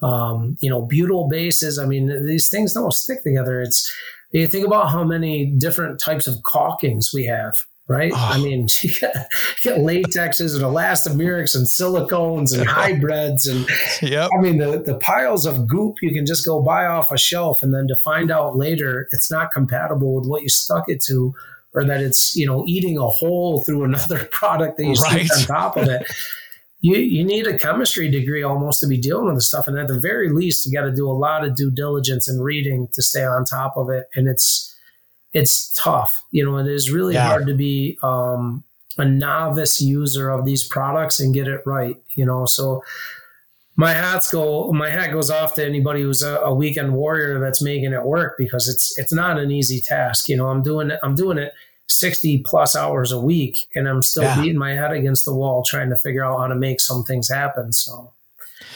um, 0.00 0.56
you 0.60 0.70
know, 0.70 0.82
butyl 0.82 1.28
bases. 1.28 1.78
I 1.78 1.86
mean, 1.86 2.26
these 2.26 2.48
things 2.48 2.72
don't 2.72 2.92
stick 2.92 3.22
together. 3.22 3.60
It's 3.60 3.92
you 4.40 4.46
think 4.46 4.66
about 4.66 4.90
how 4.90 5.04
many 5.04 5.46
different 5.58 6.00
types 6.00 6.26
of 6.26 6.36
caulkings 6.36 7.12
we 7.12 7.26
have, 7.26 7.54
right? 7.88 8.12
Oh. 8.14 8.30
I 8.32 8.38
mean, 8.38 8.68
you 8.80 8.92
get, 8.98 9.14
you 9.62 9.70
get 9.70 9.80
latexes 9.80 10.54
and 10.54 10.64
elastomerics 10.64 11.54
and 11.54 11.66
silicones 11.66 12.56
and 12.56 12.68
hybrids. 12.68 13.46
And 13.46 13.68
yep. 14.00 14.30
I 14.36 14.40
mean, 14.40 14.58
the, 14.58 14.82
the 14.84 14.98
piles 14.98 15.46
of 15.46 15.66
goop 15.68 15.96
you 16.00 16.12
can 16.12 16.26
just 16.26 16.44
go 16.44 16.62
buy 16.62 16.86
off 16.86 17.10
a 17.10 17.18
shelf 17.18 17.62
and 17.62 17.74
then 17.74 17.86
to 17.88 17.96
find 18.02 18.30
out 18.30 18.56
later 18.56 19.08
it's 19.12 19.30
not 19.30 19.52
compatible 19.52 20.14
with 20.14 20.28
what 20.28 20.42
you 20.42 20.48
stuck 20.48 20.88
it 20.88 21.02
to 21.04 21.34
or 21.74 21.84
that 21.84 22.00
it's, 22.02 22.36
you 22.36 22.46
know, 22.46 22.64
eating 22.66 22.98
a 22.98 23.08
hole 23.08 23.64
through 23.64 23.84
another 23.84 24.24
product 24.30 24.76
that 24.76 24.84
you 24.84 24.92
right. 24.94 25.26
stick 25.26 25.38
on 25.38 25.56
top 25.56 25.76
of 25.76 25.88
it 25.88 26.06
you 26.82 26.96
you 26.96 27.24
need 27.24 27.46
a 27.46 27.58
chemistry 27.58 28.10
degree 28.10 28.42
almost 28.42 28.80
to 28.80 28.88
be 28.88 28.98
dealing 28.98 29.26
with 29.26 29.36
the 29.36 29.40
stuff. 29.40 29.68
And 29.68 29.78
at 29.78 29.86
the 29.86 30.00
very 30.00 30.30
least, 30.30 30.66
you 30.66 30.72
got 30.72 30.84
to 30.84 30.92
do 30.92 31.08
a 31.08 31.12
lot 31.12 31.44
of 31.44 31.54
due 31.54 31.70
diligence 31.70 32.28
and 32.28 32.44
reading 32.44 32.88
to 32.92 33.02
stay 33.02 33.24
on 33.24 33.44
top 33.44 33.76
of 33.76 33.88
it. 33.88 34.08
And 34.14 34.28
it's 34.28 34.76
it's 35.32 35.72
tough. 35.82 36.24
You 36.32 36.44
know, 36.44 36.58
it 36.58 36.66
is 36.66 36.90
really 36.90 37.14
yeah. 37.14 37.28
hard 37.28 37.46
to 37.46 37.54
be 37.54 37.98
um, 38.02 38.64
a 38.98 39.04
novice 39.04 39.80
user 39.80 40.28
of 40.28 40.44
these 40.44 40.66
products 40.66 41.20
and 41.20 41.32
get 41.32 41.46
it 41.46 41.62
right. 41.64 41.96
You 42.10 42.26
know, 42.26 42.46
so 42.46 42.82
my 43.76 43.92
hats 43.92 44.32
go 44.32 44.72
my 44.72 44.90
hat 44.90 45.12
goes 45.12 45.30
off 45.30 45.54
to 45.54 45.64
anybody 45.64 46.02
who's 46.02 46.22
a, 46.22 46.38
a 46.40 46.52
weekend 46.52 46.94
warrior 46.94 47.38
that's 47.38 47.62
making 47.62 47.92
it 47.92 48.02
work 48.02 48.34
because 48.36 48.68
it's 48.68 48.98
it's 48.98 49.12
not 49.12 49.38
an 49.38 49.52
easy 49.52 49.80
task. 49.80 50.28
You 50.28 50.36
know, 50.36 50.48
I'm 50.48 50.64
doing 50.64 50.90
it. 50.90 50.98
I'm 51.04 51.14
doing 51.14 51.38
it 51.38 51.52
60 51.88 52.42
plus 52.46 52.74
hours 52.74 53.12
a 53.12 53.20
week 53.20 53.58
and 53.74 53.88
I'm 53.88 54.02
still 54.02 54.22
yeah. 54.22 54.40
beating 54.40 54.58
my 54.58 54.72
head 54.72 54.92
against 54.92 55.24
the 55.24 55.34
wall 55.34 55.62
trying 55.62 55.90
to 55.90 55.96
figure 55.96 56.24
out 56.24 56.38
how 56.38 56.46
to 56.46 56.54
make 56.54 56.80
some 56.80 57.04
things 57.04 57.28
happen. 57.28 57.72
So 57.72 58.12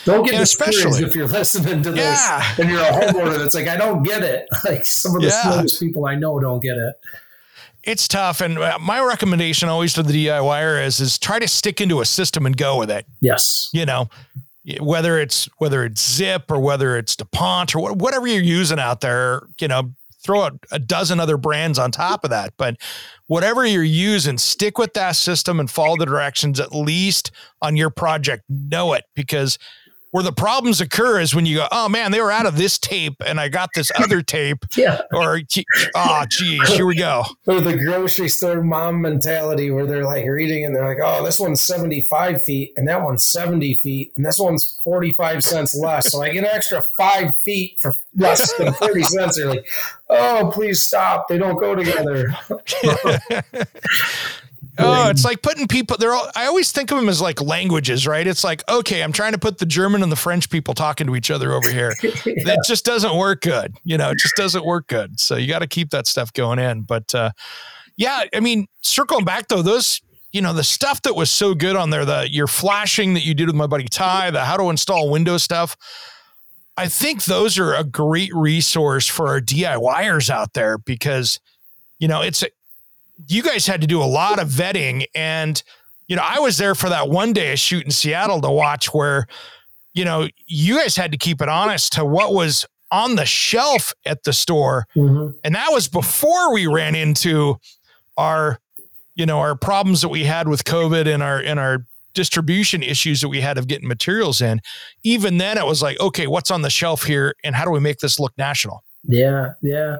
don't 0.04 0.24
get 0.24 0.38
discouraged 0.38 1.00
if 1.00 1.14
you're 1.14 1.26
listening 1.28 1.82
to 1.82 1.90
this 1.90 2.20
yeah. 2.20 2.54
and 2.58 2.70
you're 2.70 2.80
a 2.80 2.84
homeowner 2.84 3.38
that's 3.38 3.54
like, 3.54 3.68
I 3.68 3.76
don't 3.76 4.02
get 4.02 4.22
it. 4.22 4.48
Like 4.64 4.84
some 4.84 5.14
of 5.14 5.22
the 5.22 5.28
yeah. 5.28 5.64
people 5.78 6.06
I 6.06 6.16
know 6.16 6.38
don't 6.40 6.60
get 6.60 6.76
it. 6.76 6.94
It's 7.84 8.08
tough. 8.08 8.40
And 8.40 8.58
uh, 8.58 8.78
my 8.80 9.00
recommendation 9.00 9.68
always 9.68 9.94
to 9.94 10.02
the 10.02 10.26
DIYer 10.26 10.84
is, 10.84 10.98
is 10.98 11.18
try 11.18 11.38
to 11.38 11.46
stick 11.46 11.80
into 11.80 12.00
a 12.00 12.04
system 12.04 12.46
and 12.46 12.56
go 12.56 12.78
with 12.78 12.90
it. 12.90 13.06
Yes. 13.20 13.70
You 13.72 13.86
know, 13.86 14.10
whether 14.80 15.20
it's, 15.20 15.48
whether 15.58 15.84
it's 15.84 16.04
zip 16.04 16.50
or 16.50 16.58
whether 16.58 16.96
it's 16.96 17.14
DuPont 17.14 17.76
or 17.76 17.92
whatever 17.92 18.26
you're 18.26 18.42
using 18.42 18.80
out 18.80 19.02
there, 19.02 19.42
you 19.60 19.68
know, 19.68 19.92
throw 20.26 20.42
a, 20.42 20.52
a 20.72 20.78
dozen 20.78 21.20
other 21.20 21.36
brands 21.36 21.78
on 21.78 21.90
top 21.90 22.24
of 22.24 22.30
that. 22.30 22.52
But 22.56 22.76
whatever 23.26 23.64
you're 23.64 23.82
using, 23.82 24.36
stick 24.36 24.76
with 24.76 24.92
that 24.94 25.16
system 25.16 25.60
and 25.60 25.70
follow 25.70 25.96
the 25.96 26.06
directions 26.06 26.60
at 26.60 26.74
least 26.74 27.30
on 27.62 27.76
your 27.76 27.90
project. 27.90 28.44
Know 28.48 28.92
it 28.92 29.04
because 29.14 29.58
where 30.16 30.22
the 30.22 30.32
problems 30.32 30.80
occur 30.80 31.20
is 31.20 31.34
when 31.34 31.44
you 31.44 31.56
go, 31.56 31.68
oh 31.70 31.90
man, 31.90 32.10
they 32.10 32.22
were 32.22 32.32
out 32.32 32.46
of 32.46 32.56
this 32.56 32.78
tape 32.78 33.16
and 33.26 33.38
I 33.38 33.50
got 33.50 33.68
this 33.74 33.92
other 33.98 34.22
tape. 34.22 34.64
yeah. 34.74 35.02
Or, 35.12 35.42
oh, 35.94 36.24
geez, 36.26 36.66
here 36.70 36.86
we 36.86 36.96
go. 36.96 37.22
Or 37.46 37.60
the 37.60 37.76
grocery 37.76 38.30
store 38.30 38.62
mom 38.62 39.02
mentality 39.02 39.70
where 39.70 39.84
they're 39.84 40.06
like 40.06 40.24
reading 40.24 40.64
and 40.64 40.74
they're 40.74 40.86
like, 40.86 41.00
oh, 41.04 41.22
this 41.22 41.38
one's 41.38 41.60
75 41.60 42.42
feet 42.42 42.72
and 42.78 42.88
that 42.88 43.02
one's 43.02 43.26
70 43.26 43.74
feet 43.74 44.12
and 44.16 44.24
this 44.24 44.38
one's 44.38 44.80
45 44.82 45.44
cents 45.44 45.78
less. 45.78 46.10
So 46.10 46.22
I 46.22 46.30
get 46.30 46.44
an 46.44 46.50
extra 46.50 46.82
five 46.96 47.36
feet 47.44 47.76
for 47.78 47.98
less 48.16 48.56
than 48.56 48.72
30 48.72 49.02
cents. 49.02 49.36
They're 49.36 49.50
like, 49.50 49.66
oh, 50.08 50.50
please 50.52 50.82
stop. 50.82 51.28
They 51.28 51.36
don't 51.36 51.58
go 51.58 51.74
together. 51.74 52.34
Oh, 54.78 55.08
it's 55.08 55.24
like 55.24 55.42
putting 55.42 55.66
people. 55.66 55.96
They're 55.98 56.12
all. 56.12 56.30
I 56.34 56.46
always 56.46 56.72
think 56.72 56.90
of 56.90 56.98
them 56.98 57.08
as 57.08 57.20
like 57.20 57.40
languages, 57.40 58.06
right? 58.06 58.26
It's 58.26 58.44
like 58.44 58.62
okay, 58.68 59.02
I'm 59.02 59.12
trying 59.12 59.32
to 59.32 59.38
put 59.38 59.58
the 59.58 59.66
German 59.66 60.02
and 60.02 60.12
the 60.12 60.16
French 60.16 60.50
people 60.50 60.74
talking 60.74 61.06
to 61.06 61.16
each 61.16 61.30
other 61.30 61.52
over 61.52 61.70
here. 61.70 61.94
yeah. 62.02 62.34
That 62.44 62.64
just 62.66 62.84
doesn't 62.84 63.16
work 63.16 63.42
good. 63.42 63.76
You 63.84 63.96
know, 63.96 64.10
it 64.10 64.18
just 64.18 64.34
doesn't 64.36 64.64
work 64.64 64.88
good. 64.88 65.18
So 65.18 65.36
you 65.36 65.48
got 65.48 65.60
to 65.60 65.66
keep 65.66 65.90
that 65.90 66.06
stuff 66.06 66.32
going 66.32 66.58
in. 66.58 66.82
But 66.82 67.14
uh, 67.14 67.30
yeah, 67.96 68.24
I 68.34 68.40
mean, 68.40 68.66
circling 68.82 69.24
back 69.24 69.48
though, 69.48 69.62
those 69.62 70.00
you 70.32 70.42
know 70.42 70.52
the 70.52 70.64
stuff 70.64 71.02
that 71.02 71.16
was 71.16 71.30
so 71.30 71.54
good 71.54 71.76
on 71.76 71.90
there, 71.90 72.04
the 72.04 72.28
your 72.30 72.46
flashing 72.46 73.14
that 73.14 73.24
you 73.24 73.34
did 73.34 73.46
with 73.46 73.56
my 73.56 73.66
buddy 73.66 73.86
Ty, 73.86 74.30
the 74.32 74.44
how 74.44 74.56
to 74.56 74.70
install 74.70 75.10
Windows 75.10 75.42
stuff. 75.42 75.76
I 76.76 76.88
think 76.88 77.24
those 77.24 77.58
are 77.58 77.74
a 77.74 77.84
great 77.84 78.34
resource 78.34 79.06
for 79.06 79.28
our 79.28 79.40
DIYers 79.40 80.28
out 80.28 80.52
there 80.52 80.76
because 80.76 81.40
you 81.98 82.08
know 82.08 82.20
it's 82.20 82.44
you 83.28 83.42
guys 83.42 83.66
had 83.66 83.80
to 83.80 83.86
do 83.86 84.02
a 84.02 84.04
lot 84.04 84.38
of 84.38 84.48
vetting. 84.48 85.04
And 85.14 85.62
you 86.08 86.16
know 86.16 86.22
i 86.24 86.38
was 86.38 86.58
there 86.58 86.74
for 86.74 86.88
that 86.88 87.08
one 87.08 87.32
day 87.32 87.54
shoot 87.56 87.84
in 87.84 87.90
seattle 87.90 88.40
to 88.40 88.50
watch 88.50 88.92
where 88.94 89.26
you 89.94 90.04
know 90.04 90.28
you 90.46 90.78
guys 90.78 90.96
had 90.96 91.12
to 91.12 91.18
keep 91.18 91.40
it 91.40 91.48
honest 91.48 91.92
to 91.94 92.04
what 92.04 92.32
was 92.32 92.64
on 92.92 93.16
the 93.16 93.26
shelf 93.26 93.92
at 94.04 94.22
the 94.22 94.32
store. 94.32 94.86
Mm-hmm. 94.94 95.36
and 95.42 95.54
that 95.54 95.68
was 95.70 95.88
before 95.88 96.52
we 96.52 96.66
ran 96.66 96.94
into 96.94 97.56
our 98.16 98.60
you 99.14 99.26
know 99.26 99.38
our 99.38 99.56
problems 99.56 100.02
that 100.02 100.08
we 100.08 100.24
had 100.24 100.48
with 100.48 100.64
covid 100.64 101.12
and 101.12 101.22
our 101.22 101.38
and 101.38 101.58
our 101.58 101.84
distribution 102.14 102.82
issues 102.82 103.20
that 103.20 103.28
we 103.28 103.42
had 103.42 103.58
of 103.58 103.66
getting 103.66 103.86
materials 103.86 104.40
in. 104.40 104.60
Even 105.02 105.36
then 105.36 105.58
it 105.58 105.66
was 105.66 105.82
like 105.82 105.98
okay 106.00 106.26
what's 106.26 106.50
on 106.50 106.62
the 106.62 106.70
shelf 106.70 107.04
here 107.04 107.34
and 107.42 107.56
how 107.56 107.64
do 107.64 107.70
we 107.70 107.80
make 107.80 107.98
this 107.98 108.20
look 108.20 108.32
national? 108.38 108.84
Yeah 109.02 109.54
yeah 109.62 109.96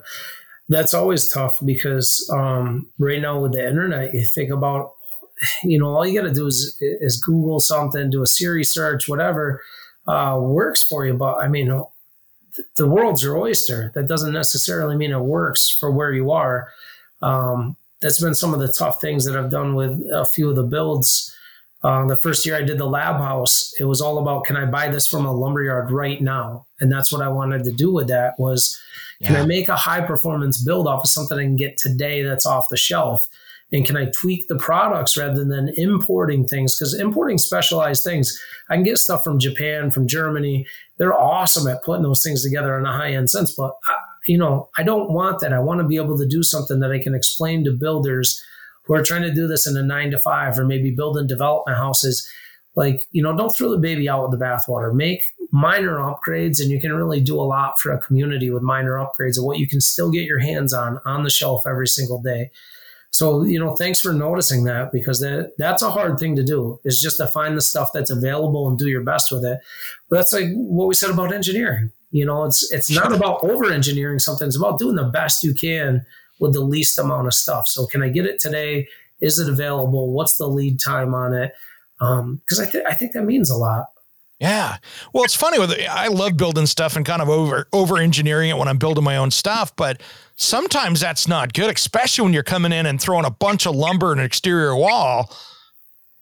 that's 0.68 0.94
always 0.94 1.28
tough 1.28 1.58
because 1.64 2.28
um, 2.32 2.88
right 2.98 3.20
now 3.20 3.38
with 3.40 3.52
the 3.52 3.66
internet, 3.66 4.14
you 4.14 4.24
think 4.24 4.50
about, 4.50 4.94
you 5.62 5.78
know, 5.78 5.94
all 5.94 6.06
you 6.06 6.18
got 6.18 6.26
to 6.26 6.34
do 6.34 6.46
is 6.46 6.76
is 6.80 7.22
Google 7.22 7.60
something, 7.60 8.10
do 8.10 8.22
a 8.22 8.26
Siri 8.26 8.64
search, 8.64 9.08
whatever 9.08 9.62
uh, 10.06 10.38
works 10.40 10.82
for 10.82 11.06
you. 11.06 11.14
But 11.14 11.36
I 11.36 11.48
mean, 11.48 11.68
the 12.76 12.86
world's 12.86 13.22
your 13.22 13.36
oyster. 13.36 13.92
That 13.94 14.08
doesn't 14.08 14.32
necessarily 14.32 14.96
mean 14.96 15.12
it 15.12 15.20
works 15.20 15.70
for 15.70 15.90
where 15.90 16.12
you 16.12 16.30
are. 16.30 16.72
Um, 17.22 17.76
that's 18.00 18.20
been 18.20 18.34
some 18.34 18.54
of 18.54 18.60
the 18.60 18.72
tough 18.72 19.00
things 19.00 19.24
that 19.24 19.36
I've 19.36 19.50
done 19.50 19.74
with 19.74 20.02
a 20.12 20.24
few 20.26 20.48
of 20.50 20.56
the 20.56 20.62
builds. 20.62 21.34
Uh, 21.82 22.06
the 22.06 22.16
first 22.16 22.44
year 22.44 22.56
I 22.56 22.62
did 22.62 22.78
the 22.78 22.86
lab 22.86 23.16
house, 23.16 23.74
it 23.78 23.84
was 23.84 24.00
all 24.00 24.18
about 24.18 24.44
can 24.44 24.56
I 24.56 24.64
buy 24.64 24.88
this 24.88 25.06
from 25.06 25.24
a 25.24 25.32
lumberyard 25.32 25.90
right 25.90 26.20
now, 26.20 26.66
and 26.80 26.90
that's 26.90 27.12
what 27.12 27.22
I 27.22 27.28
wanted 27.28 27.64
to 27.64 27.72
do 27.72 27.92
with 27.92 28.08
that 28.08 28.38
was 28.38 28.80
can 29.22 29.34
yeah. 29.34 29.42
I 29.42 29.46
make 29.46 29.68
a 29.68 29.76
high 29.76 30.02
performance 30.02 30.62
build 30.62 30.86
off 30.86 31.04
of 31.04 31.08
something 31.08 31.38
I 31.38 31.42
can 31.42 31.56
get 31.56 31.78
today 31.78 32.22
that's 32.22 32.46
off 32.46 32.68
the 32.70 32.76
shelf? 32.76 33.26
And 33.72 33.84
can 33.84 33.96
I 33.96 34.06
tweak 34.06 34.46
the 34.46 34.56
products 34.56 35.16
rather 35.16 35.44
than 35.44 35.70
importing 35.76 36.46
things? 36.46 36.78
Because 36.78 36.94
importing 36.94 37.38
specialized 37.38 38.04
things, 38.04 38.40
I 38.70 38.74
can 38.74 38.84
get 38.84 38.98
stuff 38.98 39.24
from 39.24 39.40
Japan, 39.40 39.90
from 39.90 40.06
Germany. 40.06 40.66
They're 40.98 41.18
awesome 41.18 41.66
at 41.66 41.82
putting 41.82 42.04
those 42.04 42.22
things 42.22 42.44
together 42.44 42.78
in 42.78 42.86
a 42.86 42.92
high 42.92 43.12
end 43.12 43.28
sense. 43.28 43.52
But, 43.52 43.72
I, 43.88 43.94
you 44.26 44.38
know, 44.38 44.68
I 44.78 44.84
don't 44.84 45.10
want 45.10 45.40
that. 45.40 45.52
I 45.52 45.58
want 45.58 45.80
to 45.80 45.86
be 45.86 45.96
able 45.96 46.16
to 46.18 46.26
do 46.26 46.42
something 46.42 46.78
that 46.80 46.92
I 46.92 47.00
can 47.00 47.14
explain 47.14 47.64
to 47.64 47.72
builders 47.72 48.40
who 48.84 48.94
are 48.94 49.02
trying 49.02 49.22
to 49.22 49.34
do 49.34 49.48
this 49.48 49.66
in 49.66 49.76
a 49.76 49.82
nine 49.82 50.12
to 50.12 50.18
five 50.18 50.58
or 50.58 50.64
maybe 50.64 50.92
building 50.92 51.26
development 51.26 51.76
houses 51.76 52.28
like 52.76 53.02
you 53.10 53.22
know 53.22 53.34
don't 53.36 53.54
throw 53.54 53.70
the 53.70 53.78
baby 53.78 54.08
out 54.08 54.28
with 54.28 54.38
the 54.38 54.44
bathwater. 54.44 54.94
Make 54.94 55.24
minor 55.50 55.96
upgrades 55.96 56.60
and 56.60 56.70
you 56.70 56.80
can 56.80 56.92
really 56.92 57.20
do 57.20 57.40
a 57.40 57.42
lot 57.42 57.80
for 57.80 57.90
a 57.90 57.98
community 57.98 58.50
with 58.50 58.62
minor 58.62 58.92
upgrades 58.92 59.38
of 59.38 59.44
what 59.44 59.58
you 59.58 59.66
can 59.66 59.80
still 59.80 60.10
get 60.10 60.24
your 60.24 60.38
hands 60.38 60.72
on 60.72 61.00
on 61.04 61.24
the 61.24 61.30
shelf 61.30 61.66
every 61.66 61.88
single 61.88 62.20
day. 62.20 62.50
So 63.10 63.44
you 63.44 63.58
know 63.58 63.74
thanks 63.74 64.00
for 64.00 64.12
noticing 64.12 64.64
that 64.64 64.92
because 64.92 65.20
that 65.20 65.52
that's 65.56 65.82
a 65.82 65.90
hard 65.90 66.18
thing 66.18 66.36
to 66.36 66.44
do 66.44 66.78
is 66.84 67.00
just 67.00 67.16
to 67.16 67.26
find 67.26 67.56
the 67.56 67.62
stuff 67.62 67.90
that's 67.94 68.10
available 68.10 68.68
and 68.68 68.78
do 68.78 68.88
your 68.88 69.02
best 69.02 69.32
with 69.32 69.44
it. 69.44 69.58
But 70.10 70.16
that's 70.16 70.32
like 70.34 70.50
what 70.52 70.86
we 70.86 70.94
said 70.94 71.10
about 71.10 71.32
engineering. 71.32 71.90
You 72.10 72.26
know 72.26 72.44
it's 72.44 72.70
it's 72.70 72.90
not 72.90 73.12
about 73.12 73.42
over 73.42 73.72
engineering 73.72 74.18
something 74.18 74.46
it's 74.46 74.56
about 74.56 74.78
doing 74.78 74.96
the 74.96 75.04
best 75.04 75.42
you 75.42 75.54
can 75.54 76.04
with 76.40 76.52
the 76.52 76.60
least 76.60 76.98
amount 76.98 77.26
of 77.26 77.32
stuff. 77.32 77.66
So 77.66 77.86
can 77.86 78.02
i 78.02 78.10
get 78.10 78.26
it 78.26 78.38
today? 78.38 78.86
Is 79.22 79.38
it 79.38 79.48
available? 79.48 80.12
What's 80.12 80.36
the 80.36 80.46
lead 80.46 80.78
time 80.78 81.14
on 81.14 81.32
it 81.32 81.54
because 81.98 82.58
um, 82.58 82.66
I, 82.66 82.70
th- 82.70 82.84
I 82.86 82.94
think 82.94 83.12
that 83.12 83.24
means 83.24 83.50
a 83.50 83.56
lot. 83.56 83.86
Yeah. 84.38 84.76
Well, 85.14 85.24
it's 85.24 85.34
funny 85.34 85.58
with 85.58 85.72
I 85.88 86.08
love 86.08 86.36
building 86.36 86.66
stuff 86.66 86.94
and 86.94 87.06
kind 87.06 87.22
of 87.22 87.28
over 87.28 87.66
over 87.72 87.96
engineering 87.96 88.50
it 88.50 88.58
when 88.58 88.68
I'm 88.68 88.76
building 88.76 89.04
my 89.04 89.16
own 89.16 89.30
stuff, 89.30 89.74
but 89.76 90.02
sometimes 90.36 91.00
that's 91.00 91.26
not 91.26 91.54
good, 91.54 91.74
especially 91.74 92.24
when 92.24 92.34
you're 92.34 92.42
coming 92.42 92.72
in 92.72 92.84
and 92.84 93.00
throwing 93.00 93.24
a 93.24 93.30
bunch 93.30 93.66
of 93.66 93.74
lumber 93.74 94.12
and 94.12 94.20
an 94.20 94.26
exterior 94.26 94.76
wall. 94.76 95.34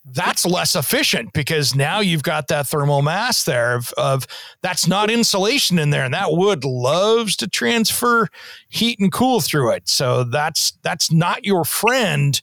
That's 0.06 0.44
less 0.44 0.76
efficient 0.76 1.32
because 1.32 1.74
now 1.74 2.00
you've 2.00 2.22
got 2.22 2.48
that 2.48 2.66
thermal 2.66 3.00
mass 3.00 3.44
there 3.44 3.74
of, 3.74 3.90
of 3.96 4.26
that's 4.60 4.86
not 4.86 5.10
insulation 5.10 5.78
in 5.78 5.90
there, 5.90 6.04
and 6.04 6.14
that 6.14 6.30
wood 6.30 6.62
loves 6.62 7.34
to 7.36 7.48
transfer 7.48 8.28
heat 8.68 9.00
and 9.00 9.10
cool 9.10 9.40
through 9.40 9.72
it. 9.72 9.88
So 9.88 10.22
that's 10.22 10.72
that's 10.82 11.10
not 11.10 11.44
your 11.44 11.64
friend 11.64 12.40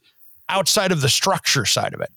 outside 0.50 0.92
of 0.92 1.00
the 1.00 1.08
structure 1.08 1.64
side 1.64 1.94
of 1.94 2.00
it 2.00 2.10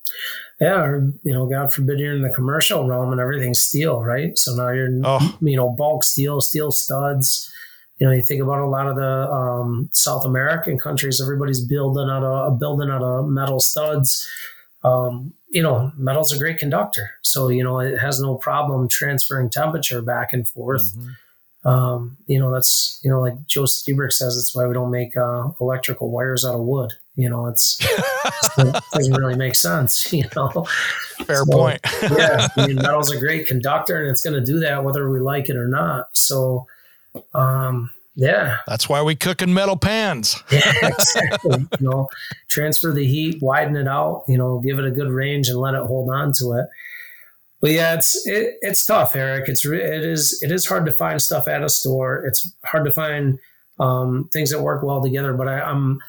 yeah, 0.59 0.81
or, 0.81 1.11
you 1.23 1.33
know, 1.33 1.45
God 1.47 1.73
forbid 1.73 1.99
you're 1.99 2.15
in 2.15 2.21
the 2.21 2.29
commercial 2.29 2.87
realm 2.87 3.11
and 3.11 3.19
everything's 3.19 3.61
steel, 3.61 4.01
right? 4.01 4.37
So 4.37 4.55
now 4.55 4.69
you're, 4.69 4.89
oh. 5.03 5.37
you 5.41 5.57
know, 5.57 5.69
bulk 5.69 6.03
steel, 6.03 6.39
steel 6.39 6.71
studs. 6.71 7.51
You 7.99 8.07
know, 8.07 8.13
you 8.13 8.21
think 8.21 8.41
about 8.41 8.59
a 8.59 8.67
lot 8.67 8.87
of 8.87 8.95
the 8.95 9.31
um, 9.31 9.89
South 9.93 10.25
American 10.25 10.77
countries, 10.77 11.21
everybody's 11.21 11.61
building 11.61 12.09
out 12.09 12.23
a 12.23 12.51
building 12.51 12.89
out 12.89 13.03
of 13.03 13.27
metal 13.27 13.59
studs. 13.59 14.27
Um, 14.83 15.33
you 15.49 15.63
know, 15.63 15.91
metal's 15.97 16.33
a 16.33 16.37
great 16.37 16.57
conductor, 16.57 17.11
so 17.21 17.47
you 17.47 17.63
know 17.63 17.79
it 17.79 17.97
has 17.97 18.19
no 18.21 18.35
problem 18.35 18.89
transferring 18.89 19.49
temperature 19.49 20.01
back 20.01 20.33
and 20.33 20.47
forth. 20.47 20.93
Mm-hmm. 20.93 21.69
Um, 21.69 22.17
you 22.27 22.37
know, 22.37 22.51
that's 22.51 22.99
you 23.01 23.09
know, 23.09 23.21
like 23.21 23.45
Joe 23.45 23.63
Lstiburek 23.63 24.11
says, 24.11 24.35
that's 24.35 24.53
why 24.53 24.67
we 24.67 24.73
don't 24.73 24.91
make 24.91 25.15
uh, 25.15 25.49
electrical 25.61 26.11
wires 26.11 26.43
out 26.43 26.55
of 26.55 26.61
wood. 26.61 26.93
You 27.15 27.29
know, 27.29 27.47
it's 27.47 27.77
it 28.57 28.83
doesn't 28.93 29.13
really 29.13 29.35
make 29.35 29.55
sense. 29.55 30.11
You 30.13 30.25
know, 30.35 30.65
fair 31.25 31.37
so, 31.37 31.45
point. 31.45 31.81
yeah, 32.03 32.47
I 32.55 32.67
mean, 32.67 32.75
metal's 32.77 33.11
a 33.11 33.19
great 33.19 33.47
conductor, 33.47 34.01
and 34.01 34.09
it's 34.09 34.21
going 34.21 34.33
to 34.33 34.45
do 34.45 34.59
that 34.59 34.83
whether 34.83 35.09
we 35.09 35.19
like 35.19 35.49
it 35.49 35.55
or 35.55 35.67
not. 35.67 36.07
So, 36.15 36.67
um, 37.33 37.89
yeah, 38.15 38.57
that's 38.67 38.87
why 38.87 39.01
we 39.01 39.15
cook 39.15 39.41
in 39.41 39.53
metal 39.53 39.77
pans. 39.77 40.41
yeah, 40.51 40.61
exactly. 40.83 41.67
you 41.79 41.87
know, 41.87 42.07
transfer 42.49 42.91
the 42.91 43.05
heat, 43.05 43.41
widen 43.41 43.75
it 43.75 43.87
out. 43.87 44.23
You 44.27 44.37
know, 44.37 44.59
give 44.59 44.79
it 44.79 44.85
a 44.85 44.91
good 44.91 45.09
range, 45.09 45.49
and 45.49 45.57
let 45.57 45.73
it 45.73 45.83
hold 45.83 46.09
on 46.09 46.31
to 46.39 46.53
it. 46.53 46.67
But 47.61 47.71
yeah, 47.71 47.95
it's 47.95 48.27
it, 48.27 48.57
it's 48.61 48.85
tough, 48.85 49.15
Eric. 49.15 49.49
It's 49.49 49.65
it 49.65 50.05
is 50.05 50.39
it 50.43 50.51
is 50.51 50.65
hard 50.65 50.85
to 50.85 50.91
find 50.91 51.21
stuff 51.21 51.47
at 51.47 51.63
a 51.63 51.69
store. 51.69 52.25
It's 52.25 52.53
hard 52.63 52.85
to 52.85 52.93
find 52.93 53.39
um, 53.79 54.29
things 54.31 54.51
that 54.51 54.61
work 54.61 54.83
well 54.83 55.01
together. 55.01 55.33
But 55.33 55.47
I, 55.47 55.61
I'm 55.61 55.99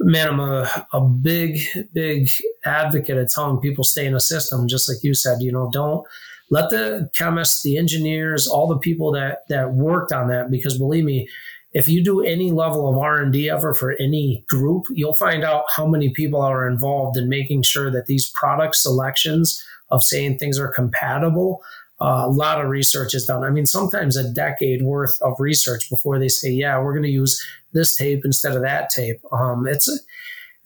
man, 0.00 0.28
I'm 0.28 0.40
a, 0.40 0.86
a 0.92 1.00
big, 1.00 1.60
big 1.92 2.28
advocate 2.64 3.18
of 3.18 3.28
telling 3.30 3.60
people 3.60 3.84
stay 3.84 4.06
in 4.06 4.14
a 4.14 4.20
system, 4.20 4.68
just 4.68 4.88
like 4.88 5.02
you 5.02 5.14
said, 5.14 5.42
you 5.42 5.52
know, 5.52 5.70
don't 5.72 6.06
let 6.50 6.70
the 6.70 7.10
chemists, 7.14 7.62
the 7.62 7.76
engineers, 7.76 8.46
all 8.46 8.66
the 8.66 8.78
people 8.78 9.12
that 9.12 9.40
that 9.48 9.72
worked 9.72 10.12
on 10.12 10.28
that, 10.28 10.50
because 10.50 10.78
believe 10.78 11.04
me, 11.04 11.28
if 11.72 11.86
you 11.86 12.02
do 12.02 12.22
any 12.22 12.50
level 12.50 12.88
of 12.88 12.96
R&D 12.96 13.50
ever 13.50 13.74
for 13.74 13.92
any 13.92 14.44
group, 14.48 14.86
you'll 14.90 15.16
find 15.16 15.44
out 15.44 15.64
how 15.76 15.86
many 15.86 16.10
people 16.10 16.40
are 16.40 16.66
involved 16.66 17.18
in 17.18 17.28
making 17.28 17.62
sure 17.62 17.90
that 17.90 18.06
these 18.06 18.30
product 18.30 18.76
selections 18.76 19.62
of 19.90 20.02
saying 20.02 20.38
things 20.38 20.58
are 20.58 20.68
compatible 20.68 21.62
uh, 22.00 22.22
a 22.26 22.30
lot 22.30 22.60
of 22.60 22.68
research 22.68 23.14
is 23.14 23.26
done. 23.26 23.42
I 23.42 23.50
mean, 23.50 23.66
sometimes 23.66 24.16
a 24.16 24.30
decade 24.32 24.82
worth 24.82 25.18
of 25.22 25.34
research 25.38 25.90
before 25.90 26.18
they 26.18 26.28
say, 26.28 26.50
"Yeah, 26.50 26.80
we're 26.80 26.92
going 26.92 27.02
to 27.04 27.08
use 27.08 27.44
this 27.72 27.96
tape 27.96 28.24
instead 28.24 28.54
of 28.54 28.62
that 28.62 28.90
tape." 28.90 29.20
Um, 29.32 29.66
it's 29.66 29.88
a, 29.88 29.96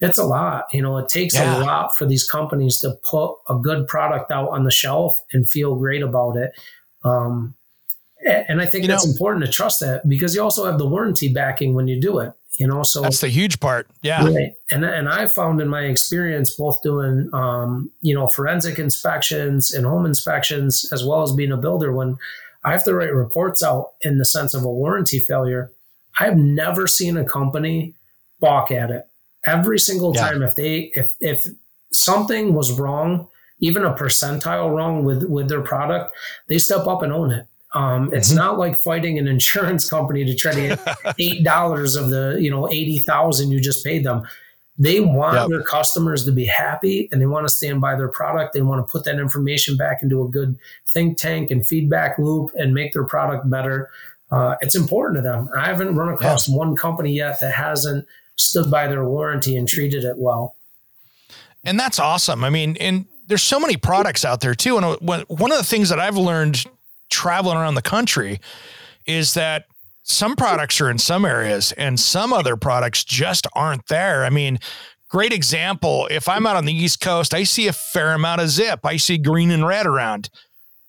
it's 0.00 0.18
a 0.18 0.24
lot. 0.24 0.66
You 0.72 0.82
know, 0.82 0.98
it 0.98 1.08
takes 1.08 1.34
yeah. 1.34 1.58
a 1.58 1.64
lot 1.64 1.96
for 1.96 2.06
these 2.06 2.28
companies 2.28 2.80
to 2.80 2.96
put 3.02 3.36
a 3.48 3.56
good 3.56 3.86
product 3.86 4.30
out 4.30 4.50
on 4.50 4.64
the 4.64 4.70
shelf 4.70 5.18
and 5.32 5.48
feel 5.48 5.76
great 5.76 6.02
about 6.02 6.36
it. 6.36 6.52
Um, 7.04 7.54
and 8.24 8.60
I 8.60 8.66
think 8.66 8.84
you 8.84 8.88
that's 8.88 9.04
know, 9.04 9.12
important 9.12 9.44
to 9.44 9.50
trust 9.50 9.80
that 9.80 10.08
because 10.08 10.34
you 10.34 10.42
also 10.42 10.64
have 10.64 10.78
the 10.78 10.86
warranty 10.86 11.32
backing 11.32 11.74
when 11.74 11.88
you 11.88 12.00
do 12.00 12.18
it 12.18 12.32
you 12.58 12.66
know 12.66 12.82
so 12.82 13.00
that's 13.00 13.22
the 13.22 13.28
huge 13.28 13.60
part 13.60 13.88
yeah. 14.02 14.26
Right. 14.26 14.54
and 14.70 14.84
and 14.84 15.08
i 15.08 15.26
found 15.26 15.58
in 15.58 15.68
my 15.68 15.84
experience 15.84 16.54
both 16.54 16.82
doing 16.82 17.30
um, 17.32 17.90
you 18.02 18.14
know 18.14 18.26
forensic 18.28 18.78
inspections 18.78 19.72
and 19.72 19.86
home 19.86 20.04
inspections 20.04 20.86
as 20.92 21.02
well 21.02 21.22
as 21.22 21.32
being 21.32 21.50
a 21.50 21.56
builder 21.56 21.92
when 21.92 22.18
i 22.62 22.72
have 22.72 22.84
to 22.84 22.94
write 22.94 23.14
reports 23.14 23.62
out 23.62 23.92
in 24.02 24.18
the 24.18 24.26
sense 24.26 24.52
of 24.52 24.64
a 24.64 24.70
warranty 24.70 25.18
failure 25.18 25.72
i've 26.20 26.36
never 26.36 26.86
seen 26.86 27.16
a 27.16 27.24
company 27.24 27.94
balk 28.42 28.70
at 28.70 28.90
it. 28.90 29.04
Every 29.46 29.78
single 29.78 30.12
time 30.12 30.42
if 30.42 30.54
they 30.54 30.92
if 30.94 31.14
if 31.20 31.46
something 31.90 32.54
was 32.54 32.78
wrong 32.78 33.28
even 33.60 33.84
a 33.84 33.94
percentile 33.94 34.74
wrong 34.74 35.04
with 35.04 35.24
with 35.24 35.48
their 35.48 35.62
product 35.62 36.14
they 36.48 36.58
step 36.58 36.86
up 36.86 37.02
and 37.02 37.12
own 37.12 37.32
it 37.32 37.46
um, 37.74 38.12
it's 38.12 38.28
mm-hmm. 38.28 38.38
not 38.38 38.58
like 38.58 38.76
fighting 38.76 39.18
an 39.18 39.26
insurance 39.26 39.88
company 39.90 40.24
to 40.24 40.34
try 40.34 40.52
to 40.52 40.60
get 40.60 41.14
eight 41.18 41.44
dollars 41.44 41.96
of 41.96 42.10
the 42.10 42.38
you 42.40 42.50
know 42.50 42.70
eighty 42.70 42.98
thousand 43.00 43.50
you 43.50 43.60
just 43.60 43.84
paid 43.84 44.04
them. 44.04 44.22
They 44.78 45.00
want 45.00 45.36
yep. 45.36 45.48
their 45.48 45.62
customers 45.62 46.24
to 46.24 46.32
be 46.32 46.46
happy 46.46 47.08
and 47.12 47.20
they 47.20 47.26
want 47.26 47.46
to 47.46 47.50
stand 47.50 47.80
by 47.80 47.94
their 47.94 48.08
product. 48.08 48.54
They 48.54 48.62
want 48.62 48.84
to 48.84 48.90
put 48.90 49.04
that 49.04 49.18
information 49.18 49.76
back 49.76 50.02
into 50.02 50.22
a 50.22 50.28
good 50.28 50.58
think 50.88 51.18
tank 51.18 51.50
and 51.50 51.66
feedback 51.66 52.18
loop 52.18 52.50
and 52.54 52.72
make 52.72 52.92
their 52.94 53.04
product 53.04 53.48
better. 53.50 53.90
Uh, 54.30 54.56
it's 54.62 54.74
important 54.74 55.18
to 55.18 55.22
them. 55.22 55.48
I 55.54 55.66
haven't 55.66 55.94
run 55.94 56.08
across 56.08 56.48
yeah. 56.48 56.56
one 56.56 56.74
company 56.74 57.12
yet 57.12 57.38
that 57.40 57.52
hasn't 57.52 58.06
stood 58.36 58.70
by 58.70 58.86
their 58.88 59.04
warranty 59.04 59.56
and 59.56 59.68
treated 59.68 60.04
it 60.04 60.16
well. 60.16 60.56
And 61.64 61.78
that's 61.78 61.98
awesome. 61.98 62.42
I 62.42 62.48
mean, 62.48 62.76
and 62.80 63.04
there's 63.26 63.42
so 63.42 63.60
many 63.60 63.76
products 63.76 64.24
out 64.24 64.40
there 64.40 64.54
too. 64.54 64.78
And 64.78 64.86
uh, 64.86 64.96
one 65.28 65.52
of 65.52 65.58
the 65.58 65.64
things 65.64 65.90
that 65.90 66.00
I've 66.00 66.16
learned 66.16 66.64
traveling 67.12 67.56
around 67.56 67.74
the 67.74 67.82
country 67.82 68.40
is 69.06 69.34
that 69.34 69.66
some 70.02 70.34
products 70.34 70.80
are 70.80 70.90
in 70.90 70.98
some 70.98 71.24
areas 71.24 71.72
and 71.72 72.00
some 72.00 72.32
other 72.32 72.56
products 72.56 73.04
just 73.04 73.46
aren't 73.54 73.86
there. 73.86 74.24
I 74.24 74.30
mean, 74.30 74.58
great 75.08 75.32
example. 75.32 76.08
If 76.10 76.28
I'm 76.28 76.46
out 76.46 76.56
on 76.56 76.64
the 76.64 76.74
East 76.74 77.00
Coast, 77.00 77.34
I 77.34 77.44
see 77.44 77.68
a 77.68 77.72
fair 77.72 78.14
amount 78.14 78.40
of 78.40 78.48
zip. 78.48 78.80
I 78.84 78.96
see 78.96 79.18
green 79.18 79.50
and 79.50 79.66
red 79.66 79.86
around. 79.86 80.30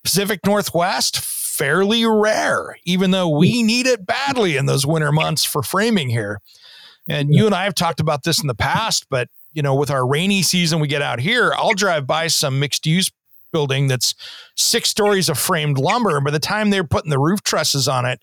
Pacific 0.02 0.40
Northwest, 0.44 1.20
fairly 1.20 2.04
rare, 2.04 2.76
even 2.84 3.10
though 3.12 3.28
we 3.28 3.60
hmm. 3.60 3.66
need 3.66 3.86
it 3.86 4.06
badly 4.06 4.56
in 4.56 4.66
those 4.66 4.86
winter 4.86 5.12
months 5.12 5.44
for 5.44 5.62
framing 5.62 6.08
here. 6.08 6.40
And 7.06 7.34
you 7.34 7.46
and 7.46 7.54
I 7.54 7.64
have 7.64 7.74
talked 7.74 8.00
about 8.00 8.24
this 8.24 8.40
in 8.40 8.48
the 8.48 8.54
past, 8.54 9.06
but 9.10 9.28
you 9.52 9.62
know, 9.62 9.74
with 9.74 9.90
our 9.90 10.06
rainy 10.06 10.42
season 10.42 10.80
we 10.80 10.88
get 10.88 11.02
out 11.02 11.20
here, 11.20 11.52
I'll 11.56 11.74
drive 11.74 12.06
by 12.06 12.26
some 12.26 12.58
mixed 12.58 12.86
use 12.86 13.10
building 13.54 13.86
that's 13.86 14.14
six 14.56 14.90
stories 14.90 15.28
of 15.28 15.38
framed 15.38 15.78
lumber. 15.78 16.16
And 16.16 16.24
by 16.24 16.32
the 16.32 16.40
time 16.40 16.70
they're 16.70 16.84
putting 16.84 17.10
the 17.10 17.18
roof 17.20 17.42
trusses 17.42 17.86
on 17.86 18.04
it, 18.04 18.20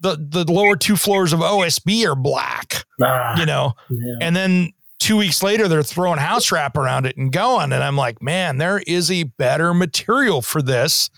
the, 0.00 0.16
the 0.18 0.50
lower 0.50 0.76
two 0.76 0.96
floors 0.96 1.32
of 1.32 1.40
OSB 1.40 2.04
are 2.04 2.16
black, 2.16 2.84
ah, 3.00 3.38
you 3.38 3.46
know, 3.46 3.74
yeah. 3.88 4.14
and 4.20 4.34
then 4.34 4.72
two 4.98 5.16
weeks 5.16 5.42
later 5.42 5.68
they're 5.68 5.82
throwing 5.82 6.18
house 6.18 6.50
wrap 6.50 6.76
around 6.76 7.06
it 7.06 7.16
and 7.16 7.32
going. 7.32 7.72
And 7.72 7.84
I'm 7.84 7.96
like, 7.96 8.20
man, 8.20 8.58
there 8.58 8.82
is 8.86 9.10
a 9.10 9.22
better 9.22 9.72
material 9.72 10.42
for 10.42 10.60
this, 10.60 11.10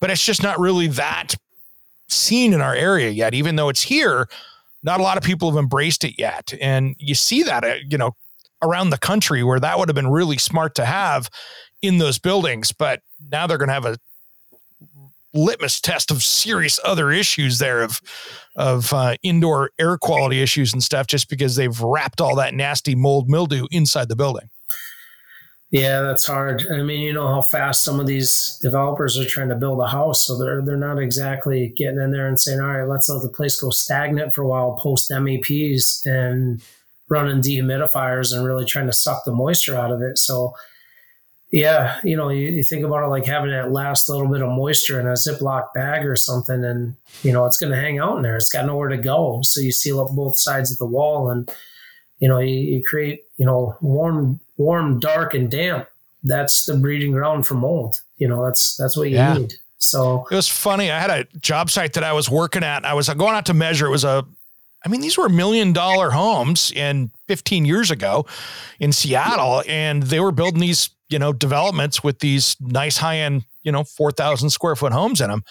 but 0.00 0.10
it's 0.10 0.24
just 0.24 0.42
not 0.42 0.58
really 0.58 0.88
that 0.88 1.36
seen 2.08 2.52
in 2.52 2.60
our 2.60 2.74
area 2.74 3.10
yet, 3.10 3.32
even 3.32 3.56
though 3.56 3.68
it's 3.68 3.82
here. 3.82 4.28
Not 4.82 5.00
a 5.00 5.02
lot 5.02 5.16
of 5.16 5.22
people 5.22 5.50
have 5.50 5.58
embraced 5.58 6.04
it 6.04 6.14
yet. 6.18 6.52
And 6.60 6.94
you 6.98 7.14
see 7.14 7.42
that, 7.42 7.64
uh, 7.64 7.74
you 7.88 7.98
know, 7.98 8.16
around 8.62 8.90
the 8.90 8.98
country 8.98 9.42
where 9.42 9.60
that 9.60 9.78
would 9.78 9.88
have 9.88 9.94
been 9.94 10.10
really 10.10 10.38
smart 10.38 10.74
to 10.76 10.84
have 10.84 11.28
in 11.82 11.98
those 11.98 12.18
buildings. 12.18 12.72
But 12.72 13.02
now 13.30 13.46
they're 13.46 13.58
going 13.58 13.68
to 13.68 13.74
have 13.74 13.86
a 13.86 13.98
litmus 15.36 15.80
test 15.80 16.10
of 16.10 16.22
serious 16.22 16.80
other 16.84 17.10
issues 17.12 17.58
there 17.58 17.82
of 17.82 18.00
of 18.56 18.92
uh, 18.92 19.16
indoor 19.22 19.70
air 19.78 19.98
quality 19.98 20.40
issues 20.40 20.72
and 20.72 20.82
stuff 20.82 21.06
just 21.06 21.28
because 21.28 21.56
they've 21.56 21.80
wrapped 21.80 22.20
all 22.20 22.34
that 22.36 22.54
nasty 22.54 22.94
mold 22.94 23.28
mildew 23.28 23.66
inside 23.70 24.08
the 24.08 24.16
building. 24.16 24.48
Yeah, 25.70 26.02
that's 26.02 26.26
hard. 26.26 26.64
I 26.72 26.82
mean, 26.82 27.00
you 27.00 27.12
know 27.12 27.26
how 27.26 27.42
fast 27.42 27.82
some 27.82 27.98
of 27.98 28.06
these 28.06 28.58
developers 28.62 29.18
are 29.18 29.24
trying 29.24 29.48
to 29.48 29.56
build 29.56 29.80
a 29.80 29.88
house, 29.88 30.26
so 30.26 30.38
they're 30.38 30.62
they're 30.64 30.76
not 30.76 31.00
exactly 31.00 31.72
getting 31.76 32.00
in 32.00 32.12
there 32.12 32.28
and 32.28 32.40
saying, 32.40 32.60
"All 32.60 32.68
right, 32.68 32.88
let's 32.88 33.08
let 33.08 33.22
the 33.22 33.28
place 33.28 33.60
go 33.60 33.70
stagnant 33.70 34.32
for 34.32 34.42
a 34.42 34.48
while, 34.48 34.78
post 34.80 35.10
MEPs, 35.10 36.06
and 36.06 36.62
running 37.08 37.42
dehumidifiers 37.42 38.34
and 38.34 38.46
really 38.46 38.64
trying 38.64 38.86
to 38.86 38.92
suck 38.92 39.24
the 39.24 39.32
moisture 39.32 39.76
out 39.76 39.90
of 39.90 40.00
it." 40.02 40.18
So 40.18 40.54
yeah, 41.56 41.98
you 42.04 42.18
know, 42.18 42.28
you, 42.28 42.50
you, 42.50 42.62
think 42.62 42.84
about 42.84 43.02
it 43.02 43.06
like 43.06 43.24
having 43.24 43.50
that 43.50 43.72
last 43.72 44.10
little 44.10 44.28
bit 44.28 44.42
of 44.42 44.50
moisture 44.50 45.00
in 45.00 45.06
a 45.06 45.12
Ziploc 45.12 45.72
bag 45.72 46.04
or 46.04 46.14
something, 46.14 46.62
and 46.62 46.94
you 47.22 47.32
know 47.32 47.46
it's 47.46 47.56
going 47.56 47.72
to 47.72 47.80
hang 47.80 47.98
out 47.98 48.18
in 48.18 48.22
there. 48.22 48.36
It's 48.36 48.52
got 48.52 48.66
nowhere 48.66 48.90
to 48.90 48.98
go, 48.98 49.40
so 49.42 49.62
you 49.62 49.72
seal 49.72 49.98
up 49.98 50.10
both 50.10 50.38
sides 50.38 50.70
of 50.70 50.76
the 50.76 50.84
wall, 50.84 51.30
and 51.30 51.50
you 52.18 52.28
know 52.28 52.40
you, 52.40 52.58
you 52.58 52.84
create 52.84 53.24
you 53.38 53.46
know 53.46 53.74
warm, 53.80 54.38
warm, 54.58 55.00
dark, 55.00 55.32
and 55.32 55.50
damp. 55.50 55.88
That's 56.22 56.66
the 56.66 56.76
breeding 56.76 57.12
ground 57.12 57.46
for 57.46 57.54
mold. 57.54 58.02
You 58.18 58.28
know, 58.28 58.44
that's 58.44 58.76
that's 58.76 58.94
what 58.94 59.08
you 59.08 59.16
yeah. 59.16 59.38
need. 59.38 59.54
So 59.78 60.26
it 60.30 60.34
was 60.34 60.48
funny. 60.48 60.90
I 60.90 61.00
had 61.00 61.08
a 61.10 61.24
job 61.38 61.70
site 61.70 61.94
that 61.94 62.04
I 62.04 62.12
was 62.12 62.28
working 62.28 62.64
at. 62.64 62.84
I 62.84 62.92
was 62.92 63.08
going 63.08 63.34
out 63.34 63.46
to 63.46 63.54
measure. 63.54 63.86
It 63.86 63.92
was 63.92 64.04
a 64.04 64.26
I 64.84 64.90
mean, 64.90 65.00
these 65.00 65.16
were 65.16 65.30
million 65.30 65.72
dollar 65.72 66.10
homes 66.10 66.70
in 66.70 67.10
15 67.28 67.64
years 67.64 67.90
ago 67.90 68.26
in 68.78 68.92
Seattle, 68.92 69.62
and 69.66 70.02
they 70.02 70.20
were 70.20 70.32
building 70.32 70.60
these 70.60 70.90
you 71.08 71.18
know, 71.18 71.32
developments 71.32 72.02
with 72.02 72.18
these 72.18 72.56
nice 72.60 72.96
high 72.96 73.18
end, 73.18 73.44
you 73.62 73.72
know, 73.72 73.84
4,000 73.84 74.50
square 74.50 74.76
foot 74.76 74.92
homes 74.92 75.20
in 75.20 75.30
them. 75.30 75.44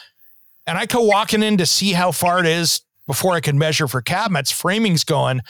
And 0.67 0.77
I 0.77 0.85
go 0.85 1.01
walking 1.01 1.43
in 1.43 1.57
to 1.57 1.65
see 1.65 1.93
how 1.93 2.11
far 2.11 2.39
it 2.39 2.45
is 2.45 2.81
before 3.07 3.33
I 3.33 3.39
can 3.39 3.57
measure 3.57 3.87
for 3.87 4.01
cabinets. 4.01 4.51
Framing's 4.51 5.03
going. 5.03 5.41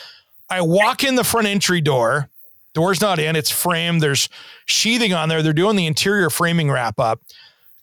I 0.49 0.62
walk 0.62 1.03
in 1.03 1.16
the 1.16 1.24
front 1.24 1.47
entry 1.47 1.82
door. 1.82 2.30
Door's 2.74 2.99
not 2.99 3.20
in, 3.20 3.38
it's 3.38 3.49
framed. 3.49 4.03
There's 4.03 4.28
sheathing 4.66 5.14
on 5.14 5.30
there. 5.30 5.41
They're 5.41 5.53
doing 5.53 5.78
the 5.78 5.88
interior 5.88 6.30
framing 6.30 6.70
wrap 6.70 6.99
up. 6.99 7.22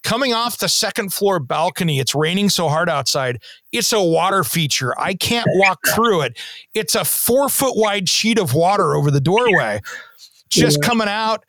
Coming 0.03 0.35
off 0.35 0.59
the 0.59 0.69
second 0.69 1.15
floor 1.15 1.39
balcony, 1.39 1.99
it's 1.99 2.15
raining 2.15 2.51
so 2.51 2.69
hard 2.69 2.91
outside. 2.91 3.41
It's 3.71 3.93
a 3.93 4.03
water 4.03 4.45
feature. 4.45 4.99
I 5.01 5.15
can't 5.15 5.47
walk 5.55 5.81
through 5.95 6.23
it. 6.23 6.39
It's 6.75 6.95
a 6.95 7.05
four 7.05 7.49
foot 7.49 7.77
wide 7.77 8.09
sheet 8.09 8.39
of 8.39 8.53
water 8.53 8.95
over 8.95 9.11
the 9.11 9.21
doorway, 9.21 9.81
just 10.51 10.83
coming 10.83 11.09
out 11.09 11.45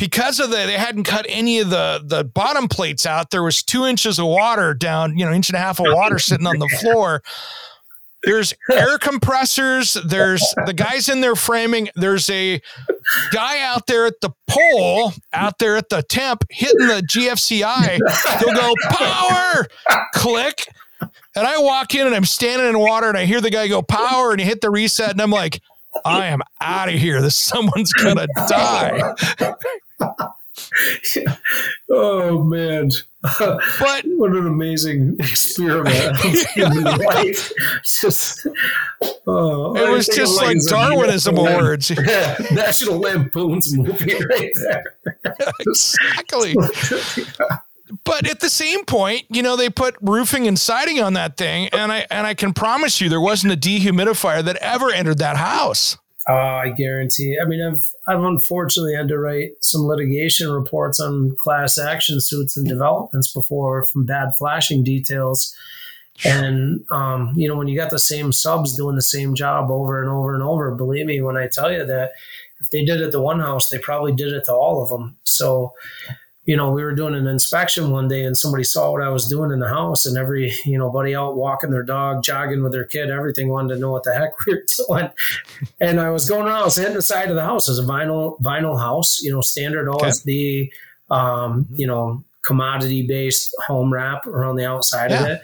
because 0.00 0.40
of 0.40 0.50
the 0.50 0.56
they 0.56 0.78
hadn't 0.78 1.04
cut 1.04 1.26
any 1.28 1.60
of 1.60 1.70
the 1.70 2.02
the 2.04 2.24
bottom 2.24 2.66
plates 2.66 3.06
out. 3.06 3.30
There 3.30 3.42
was 3.42 3.62
two 3.62 3.84
inches 3.84 4.18
of 4.18 4.26
water 4.26 4.74
down 4.74 5.16
you 5.16 5.24
know 5.24 5.32
inch 5.32 5.50
and 5.50 5.56
a 5.56 5.60
half 5.60 5.78
of 5.78 5.86
water 5.90 6.18
sitting 6.18 6.46
on 6.46 6.58
the 6.58 6.68
floor. 6.80 7.22
There's 8.22 8.52
air 8.70 8.98
compressors. 8.98 9.96
There's 10.04 10.42
the 10.66 10.74
guys 10.74 11.08
in 11.08 11.20
there 11.20 11.36
framing. 11.36 11.88
There's 11.94 12.28
a 12.28 12.60
guy 13.32 13.60
out 13.60 13.86
there 13.86 14.06
at 14.06 14.20
the 14.20 14.30
pole 14.48 15.12
out 15.32 15.58
there 15.58 15.76
at 15.76 15.88
the 15.88 16.02
temp 16.02 16.44
hitting 16.50 16.86
the 16.86 17.02
gfci 17.02 17.98
they'll 18.40 18.54
go 18.54 18.74
power! 18.90 19.66
Click. 20.12 20.66
And 21.00 21.46
i 21.46 21.58
walk 21.58 21.94
in 21.94 22.06
and 22.06 22.14
i'm 22.14 22.26
standing 22.26 22.68
in 22.68 22.78
water 22.78 23.08
and 23.08 23.16
i 23.16 23.24
hear 23.24 23.40
the 23.40 23.50
guy 23.50 23.68
go 23.68 23.80
power! 23.80 24.32
and 24.32 24.40
he 24.40 24.46
hit 24.46 24.60
the 24.60 24.70
reset. 24.70 25.12
And 25.12 25.22
i'm 25.22 25.30
like 25.30 25.60
I 26.04 26.26
am 26.26 26.40
out 26.60 26.88
of 26.88 26.94
here. 26.94 27.20
This 27.20 27.36
someone's 27.36 27.92
gonna 27.92 28.26
die. 28.48 29.14
oh 31.90 32.42
man! 32.44 32.90
But 33.22 33.60
what 34.16 34.30
an 34.30 34.46
amazing 34.46 35.16
experiment. 35.18 36.16
Just 37.84 38.46
oh, 39.26 39.76
it 39.76 39.90
was 39.90 40.06
just 40.06 40.36
like 40.40 40.56
Darwinism 40.66 41.36
awards. 41.36 41.90
National 42.50 42.98
Lampoon's 42.98 43.76
movie 43.76 44.14
right 44.14 44.52
there. 44.54 44.96
exactly. 45.60 46.54
but 48.04 48.26
at 48.28 48.40
the 48.40 48.48
same 48.48 48.84
point, 48.84 49.24
you 49.28 49.42
know, 49.42 49.56
they 49.56 49.68
put 49.68 49.96
roofing 50.00 50.46
and 50.46 50.58
siding 50.58 51.00
on 51.00 51.12
that 51.14 51.36
thing, 51.36 51.68
and 51.72 51.92
I 51.92 52.06
and 52.10 52.26
I 52.26 52.34
can 52.34 52.54
promise 52.54 53.00
you 53.00 53.08
there 53.08 53.20
wasn't 53.20 53.52
a 53.52 53.56
dehumidifier 53.56 54.42
that 54.44 54.56
ever 54.56 54.90
entered 54.90 55.18
that 55.18 55.36
house. 55.36 55.98
Uh, 56.30 56.62
I 56.64 56.68
guarantee. 56.70 57.38
I 57.42 57.44
mean, 57.44 57.60
I've 57.60 57.82
I've 58.06 58.22
unfortunately 58.22 58.94
had 58.94 59.08
to 59.08 59.18
write 59.18 59.52
some 59.60 59.82
litigation 59.82 60.48
reports 60.52 61.00
on 61.00 61.34
class 61.36 61.76
action 61.76 62.20
suits 62.20 62.56
and 62.56 62.68
developments 62.68 63.32
before 63.32 63.84
from 63.86 64.06
bad 64.06 64.30
flashing 64.38 64.84
details. 64.84 65.52
And 66.24 66.84
um, 66.92 67.32
you 67.34 67.48
know, 67.48 67.56
when 67.56 67.66
you 67.66 67.76
got 67.76 67.90
the 67.90 67.98
same 67.98 68.30
subs 68.30 68.76
doing 68.76 68.94
the 68.94 69.02
same 69.02 69.34
job 69.34 69.72
over 69.72 70.00
and 70.00 70.08
over 70.08 70.32
and 70.32 70.42
over, 70.42 70.72
believe 70.72 71.06
me 71.06 71.20
when 71.20 71.36
I 71.36 71.48
tell 71.48 71.72
you 71.72 71.84
that 71.84 72.12
if 72.60 72.70
they 72.70 72.84
did 72.84 73.00
it 73.00 73.10
to 73.10 73.20
one 73.20 73.40
house, 73.40 73.68
they 73.68 73.78
probably 73.78 74.12
did 74.12 74.32
it 74.32 74.44
to 74.44 74.52
all 74.52 74.84
of 74.84 74.90
them. 74.90 75.16
So 75.24 75.72
you 76.50 76.56
know, 76.56 76.72
we 76.72 76.82
were 76.82 76.96
doing 76.96 77.14
an 77.14 77.28
inspection 77.28 77.90
one 77.90 78.08
day 78.08 78.24
and 78.24 78.36
somebody 78.36 78.64
saw 78.64 78.90
what 78.90 79.02
I 79.02 79.08
was 79.08 79.28
doing 79.28 79.52
in 79.52 79.60
the 79.60 79.68
house 79.68 80.04
and 80.04 80.18
every, 80.18 80.52
you 80.64 80.76
know, 80.76 80.90
buddy 80.90 81.14
out 81.14 81.36
walking 81.36 81.70
their 81.70 81.84
dog, 81.84 82.24
jogging 82.24 82.64
with 82.64 82.72
their 82.72 82.86
kid, 82.86 83.08
everything 83.08 83.50
wanted 83.50 83.74
to 83.74 83.80
know 83.80 83.92
what 83.92 84.02
the 84.02 84.12
heck 84.12 84.32
we 84.44 84.54
were 84.54 84.64
doing. 84.88 85.10
And 85.78 86.00
I 86.00 86.10
was 86.10 86.28
going 86.28 86.48
around, 86.48 86.62
I 86.62 86.64
was 86.64 86.74
hitting 86.74 86.94
the 86.94 87.02
side 87.02 87.28
of 87.28 87.36
the 87.36 87.44
house. 87.44 87.68
It 87.68 87.70
was 87.70 87.78
a 87.78 87.84
vinyl, 87.84 88.36
vinyl 88.40 88.76
house, 88.76 89.22
you 89.22 89.30
know, 89.30 89.40
standard 89.42 89.86
OSB, 89.86 90.62
okay. 90.62 90.72
um, 91.12 91.68
you 91.72 91.86
know, 91.86 92.24
commodity 92.44 93.06
based 93.06 93.54
home 93.68 93.92
wrap 93.92 94.26
around 94.26 94.56
the 94.56 94.66
outside 94.66 95.12
yeah. 95.12 95.22
of 95.22 95.28
it. 95.28 95.42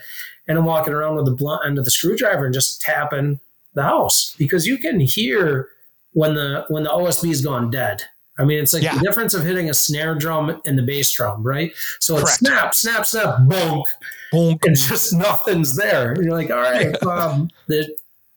And 0.49 0.59
I'm 0.59 0.65
walking 0.65 0.93
around 0.93 1.15
with 1.15 1.27
the 1.27 1.37
blunt 1.37 1.63
end 1.65 1.79
of 1.79 1.85
the 1.85 1.93
screwdriver 1.93 2.47
and 2.47 2.53
just 2.53 2.81
tapping 2.81 3.39
the 3.75 3.85
house 3.85 4.35
because 4.39 4.67
you 4.67 4.77
can 4.77 4.99
hear 4.99 5.69
when 6.15 6.35
the 6.35 6.65
when 6.67 6.83
the 6.83 6.91
OSB's 6.91 7.43
gone 7.43 7.71
dead 7.71 8.03
I 8.39 8.45
mean, 8.45 8.59
it's 8.63 8.75
like 8.75 8.83
yeah. 8.83 8.95
the 8.95 9.01
difference 9.01 9.35
of 9.35 9.45
hitting 9.45 9.71
a 9.71 9.75
snare 9.75 10.15
drum 10.15 10.61
and 10.67 10.79
the 10.79 10.83
bass 10.83 11.13
drum, 11.13 11.43
right? 11.43 11.73
So 12.01 12.19
it's 12.19 12.35
snap, 12.35 12.75
snap, 12.75 13.07
snap, 13.07 13.39
bonk, 13.41 13.85
bonk, 14.33 14.65
and 14.67 14.77
just 14.77 15.13
nothing's 15.15 15.77
there. 15.77 16.13
And 16.13 16.25
you're 16.25 16.35
like, 16.35 16.51
all 16.51 16.61
right, 16.61 17.03
um, 17.05 17.51
that 17.69 17.97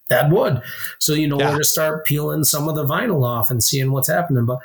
that 0.09 0.29
would. 0.31 0.61
So 0.99 1.13
you 1.13 1.27
know, 1.27 1.37
yeah. 1.37 1.45
we're 1.45 1.51
going 1.51 1.61
to 1.61 1.67
start 1.67 2.05
peeling 2.05 2.43
some 2.43 2.67
of 2.67 2.75
the 2.75 2.85
vinyl 2.85 3.25
off 3.25 3.49
and 3.49 3.63
seeing 3.63 3.91
what's 3.91 4.09
happening. 4.09 4.45
But 4.45 4.59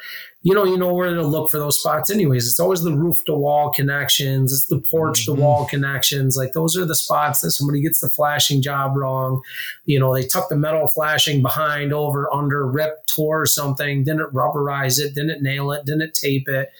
you 0.44 0.52
know, 0.54 0.64
you 0.64 0.76
know 0.76 0.92
where 0.92 1.12
to 1.14 1.26
look 1.26 1.50
for 1.50 1.58
those 1.58 1.78
spots 1.78 2.10
anyways. 2.10 2.46
It's 2.46 2.60
always 2.60 2.82
the 2.82 2.94
roof 2.94 3.24
to 3.24 3.34
wall 3.34 3.72
connections, 3.72 4.52
it's 4.52 4.66
the 4.66 4.78
porch 4.78 5.24
to 5.24 5.32
wall 5.32 5.62
mm-hmm. 5.62 5.70
connections. 5.70 6.36
Like 6.36 6.52
those 6.52 6.76
are 6.76 6.84
the 6.84 6.94
spots 6.94 7.40
that 7.40 7.52
somebody 7.52 7.80
gets 7.80 8.00
the 8.00 8.10
flashing 8.10 8.60
job 8.60 8.94
wrong. 8.94 9.40
You 9.86 9.98
know, 9.98 10.14
they 10.14 10.26
tuck 10.26 10.50
the 10.50 10.56
metal 10.56 10.86
flashing 10.86 11.40
behind, 11.40 11.94
over, 11.94 12.32
under, 12.32 12.66
rip, 12.66 13.06
tore 13.06 13.46
something, 13.46 14.04
didn't 14.04 14.34
rubberize 14.34 15.00
it, 15.00 15.14
didn't 15.14 15.42
nail 15.42 15.72
it, 15.72 15.86
didn't 15.86 16.12
tape 16.12 16.46
it. 16.46 16.70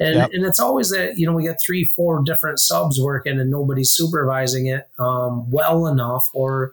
And, 0.00 0.16
yep. 0.16 0.30
and 0.32 0.44
it's 0.44 0.58
always 0.58 0.90
that, 0.90 1.16
you 1.16 1.24
know, 1.24 1.34
we 1.34 1.44
get 1.44 1.60
three, 1.64 1.84
four 1.84 2.20
different 2.24 2.58
subs 2.58 3.00
working 3.00 3.38
and 3.38 3.48
nobody's 3.48 3.92
supervising 3.92 4.66
it 4.66 4.88
um, 4.98 5.48
well 5.52 5.86
enough 5.86 6.24
or, 6.32 6.72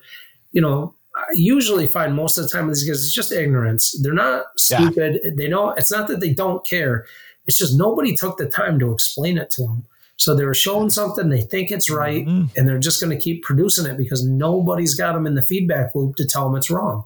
you 0.53 0.61
know, 0.61 0.95
I 1.21 1.33
usually 1.33 1.87
find 1.87 2.15
most 2.15 2.37
of 2.37 2.43
the 2.43 2.49
time 2.49 2.67
with 2.67 2.75
these 2.75 2.87
guys, 2.87 3.03
it's 3.03 3.13
just 3.13 3.31
ignorance. 3.31 3.97
They're 4.01 4.13
not 4.13 4.45
stupid. 4.57 5.19
Yeah. 5.23 5.31
They 5.35 5.47
know 5.47 5.69
it's 5.71 5.91
not 5.91 6.07
that 6.07 6.19
they 6.19 6.33
don't 6.33 6.65
care. 6.65 7.05
It's 7.47 7.57
just 7.57 7.77
nobody 7.77 8.15
took 8.15 8.37
the 8.37 8.47
time 8.47 8.79
to 8.79 8.91
explain 8.91 9.37
it 9.37 9.49
to 9.51 9.63
them. 9.63 9.85
So 10.17 10.35
they 10.35 10.45
were 10.45 10.53
showing 10.53 10.91
something, 10.91 11.29
they 11.29 11.41
think 11.41 11.71
it's 11.71 11.89
right, 11.89 12.23
mm-hmm. 12.23 12.55
and 12.55 12.67
they're 12.67 12.77
just 12.77 13.01
going 13.01 13.15
to 13.15 13.21
keep 13.21 13.41
producing 13.41 13.87
it 13.87 13.97
because 13.97 14.23
nobody's 14.23 14.93
got 14.93 15.13
them 15.13 15.25
in 15.25 15.33
the 15.33 15.41
feedback 15.41 15.95
loop 15.95 16.15
to 16.17 16.27
tell 16.27 16.47
them 16.47 16.55
it's 16.55 16.69
wrong. 16.69 17.05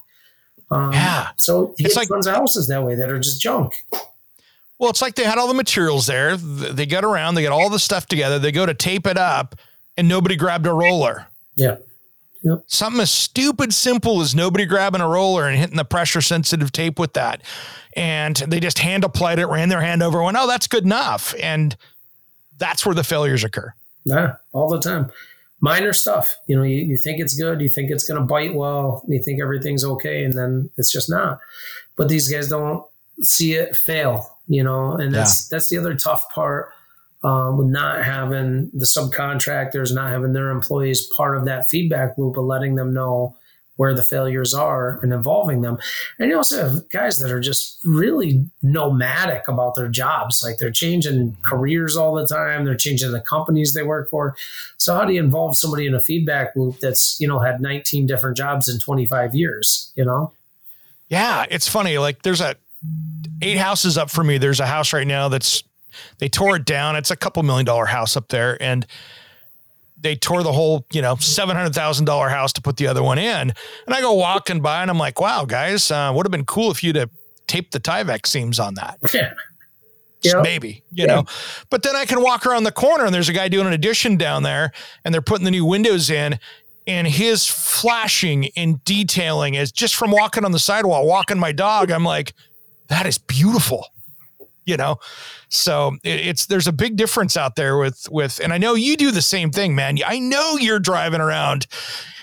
Um, 0.69 0.91
yeah. 0.91 1.29
So 1.37 1.73
he 1.77 1.85
it's 1.85 1.95
like 1.95 2.09
tons 2.09 2.27
of 2.27 2.35
houses 2.35 2.67
that 2.67 2.83
way 2.83 2.95
that 2.95 3.09
are 3.09 3.19
just 3.19 3.39
junk. 3.39 3.85
Well, 4.79 4.89
it's 4.89 5.01
like 5.01 5.15
they 5.15 5.23
had 5.23 5.37
all 5.37 5.47
the 5.47 5.53
materials 5.53 6.07
there. 6.07 6.35
They 6.35 6.85
get 6.85 7.05
around, 7.05 7.35
they 7.35 7.41
get 7.41 7.53
all 7.53 7.69
the 7.69 7.79
stuff 7.79 8.05
together, 8.07 8.37
they 8.37 8.51
go 8.51 8.65
to 8.65 8.73
tape 8.73 9.07
it 9.07 9.17
up, 9.17 9.55
and 9.95 10.09
nobody 10.09 10.35
grabbed 10.35 10.67
a 10.67 10.73
roller. 10.73 11.27
Yeah. 11.55 11.77
Yep. 12.45 12.63
Something 12.67 13.01
as 13.01 13.09
stupid 13.09 13.73
simple 13.73 14.21
as 14.21 14.35
nobody 14.35 14.65
grabbing 14.65 15.01
a 15.01 15.07
roller 15.09 15.47
and 15.47 15.57
hitting 15.57 15.77
the 15.77 15.83
pressure 15.83 16.21
sensitive 16.21 16.71
tape 16.71 16.99
with 16.99 17.13
that. 17.13 17.41
And 17.95 18.35
they 18.35 18.59
just 18.59 18.77
hand 18.77 19.03
applied 19.03 19.39
it, 19.39 19.47
ran 19.47 19.69
their 19.69 19.81
hand 19.81 20.03
over, 20.03 20.21
went, 20.21 20.37
oh, 20.39 20.47
that's 20.47 20.67
good 20.67 20.83
enough. 20.83 21.33
And 21.41 21.75
that's 22.59 22.85
where 22.85 22.93
the 22.93 23.03
failures 23.03 23.43
occur. 23.43 23.73
Yeah, 24.03 24.35
all 24.53 24.69
the 24.69 24.79
time. 24.79 25.11
Minor 25.59 25.91
stuff. 25.91 26.37
You 26.45 26.55
know, 26.55 26.61
you, 26.61 26.77
you 26.77 26.97
think 26.97 27.19
it's 27.19 27.35
good, 27.35 27.61
you 27.61 27.69
think 27.69 27.89
it's 27.89 28.07
going 28.07 28.19
to 28.19 28.27
bite 28.27 28.53
well, 28.53 29.03
you 29.07 29.23
think 29.23 29.41
everything's 29.41 29.83
okay, 29.83 30.23
and 30.23 30.35
then 30.35 30.69
it's 30.77 30.91
just 30.91 31.09
not. 31.09 31.39
But 31.95 32.09
these 32.09 32.31
guys 32.31 32.49
don't 32.49 32.85
see 33.21 33.53
it 33.53 33.75
fail, 33.75 34.37
you 34.47 34.63
know, 34.63 34.91
and 34.91 35.15
that's 35.15 35.49
yeah. 35.49 35.55
that's 35.55 35.69
the 35.69 35.79
other 35.79 35.95
tough 35.95 36.29
part 36.29 36.71
um, 37.25 37.57
with 37.57 37.67
not 37.67 38.05
having 38.05 38.69
the 38.71 38.85
subcontractors, 38.85 39.91
not 39.91 40.11
having 40.11 40.33
their 40.33 40.51
employees 40.51 41.09
part 41.17 41.35
of 41.35 41.45
that 41.45 41.67
feedback 41.67 42.15
loop 42.19 42.37
of 42.37 42.45
letting 42.45 42.75
them 42.75 42.93
know 42.93 43.35
where 43.77 43.95
the 43.95 44.03
failures 44.03 44.53
are 44.53 44.99
and 45.01 45.11
involving 45.11 45.61
them. 45.61 45.79
And 46.19 46.29
you 46.29 46.37
also 46.37 46.69
have 46.69 46.89
guys 46.89 47.17
that 47.19 47.31
are 47.31 47.39
just 47.39 47.79
really 47.83 48.45
nomadic 48.61 49.47
about 49.47 49.73
their 49.73 49.89
jobs. 49.89 50.43
Like 50.43 50.57
they're 50.59 50.71
changing 50.71 51.35
careers 51.43 51.97
all 51.97 52.13
the 52.13 52.27
time. 52.27 52.63
They're 52.63 52.75
changing 52.75 53.11
the 53.11 53.21
companies 53.21 53.73
they 53.73 53.83
work 53.83 54.07
for. 54.09 54.37
So 54.77 54.95
how 54.95 55.03
do 55.03 55.11
you 55.11 55.21
involve 55.21 55.57
somebody 55.57 55.87
in 55.87 55.95
a 55.95 56.01
feedback 56.01 56.55
loop 56.55 56.79
that's, 56.79 57.19
you 57.19 57.27
know, 57.27 57.39
had 57.39 57.59
19 57.59 58.05
different 58.05 58.37
jobs 58.37 58.69
in 58.69 58.79
25 58.79 59.33
years, 59.33 59.91
you 59.95 60.05
know? 60.05 60.31
Yeah. 61.09 61.45
It's 61.49 61.67
funny. 61.67 61.97
Like 61.97 62.21
there's 62.21 62.39
a 62.41 62.55
eight 63.41 63.57
houses 63.57 63.97
up 63.97 64.11
for 64.11 64.23
me. 64.23 64.37
There's 64.37 64.59
a 64.59 64.67
house 64.67 64.93
right 64.93 65.07
now 65.07 65.27
that's 65.27 65.63
they 66.19 66.29
tore 66.29 66.55
it 66.55 66.65
down. 66.65 66.95
It's 66.95 67.11
a 67.11 67.15
couple 67.15 67.43
million 67.43 67.65
dollar 67.65 67.85
house 67.85 68.15
up 68.15 68.29
there, 68.29 68.61
and 68.61 68.85
they 69.99 70.15
tore 70.15 70.43
the 70.43 70.51
whole, 70.51 70.85
you 70.91 71.01
know, 71.01 71.15
seven 71.15 71.55
hundred 71.55 71.73
thousand 71.73 72.05
dollar 72.05 72.29
house 72.29 72.53
to 72.53 72.61
put 72.61 72.77
the 72.77 72.87
other 72.87 73.03
one 73.03 73.17
in. 73.17 73.53
And 73.85 73.95
I 73.95 74.01
go 74.01 74.13
walking 74.13 74.61
by, 74.61 74.81
and 74.81 74.91
I'm 74.91 74.99
like, 74.99 75.19
"Wow, 75.19 75.45
guys, 75.45 75.91
uh, 75.91 76.11
would 76.15 76.25
have 76.25 76.31
been 76.31 76.45
cool 76.45 76.71
if 76.71 76.83
you'd 76.83 76.95
have 76.95 77.09
taped 77.47 77.71
the 77.71 77.79
Tyvek 77.79 78.25
seams 78.25 78.59
on 78.59 78.75
that." 78.75 78.99
Yeah. 79.13 80.33
Yep. 80.33 80.43
Maybe, 80.43 80.83
you 80.91 81.05
yeah. 81.05 81.17
know, 81.17 81.25
but 81.69 81.83
then 81.83 81.95
I 81.95 82.05
can 82.05 82.19
walk 82.19 82.47
around 82.47 82.63
the 82.63 82.71
corner 82.71 83.05
and 83.05 83.13
there's 83.13 83.29
a 83.29 83.33
guy 83.33 83.47
doing 83.47 83.67
an 83.67 83.73
addition 83.73 84.17
down 84.17 84.41
there 84.41 84.71
and 85.03 85.13
they're 85.13 85.21
putting 85.21 85.45
the 85.45 85.51
new 85.51 85.65
windows 85.65 86.09
in 86.09 86.39
and 86.87 87.07
his 87.07 87.45
flashing 87.45 88.49
and 88.55 88.83
detailing 88.85 89.55
is 89.55 89.71
just 89.71 89.95
from 89.95 90.11
walking 90.11 90.45
on 90.45 90.51
the 90.51 90.57
sidewalk, 90.57 91.05
walking 91.05 91.37
my 91.37 91.51
dog. 91.51 91.91
I'm 91.91 92.03
like, 92.03 92.33
that 92.87 93.05
is 93.05 93.17
beautiful 93.17 93.87
you 94.65 94.77
know 94.77 94.97
so 95.49 95.95
it's 96.03 96.47
there's 96.47 96.67
a 96.67 96.73
big 96.73 96.95
difference 96.95 97.37
out 97.37 97.55
there 97.55 97.77
with 97.77 98.07
with 98.09 98.39
and 98.43 98.51
i 98.53 98.57
know 98.57 98.73
you 98.73 98.97
do 98.97 99.11
the 99.11 99.21
same 99.21 99.51
thing 99.51 99.75
man 99.75 99.97
i 100.05 100.19
know 100.19 100.57
you're 100.57 100.79
driving 100.79 101.21
around 101.21 101.67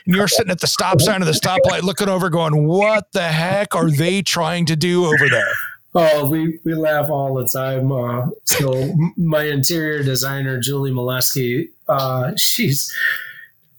and 0.07 0.15
you're 0.17 0.29
sitting 0.29 0.51
at 0.51 0.61
the 0.61 0.67
stop 0.67 1.01
sign 1.01 1.23
of 1.23 1.27
the 1.27 1.33
stoplight 1.33 1.83
looking 1.83 2.09
over 2.09 2.29
going 2.29 2.67
what 2.67 3.11
the 3.13 3.29
heck 3.29 3.75
are 3.75 3.91
they 3.91 4.23
trying 4.23 4.67
to 4.67 4.77
do 4.77 5.07
over 5.07 5.29
there 5.29 5.55
Oh, 5.95 6.27
we, 6.27 6.59
we 6.65 6.75
laugh 6.75 7.11
all 7.11 7.35
the 7.35 7.47
time. 7.47 7.93
Uh, 7.93 8.29
so 8.45 8.95
my 9.19 9.45
interior 9.45 10.03
designer, 10.03 10.59
Julie 10.59 10.91
Molesky, 10.91 11.69
uh, 11.87 12.33
she's 12.37 12.91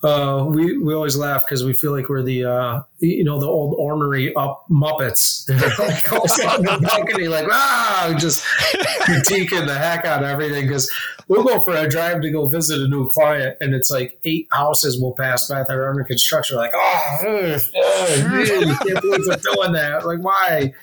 uh, 0.03 0.43
we 0.49 0.77
we 0.77 0.93
always 0.93 1.15
laugh 1.15 1.45
because 1.45 1.63
we 1.63 1.73
feel 1.73 1.91
like 1.91 2.09
we're 2.09 2.21
the 2.21 2.43
uh, 2.43 2.81
you 2.99 3.23
know 3.23 3.39
the 3.39 3.47
old 3.47 3.75
ornery 3.79 4.35
up 4.35 4.65
Muppets. 4.69 5.49
on 6.45 6.61
the 6.61 6.77
balcony, 6.81 7.29
like 7.29 7.47
ah, 7.49 8.13
just 8.19 8.43
critiquing 9.03 9.65
the 9.65 9.73
heck 9.73 10.03
out 10.03 10.21
of 10.21 10.29
everything. 10.29 10.67
Because 10.67 10.91
we'll 11.29 11.43
go 11.43 11.59
for 11.61 11.73
a 11.73 11.87
drive 11.87 12.21
to 12.21 12.29
go 12.29 12.47
visit 12.47 12.81
a 12.81 12.87
new 12.89 13.07
client, 13.09 13.55
and 13.61 13.73
it's 13.73 13.89
like 13.89 14.19
eight 14.25 14.47
houses 14.51 14.99
will 14.99 15.13
pass 15.13 15.47
by 15.47 15.63
that 15.63 15.71
are 15.71 15.89
under 15.89 16.03
construction. 16.03 16.57
Like 16.57 16.73
oh, 16.75 17.17
ugh, 17.21 17.61
can't 17.73 19.01
believe 19.01 19.25
they're 19.25 19.37
doing 19.37 19.71
that. 19.71 20.05
Like 20.05 20.19
why? 20.19 20.73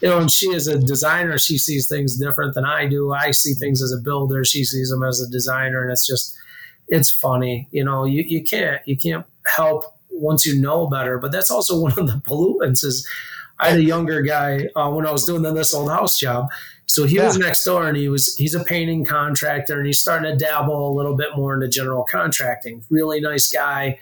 You 0.00 0.08
know, 0.08 0.20
and 0.20 0.30
she 0.30 0.46
is 0.46 0.66
a 0.66 0.78
designer. 0.78 1.36
She 1.36 1.58
sees 1.58 1.86
things 1.86 2.16
different 2.16 2.54
than 2.54 2.64
I 2.64 2.86
do. 2.86 3.12
I 3.12 3.32
see 3.32 3.52
things 3.52 3.82
as 3.82 3.92
a 3.92 3.98
builder. 3.98 4.42
She 4.42 4.64
sees 4.64 4.88
them 4.88 5.02
as 5.02 5.20
a 5.20 5.28
designer, 5.30 5.82
and 5.82 5.92
it's 5.92 6.06
just 6.06 6.34
it's 6.90 7.10
funny. 7.10 7.68
You 7.70 7.84
know, 7.84 8.04
you, 8.04 8.22
you 8.22 8.44
can't 8.44 8.80
you 8.86 8.96
can't 8.96 9.24
help 9.46 9.84
once 10.10 10.44
you 10.44 10.60
know 10.60 10.86
better. 10.86 11.18
But 11.18 11.32
that's 11.32 11.50
also 11.50 11.80
one 11.80 11.92
of 11.92 12.06
the 12.06 12.20
pollutants. 12.26 12.84
Is 12.84 13.08
I 13.58 13.70
had 13.70 13.78
a 13.78 13.84
younger 13.84 14.22
guy 14.22 14.68
uh, 14.76 14.90
when 14.90 15.06
I 15.06 15.12
was 15.12 15.24
doing 15.24 15.42
this 15.42 15.74
old 15.74 15.90
house 15.90 16.18
job. 16.18 16.48
So 16.86 17.04
he 17.06 17.16
yeah. 17.16 17.26
was 17.26 17.38
next 17.38 17.64
door, 17.64 17.86
and 17.86 17.96
he 17.96 18.08
was 18.08 18.34
he's 18.34 18.54
a 18.54 18.64
painting 18.64 19.04
contractor, 19.04 19.78
and 19.78 19.86
he's 19.86 20.00
starting 20.00 20.30
to 20.30 20.36
dabble 20.36 20.90
a 20.90 20.92
little 20.92 21.16
bit 21.16 21.36
more 21.36 21.54
into 21.54 21.68
general 21.68 22.04
contracting. 22.04 22.84
Really 22.90 23.20
nice 23.20 23.48
guy. 23.48 23.98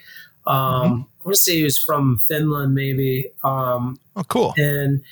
Um, 0.47 0.57
mm-hmm. 0.57 1.03
I 1.03 1.25
want 1.25 1.35
to 1.35 1.37
say 1.37 1.57
he 1.59 1.65
was 1.65 1.79
from 1.79 2.19
Finland, 2.27 2.75
maybe. 2.75 3.31
Um, 3.45 4.01
oh, 4.17 4.25
cool. 4.25 4.55
And 4.57 5.03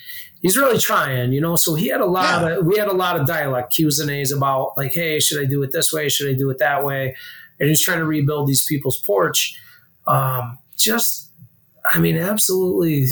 he's 0.41 0.57
really 0.57 0.79
trying, 0.79 1.31
you 1.31 1.39
know. 1.39 1.55
So 1.55 1.75
he 1.75 1.87
had 1.89 2.01
a 2.01 2.05
lot 2.05 2.41
yeah. 2.41 2.57
of 2.57 2.65
we 2.65 2.77
had 2.77 2.87
a 2.87 2.93
lot 2.93 3.19
of 3.19 3.27
dialect 3.27 3.73
Q's 3.73 3.99
and 3.99 4.09
A's 4.09 4.31
about 4.31 4.75
like, 4.75 4.93
hey, 4.93 5.19
should 5.19 5.39
I 5.39 5.45
do 5.45 5.61
it 5.61 5.71
this 5.71 5.93
way? 5.93 6.09
Should 6.09 6.29
I 6.29 6.33
do 6.33 6.49
it 6.49 6.57
that 6.57 6.83
way? 6.83 7.15
And 7.59 7.69
he's 7.69 7.81
trying 7.81 7.99
to 7.99 8.05
rebuild 8.05 8.47
these 8.47 8.65
people's 8.65 8.99
porch. 9.01 9.59
Um, 10.07 10.57
just, 10.77 11.31
I 11.93 11.99
mean, 11.99 12.17
absolutely 12.17 13.05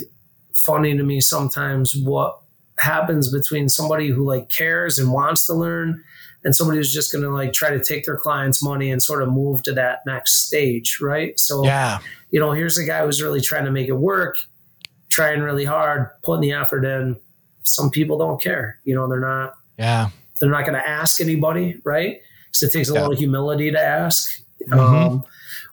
funny 0.56 0.96
to 0.98 1.04
me 1.04 1.22
sometimes 1.22 1.96
what 1.96 2.40
happens 2.80 3.32
between 3.32 3.70
somebody 3.70 4.10
who 4.10 4.26
like 4.26 4.50
cares 4.50 4.98
and 4.98 5.12
wants 5.12 5.46
to 5.46 5.54
learn 5.54 6.04
and 6.44 6.56
somebody 6.56 6.78
who's 6.78 6.94
just 6.94 7.12
going 7.12 7.24
to 7.24 7.30
like 7.30 7.54
try 7.54 7.70
to 7.70 7.84
take 7.84 8.06
their 8.06 8.18
client's 8.18 8.62
money 8.64 8.92
and 8.92 9.02
sort 9.02 9.24
of 9.24 9.30
move 9.30 9.64
to 9.64 9.74
that 9.74 10.00
next 10.06 10.46
stage, 10.46 11.00
right? 11.02 11.40
So, 11.40 11.66
yeah, 11.66 12.00
you 12.30 12.40
know, 12.40 12.52
here's 12.52 12.78
a 12.78 12.86
guy 12.86 13.04
who's 13.04 13.22
really 13.22 13.42
trying 13.42 13.66
to 13.66 13.72
make 13.72 13.88
it 13.88 13.94
work, 13.94 14.38
trying 15.10 15.42
really 15.42 15.66
hard, 15.66 16.10
putting 16.24 16.42
the 16.42 16.54
effort 16.54 16.86
in. 16.86 17.18
Some 17.64 17.90
people 17.90 18.18
don't 18.20 18.42
care, 18.42 18.80
you 18.84 18.94
know, 18.94 19.08
they're 19.08 19.20
not. 19.20 19.56
Yeah, 19.80 20.10
they're 20.40 20.52
not 20.52 20.66
going 20.66 20.80
to 20.80 20.88
ask 20.88 21.20
anybody, 21.20 21.82
right? 21.84 22.18
So 22.56 22.68
it 22.68 22.74
takes 22.74 22.90
a 22.90 22.94
yeah. 22.94 23.02
lot 23.02 23.12
of 23.14 23.18
humility 23.18 23.72
to 23.72 23.80
ask. 23.80 24.42
Mm-hmm. 24.68 24.80
Um, 24.80 25.24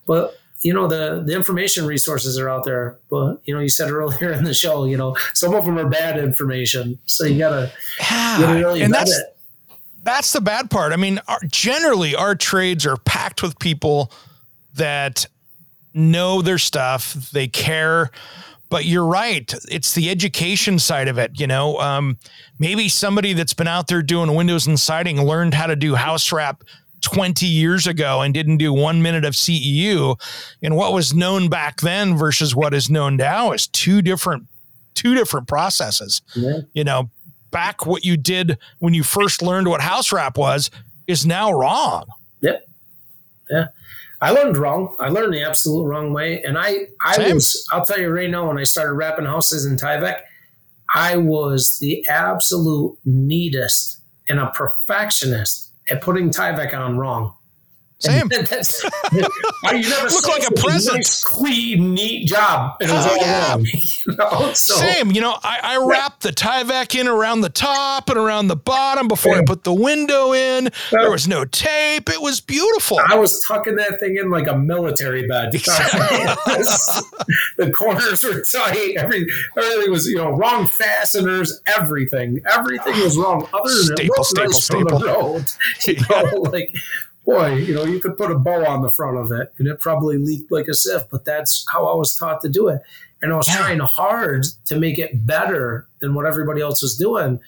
but 0.07 0.39
you 0.63 0.73
know 0.73 0.87
the 0.87 1.23
the 1.27 1.35
information 1.35 1.87
resources 1.87 2.39
are 2.39 2.49
out 2.49 2.65
there 2.65 2.97
but 3.11 3.41
you 3.45 3.55
know 3.55 3.61
you 3.61 3.69
said 3.69 3.91
earlier 3.91 4.33
in 4.33 4.45
the 4.45 4.55
show 4.55 4.85
you 4.85 4.97
know 4.97 5.17
some 5.35 5.55
of 5.55 5.65
them 5.65 5.79
are 5.79 5.89
bad 5.89 6.19
information 6.19 6.99
so 7.07 7.25
you 7.25 7.39
gotta, 7.39 7.71
yeah. 8.01 8.39
you 8.39 8.45
gotta 8.45 8.59
really 8.59 8.83
and 8.83 8.95
that's, 8.95 9.17
it. 9.17 9.37
that's 10.03 10.33
the 10.33 10.41
bad 10.41 10.71
part 10.71 10.93
i 10.93 10.97
mean 10.97 11.21
our, 11.29 11.41
generally 11.51 12.15
our 12.15 12.35
trades 12.35 12.87
are 12.87 12.97
packed 12.97 13.43
with 13.43 13.59
people 13.59 14.11
that 14.75 15.27
know 15.95 16.41
their 16.41 16.59
stuff 16.59 17.15
they 17.33 17.49
care 17.49 18.11
but 18.73 18.87
you're 18.87 19.07
right 19.07 19.55
it's 19.69 19.95
the 19.95 20.09
education 20.09 20.79
side 20.79 21.07
of 21.07 21.19
it 21.19 21.39
you 21.39 21.47
know 21.47 21.79
um, 21.79 22.17
maybe 22.59 22.89
somebody 22.89 23.35
that's 23.35 23.53
been 23.53 23.69
out 23.69 23.87
there 23.87 24.03
doing 24.03 24.35
windows 24.35 24.67
and 24.67 24.81
siding 24.81 25.23
learned 25.23 25.53
how 25.53 25.67
to 25.67 25.77
do 25.77 25.95
house 25.95 26.33
wrap 26.33 26.65
20 27.03 27.45
years 27.47 27.87
ago 27.87 28.23
and 28.23 28.33
didn't 28.33 28.57
do 28.57 28.73
one 28.73 29.03
minute 29.03 29.25
of 29.25 29.35
CEU. 29.35 30.19
And 30.63 30.77
what 30.77 30.93
was 30.93 31.13
known 31.13 31.49
back 31.49 31.81
then 31.81 32.17
versus 32.17 32.55
what 32.55 32.73
is 32.73 32.89
known 32.89 33.17
now 33.17 33.53
is 33.53 33.67
two 33.67 34.01
different 34.03 34.45
two 34.95 35.15
different 35.15 35.49
processes. 35.49 36.23
Yeah. 36.35 36.61
You 36.75 36.85
know, 36.85 37.11
back 37.51 37.87
what 37.87 38.05
you 38.05 38.17
did 38.17 38.59
when 38.79 38.95
you 38.95 39.03
first 39.03 39.43
learned 39.43 39.69
what 39.69 39.81
house 39.81 40.13
wrap 40.13 40.39
was 40.39 40.71
is 41.07 41.27
now 41.27 41.53
wrong. 41.53 42.07
Yep. 42.41 42.67
Yeah. 43.51 43.67
I 44.23 44.31
learned 44.31 44.57
wrong. 44.57 44.95
I 45.01 45.09
learned 45.09 45.35
the 45.35 45.43
absolute 45.43 45.85
wrong 45.85 46.13
way. 46.13 46.43
And 46.45 46.57
I, 46.57 46.87
I 47.05 47.17
Same. 47.17 47.35
was, 47.35 47.67
I'll 47.73 47.85
tell 47.85 47.99
you 47.99 48.09
right 48.09 48.31
now, 48.31 48.47
when 48.47 48.57
I 48.57 48.63
started 48.63 48.95
wrapping 48.95 49.25
houses 49.25 49.67
in 49.67 49.77
Tyvek, 49.77 50.21
I 50.95 51.17
was 51.17 51.77
the 51.81 52.07
absolute 52.09 52.97
neatest 53.05 54.01
and 54.29 54.39
a 54.39 54.47
perfectionist 54.51 55.73
at 55.91 56.03
putting 56.03 56.31
Tyvek 56.31 56.73
on 56.73 56.99
wrong. 56.99 57.35
Same. 58.03 58.29
That's, 58.29 58.83
you 59.13 59.23
never 59.89 60.09
Look 60.09 60.27
like 60.29 60.45
a 60.49 60.53
present. 60.55 60.97
Nice, 60.97 61.23
clean, 61.23 61.95
neat 61.95 62.27
job. 62.27 62.77
It 62.81 62.91
was 62.91 63.07
Oh, 63.07 63.11
all 63.11 63.17
yeah. 63.17 63.51
wrong. 63.53 63.65
You 64.05 64.17
know? 64.17 64.53
So, 64.55 64.75
Same. 64.75 65.13
You 65.13 65.21
know, 65.21 65.37
I, 65.45 65.61
I 65.63 65.77
wrapped 65.87 66.23
the 66.23 66.31
Tyvek 66.31 66.99
in 66.99 67.07
around 67.07 67.43
the 67.43 67.49
top 67.49 68.09
and 68.11 68.19
around 68.19 68.49
the 68.49 68.57
bottom 68.57 69.07
before 69.07 69.37
I 69.37 69.45
put 69.45 69.63
the 69.63 69.73
window 69.73 70.33
in. 70.33 70.71
There 70.91 71.09
was 71.11 71.29
no 71.29 71.45
tape. 71.45 72.11
It 72.11 72.21
was 72.21 72.41
beautiful. 72.41 72.99
I 73.07 73.15
was 73.15 73.41
tucking 73.47 73.77
that 73.77 74.01
thing 74.01 74.17
in 74.17 74.31
like 74.31 74.49
a 74.49 74.59
military 74.59 75.29
bed. 75.29 75.53
the 75.53 75.61
corners 77.77 78.25
were 78.25 78.43
tight. 78.43 78.95
Every, 78.97 79.25
everything 79.57 79.91
was, 79.93 80.09
you 80.09 80.17
know, 80.17 80.31
wrong 80.31 80.67
fasteners, 80.67 81.61
everything. 81.67 82.41
Everything 82.51 82.99
was 83.01 83.17
wrong. 83.17 83.47
Other 83.53 83.69
than 83.73 83.97
Staple, 83.97 84.15
it 84.19 84.25
staple, 84.25 84.51
nice 84.51 84.67
from 84.67 84.83
the 84.85 84.99
road. 85.07 85.45
You 85.87 85.97
know, 86.11 86.25
like, 86.51 86.75
boy, 87.25 87.55
you 87.55 87.75
know, 87.75 87.85
you 87.85 88.01
could 88.01 88.17
put 88.17 88.31
a 88.31 88.39
bow 88.39 88.65
on 88.67 88.83
the 88.83 88.91
front 88.91 89.17
of 89.17 89.31
it 89.33 89.53
and 89.59 89.69
it 89.69 89.81
probably 89.81 90.19
leaked 90.19 90.51
like 90.51 90.67
a 90.69 90.75
sieve, 90.75 91.03
but 91.11 91.25
that's 91.25 91.65
how 91.73 91.87
I 91.87 91.95
was 91.95 92.17
taught 92.17 92.41
to 92.43 92.49
do 92.49 92.69
it. 92.69 92.81
And 93.23 93.33
I 93.33 93.37
was 93.37 93.47
Yeah. 93.49 93.59
trying 93.59 93.79
hard 93.81 94.45
to 94.67 94.77
make 94.77 94.99
it 94.99 95.25
better 95.27 95.87
than 96.01 96.15
what 96.15 96.27
everybody 96.27 96.61
else 96.61 96.83
was 96.83 96.97
doing, 96.97 97.39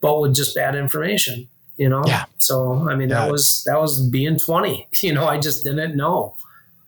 but 0.00 0.20
with 0.20 0.34
just 0.34 0.54
bad 0.54 0.74
information. 0.74 1.48
You 1.76 1.88
know, 1.88 2.02
Yeah. 2.06 2.24
So 2.38 2.86
I 2.90 2.94
mean, 2.94 3.08
Yeah. 3.10 3.24
that 3.24 3.30
was 3.32 3.62
that 3.66 3.80
was 3.80 4.00
being 4.10 4.38
twenty. 4.38 4.88
You 5.02 5.12
know, 5.12 5.26
I 5.26 5.38
just 5.38 5.64
didn't 5.64 5.96
know. 5.96 6.34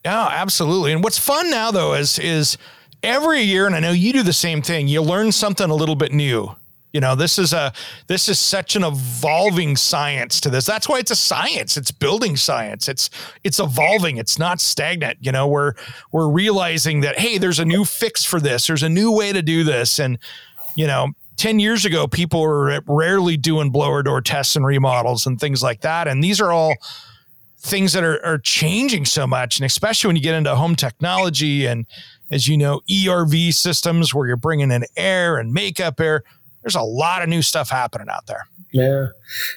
Yeah, 0.04 0.26
absolutely. 0.30 0.92
And 0.92 1.02
what's 1.04 1.18
fun 1.18 1.50
now 1.50 1.70
though 1.70 1.94
is 1.94 2.18
is 2.18 2.56
every 3.02 3.40
year, 3.42 3.66
and 3.66 3.74
I 3.76 3.80
know 3.80 3.90
you 3.92 4.12
do 4.12 4.22
the 4.22 4.32
same 4.32 4.62
thing. 4.62 4.88
You 4.88 5.02
learn 5.02 5.32
something 5.32 5.68
a 5.70 5.74
little 5.74 5.94
bit 5.96 6.12
new. 6.12 6.54
You 6.92 7.00
know, 7.00 7.14
this 7.14 7.38
is 7.38 7.52
a 7.52 7.72
this 8.06 8.28
is 8.28 8.38
such 8.38 8.76
an 8.76 8.84
evolving 8.84 9.76
science 9.76 10.40
to 10.42 10.50
this. 10.50 10.66
That's 10.66 10.88
why 10.88 10.98
it's 10.98 11.10
a 11.10 11.16
science. 11.16 11.76
It's 11.76 11.90
building 11.90 12.36
science. 12.36 12.88
It's 12.88 13.08
it's 13.44 13.58
evolving. 13.58 14.18
It's 14.18 14.38
not 14.38 14.60
stagnant. 14.60 15.18
You 15.20 15.32
know, 15.32 15.46
we're 15.46 15.72
we're 16.12 16.28
realizing 16.28 17.00
that 17.00 17.18
hey, 17.18 17.38
there's 17.38 17.58
a 17.58 17.64
new 17.64 17.84
fix 17.84 18.24
for 18.24 18.40
this. 18.40 18.66
There's 18.66 18.82
a 18.82 18.88
new 18.88 19.10
way 19.10 19.32
to 19.32 19.42
do 19.42 19.64
this. 19.64 19.98
And 19.98 20.18
you 20.76 20.86
know, 20.86 21.08
10 21.36 21.58
years 21.58 21.84
ago, 21.84 22.06
people 22.06 22.40
were 22.42 22.80
rarely 22.86 23.36
doing 23.36 23.70
blower 23.70 24.02
door 24.02 24.20
tests 24.20 24.54
and 24.54 24.64
remodels 24.64 25.26
and 25.26 25.40
things 25.40 25.62
like 25.62 25.80
that. 25.80 26.08
And 26.08 26.22
these 26.22 26.40
are 26.40 26.52
all 26.52 26.74
things 27.58 27.92
that 27.92 28.04
are, 28.04 28.24
are 28.24 28.38
changing 28.38 29.04
so 29.04 29.26
much. 29.26 29.58
And 29.58 29.66
especially 29.66 30.08
when 30.08 30.16
you 30.16 30.22
get 30.22 30.34
into 30.34 30.54
home 30.54 30.76
technology 30.76 31.66
and, 31.66 31.86
as 32.30 32.48
you 32.48 32.58
know, 32.58 32.80
ERV 32.90 33.54
systems 33.54 34.14
where 34.14 34.26
you're 34.26 34.36
bringing 34.36 34.70
in 34.70 34.84
air 34.96 35.38
and 35.38 35.52
makeup 35.52 36.00
air, 36.00 36.24
there's 36.62 36.74
a 36.74 36.82
lot 36.82 37.22
of 37.22 37.28
new 37.28 37.42
stuff 37.42 37.68
happening 37.70 38.08
out 38.08 38.26
there. 38.26 38.46
Yeah. 38.72 39.08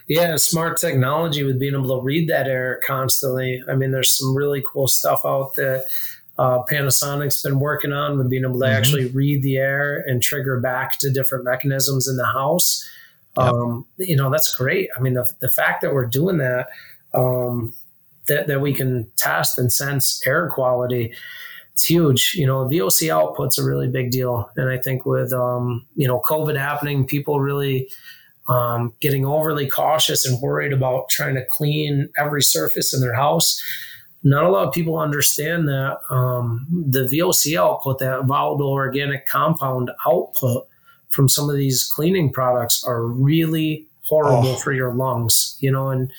Yeah. 0.08 0.36
Smart 0.36 0.78
technology 0.78 1.44
with 1.44 1.60
being 1.60 1.74
able 1.74 1.98
to 2.00 2.04
read 2.04 2.28
that 2.30 2.48
air 2.48 2.82
constantly. 2.86 3.64
I 3.70 3.76
mean, 3.76 3.92
there's 3.92 4.18
some 4.18 4.36
really 4.36 4.64
cool 4.68 4.88
stuff 4.88 5.22
out 5.26 5.56
that 5.56 5.86
uh, 6.38 6.64
Panasonic's 6.70 7.42
been 7.42 7.60
working 7.62 7.94
on 7.94 8.18
with 8.18 8.30
being 8.30 8.44
able 8.44 8.60
to 8.60 8.66
Mhm. 8.66 8.74
actually 8.76 9.06
read 9.06 9.42
the 9.42 9.56
air 9.58 10.04
and 10.06 10.22
trigger 10.22 10.60
back 10.60 11.00
to 11.00 11.10
different 11.10 11.46
mechanisms 11.46 12.10
in 12.10 12.18
the 12.18 12.26
house. 12.26 12.84
Yep. 13.38 13.48
Um, 13.48 13.86
you 13.98 14.18
know, 14.18 14.30
that's 14.30 14.54
great. 14.54 14.90
I 14.98 15.00
mean, 15.00 15.14
the, 15.14 15.32
the 15.40 15.50
fact 15.50 15.82
that 15.82 15.94
we're 15.94 16.06
doing 16.08 16.38
that, 16.40 16.68
um, 17.14 17.74
that, 18.28 18.48
that 18.48 18.60
we 18.60 18.74
can 18.74 19.10
test 19.16 19.58
and 19.58 19.72
sense 19.72 20.22
air 20.28 20.50
quality, 20.50 21.14
it's 21.76 21.84
huge. 21.84 22.34
You 22.36 22.48
know, 22.48 22.66
VOC 22.70 23.10
output's 23.10 23.60
a 23.60 23.64
really 23.66 23.90
big 23.90 24.10
deal. 24.10 24.50
And 24.56 24.70
I 24.70 24.78
think 24.78 25.06
with, 25.06 25.34
um, 25.34 25.86
you 25.96 26.08
know, 26.08 26.22
COVID 26.26 26.58
happening, 26.58 27.06
people 27.06 27.42
really 27.42 27.90
um, 28.48 28.94
getting 29.02 29.26
overly 29.26 29.68
cautious 29.70 30.26
and 30.26 30.40
worried 30.42 30.72
about 30.72 31.10
trying 31.10 31.36
to 31.36 31.44
clean 31.50 32.08
every 32.18 32.42
surface 32.42 32.94
in 32.94 33.02
their 33.02 33.14
house. 33.16 33.62
Not 34.24 34.46
a 34.46 34.50
lot 34.50 34.66
of 34.68 34.74
people 34.74 34.98
understand 34.98 35.68
that 35.68 35.98
um, 36.10 36.66
the 36.72 37.10
VOC 37.12 37.58
output, 37.60 38.00
that 38.00 38.24
volatile 38.26 38.72
organic 38.72 39.28
compound 39.28 39.92
output 40.08 40.68
from 41.10 41.28
some 41.28 41.50
of 41.50 41.58
these 41.58 41.84
cleaning 41.94 42.32
products, 42.32 42.86
are 42.86 43.06
really 43.06 43.86
horrible 44.04 44.48
Oh. 44.50 44.56
for 44.56 44.72
your 44.72 44.94
lungs. 44.94 45.58
You 45.60 45.72
know, 45.74 45.90
and 45.90 46.10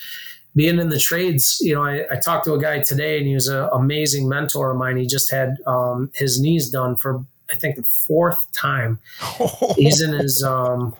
being 0.56 0.78
in 0.78 0.88
the 0.88 0.98
trades, 0.98 1.58
you 1.60 1.74
know, 1.74 1.84
I, 1.84 2.04
I 2.10 2.16
talked 2.16 2.46
to 2.46 2.54
a 2.54 2.58
guy 2.60 2.80
today, 2.80 3.18
and 3.18 3.26
he 3.26 3.34
was 3.34 3.46
an 3.46 3.68
amazing 3.72 4.26
mentor 4.28 4.70
of 4.72 4.78
mine. 4.78 4.96
He 4.96 5.06
just 5.06 5.30
had 5.30 5.56
um, 5.66 6.10
his 6.14 6.40
knees 6.40 6.70
done 6.70 6.96
for 6.96 7.24
I 7.52 7.56
think 7.56 7.76
the 7.76 7.84
fourth 7.84 8.50
time 8.52 8.98
he's 9.76 10.00
in 10.00 10.12
his 10.14 10.42
um, 10.42 10.96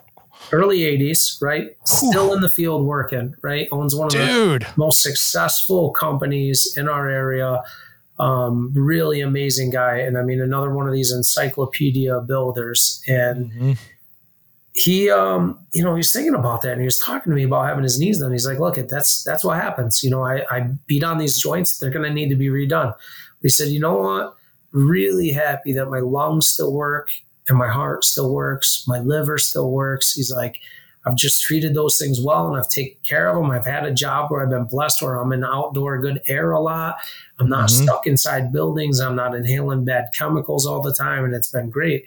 early 0.53 0.79
80s, 0.79 1.41
right? 1.41 1.75
Still 1.85 2.33
in 2.33 2.41
the 2.41 2.49
field 2.49 2.85
working, 2.85 3.35
right? 3.41 3.67
Owns 3.71 3.95
one 3.95 4.07
of 4.07 4.13
the 4.13 4.31
most 4.77 5.01
successful 5.03 5.91
companies 5.91 6.73
in 6.77 6.87
our 6.87 7.09
area. 7.09 7.61
Um, 8.19 8.71
really 8.73 9.21
amazing 9.21 9.71
guy. 9.71 9.97
And 9.97 10.17
I 10.17 10.23
mean, 10.23 10.39
another 10.41 10.71
one 10.73 10.87
of 10.87 10.93
these 10.93 11.11
encyclopedia 11.11 12.19
builders. 12.21 13.01
And 13.07 13.51
Mhm. 13.51 13.77
He, 14.77 15.09
um, 15.09 15.57
you 15.73 15.83
know, 15.83 15.93
he 15.95 15.97
was 15.97 16.13
thinking 16.13 16.35
about 16.35 16.61
that 16.61 16.73
and 16.73 16.81
he 16.81 16.85
was 16.85 16.99
talking 16.99 17.31
to 17.31 17.35
me 17.35 17.43
about 17.43 17.65
having 17.65 17.83
his 17.83 17.99
knees 17.99 18.19
done. 18.19 18.31
He's 18.31 18.45
like, 18.45 18.59
look, 18.59 18.75
that's, 18.87 19.23
that's 19.23 19.43
what 19.43 19.57
happens. 19.59 20.03
You 20.03 20.11
know, 20.11 20.23
I, 20.23 20.43
I 20.51 20.69
beat 20.85 21.03
on 21.03 21.17
these 21.17 21.39
joints. 21.39 21.79
They're 21.79 21.89
going 21.89 22.07
to 22.07 22.13
need 22.13 22.29
to 22.29 22.35
be 22.35 22.47
redone. 22.49 22.93
He 23.41 23.49
said, 23.49 23.69
you 23.69 23.79
know 23.79 23.95
what? 23.97 24.35
Really 24.73 25.31
happy 25.31 25.73
that 25.73 25.87
my 25.89 25.97
lungs 25.99 26.49
still 26.49 26.71
work 26.73 27.09
and 27.49 27.57
my 27.57 27.67
heart 27.69 28.05
still 28.05 28.31
works. 28.31 28.83
My 28.87 28.99
liver 28.99 29.39
still 29.39 29.71
works. 29.71 30.13
He's 30.13 30.31
like, 30.31 30.59
I've 31.07 31.15
just 31.15 31.41
treated 31.41 31.73
those 31.73 31.97
things 31.97 32.21
well 32.21 32.47
and 32.47 32.55
I've 32.57 32.69
taken 32.69 32.97
care 33.03 33.29
of 33.29 33.35
them. 33.41 33.49
I've 33.49 33.65
had 33.65 33.83
a 33.83 33.93
job 33.93 34.29
where 34.29 34.43
I've 34.43 34.49
been 34.51 34.65
blessed 34.65 35.01
where 35.01 35.15
I'm 35.15 35.31
in 35.33 35.43
outdoor 35.43 35.97
good 35.99 36.21
air 36.27 36.51
a 36.51 36.59
lot. 36.61 36.97
I'm 37.39 37.49
not 37.49 37.69
Mhm. 37.69 37.83
stuck 37.83 38.05
inside 38.05 38.51
buildings. 38.51 38.99
I'm 38.99 39.15
not 39.15 39.33
inhaling 39.33 39.85
bad 39.85 40.09
chemicals 40.13 40.67
all 40.67 40.81
the 40.83 40.93
time. 40.93 41.25
And 41.25 41.33
it's 41.33 41.49
been 41.51 41.71
great. 41.71 42.05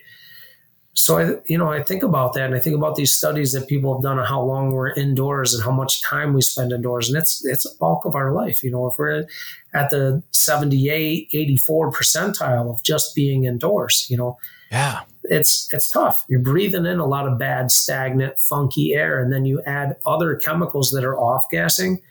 So 0.95 1.18
I, 1.18 1.36
you 1.47 1.57
know, 1.57 1.68
I 1.70 1.82
think 1.82 2.03
about 2.03 2.34
that 2.34 2.47
and 2.47 2.55
I 2.55 2.59
think 2.59 2.74
about 2.76 2.97
these 2.97 3.14
studies 3.14 3.53
that 3.53 3.68
people 3.68 3.95
have 3.95 4.03
done 4.03 4.18
on 4.18 4.26
how 4.26 4.43
long 4.43 4.72
we're 4.72 4.91
indoors 4.91 5.55
and 5.55 5.62
how 5.62 5.70
much 5.70 6.03
time 6.03 6.34
we 6.34 6.43
spend 6.43 6.72
indoors. 6.72 7.09
And 7.09 7.16
it's, 7.16 7.45
it's 7.47 7.64
a 7.64 7.74
bulk 7.78 8.05
of 8.05 8.16
our 8.16 8.32
life. 8.32 8.62
You 8.62 8.72
know, 8.72 8.86
if 8.88 8.99
we're 8.99 9.24
at 9.72 9.91
the 9.91 10.22
78, 10.32 11.28
84 11.32 11.93
percentile 11.93 12.70
of 12.70 12.82
just 12.82 13.14
being 13.14 13.45
indoors, 13.45 14.07
you 14.11 14.16
know, 14.16 14.36
Yeah. 14.72 15.01
it's 15.24 15.72
it's 15.72 15.91
tough. 15.91 16.24
You're 16.28 16.41
breathing 16.41 16.86
in 16.86 16.99
a 16.99 17.07
lot 17.07 17.26
of 17.28 17.38
bad, 17.38 17.70
stagnant, 17.70 18.41
funky 18.41 18.93
air, 18.93 19.22
and 19.22 19.32
then 19.32 19.45
you 19.45 19.62
add 19.66 19.97
other 20.07 20.34
chemicals 20.36 20.91
that 20.91 21.05
are 21.05 21.16
off 21.18 21.45
gassing. 21.53 22.03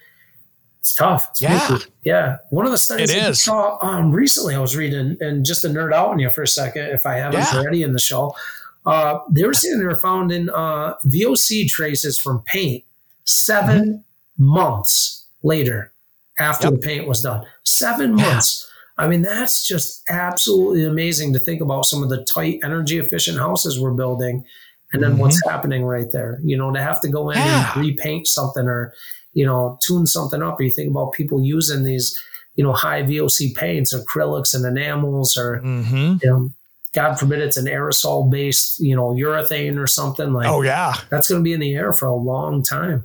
It's 0.80 0.94
tough. 0.96 1.28
It's 1.32 1.42
Yeah. 1.42 1.78
yeah. 2.04 2.38
One 2.50 2.66
of 2.66 2.72
the 2.72 2.78
studies 2.78 3.14
I 3.14 3.34
saw 3.34 3.78
um, 3.82 4.14
recently, 4.14 4.56
I 4.56 4.60
was 4.60 4.76
reading, 4.78 5.18
and 5.20 5.46
just 5.46 5.62
to 5.64 5.68
nerd 5.68 5.94
out 5.94 6.08
on 6.10 6.20
you 6.20 6.30
for 6.30 6.44
a 6.44 6.48
second, 6.48 6.86
if 6.92 7.06
I 7.06 7.16
haven't 7.16 7.42
Yeah. 7.42 7.60
already 7.60 7.84
in 7.84 7.92
the 7.92 8.00
show, 8.00 8.34
uh, 8.86 9.20
they 9.30 9.46
were 9.46 9.54
saying 9.54 9.80
they 9.80 9.86
were 9.86 10.00
found 10.00 10.32
in 10.32 10.50
uh, 10.50 10.96
VOC 11.06 11.68
traces 11.68 12.18
from 12.20 12.42
paint 12.44 12.84
7 13.26 14.04
months 14.38 15.26
later 15.44 15.92
after 16.40 16.68
Yep. 16.68 16.74
the 16.74 16.80
paint 16.88 17.08
was 17.08 17.22
done. 17.22 17.46
Seven 17.66 18.18
Yeah. 18.18 18.26
months. 18.26 18.66
I 18.98 19.08
mean, 19.08 19.22
that's 19.22 19.66
just 19.68 20.04
absolutely 20.10 20.84
amazing 20.86 21.32
to 21.34 21.40
think 21.40 21.62
about 21.62 21.86
some 21.86 22.04
of 22.04 22.10
the 22.10 22.24
tight, 22.26 22.60
energy 22.64 22.98
efficient 22.98 23.38
houses 23.38 23.80
we're 23.80 23.94
building 23.94 24.44
and 24.92 25.04
then 25.04 25.18
what's 25.18 25.42
happening 25.48 25.84
right 25.86 26.12
there. 26.12 26.40
You 26.44 26.58
know, 26.58 26.72
to 26.74 26.82
have 26.82 27.00
to 27.02 27.08
go 27.10 27.30
in 27.30 27.38
Mm-hmm. 27.38 27.48
Yeah. 27.48 27.72
and 27.76 27.82
repaint 27.86 28.28
something 28.28 28.66
or, 28.68 28.94
you 29.34 29.46
know, 29.46 29.78
tune 29.86 30.08
something 30.08 30.42
up, 30.42 30.60
or 30.60 30.64
you 30.64 30.72
think 30.72 30.90
about 30.90 31.12
people 31.14 31.44
using 31.44 31.84
these, 31.84 32.20
you 32.56 32.64
know, 32.64 32.74
high 32.74 33.04
VOC 33.04 33.56
paints, 33.56 33.94
acrylics 33.94 34.54
and 34.56 34.66
enamels, 34.66 35.38
or, 35.38 35.60
Mm-hmm. 35.64 36.16
you 36.24 36.30
know, 36.30 36.52
God 36.96 37.16
forbid 37.20 37.40
it's 37.40 37.58
an 37.58 37.66
aerosol 37.66 38.30
based, 38.32 38.80
you 38.80 38.96
know, 38.96 39.10
urethane 39.10 39.78
or 39.78 39.86
something 39.88 40.34
like 40.34 40.48
Oh, 40.48 40.62
yeah. 40.64 40.96
that's 41.10 41.30
going 41.30 41.42
to 41.42 41.44
be 41.44 41.54
in 41.54 41.60
the 41.60 41.74
air 41.76 41.94
for 41.94 42.08
a 42.08 42.16
long 42.16 42.64
time. 42.64 43.04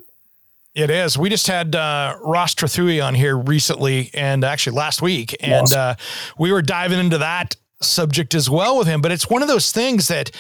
It 0.75 0.91
is. 0.91 1.17
We 1.17 1.29
just 1.31 1.47
had 1.47 1.77
uh, 1.77 2.17
Ross 2.21 2.55
Trethewey 2.55 3.05
on 3.05 3.15
here 3.15 3.39
recently 3.39 4.11
and 4.13 4.43
actually 4.43 4.77
last 4.77 5.03
week, 5.03 5.37
and 5.41 5.73
uh, 5.73 5.95
we 6.39 6.51
were 6.51 6.63
diving 6.63 6.99
into 6.99 7.19
that 7.19 7.55
subject 7.81 8.35
as 8.35 8.51
well 8.51 8.77
with 8.79 8.89
him. 8.89 9.01
But 9.01 9.13
it's 9.13 9.31
one 9.31 9.41
of 9.43 9.47
those 9.49 9.71
things 9.71 10.09
that, 10.09 10.33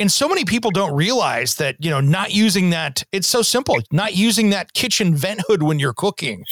and 0.00 0.10
so 0.10 0.26
many 0.26 0.44
people 0.46 0.70
don't 0.70 0.94
realize 0.94 1.56
that, 1.56 1.76
you 1.84 1.90
know, 1.90 2.00
not 2.00 2.32
using 2.32 2.70
that, 2.70 3.04
it's 3.12 3.26
so 3.26 3.42
simple, 3.42 3.76
not 3.90 4.14
using 4.16 4.48
that 4.50 4.72
kitchen 4.72 5.14
vent 5.14 5.42
hood 5.48 5.62
when 5.62 5.78
you're 5.78 5.92
cooking. 5.92 6.44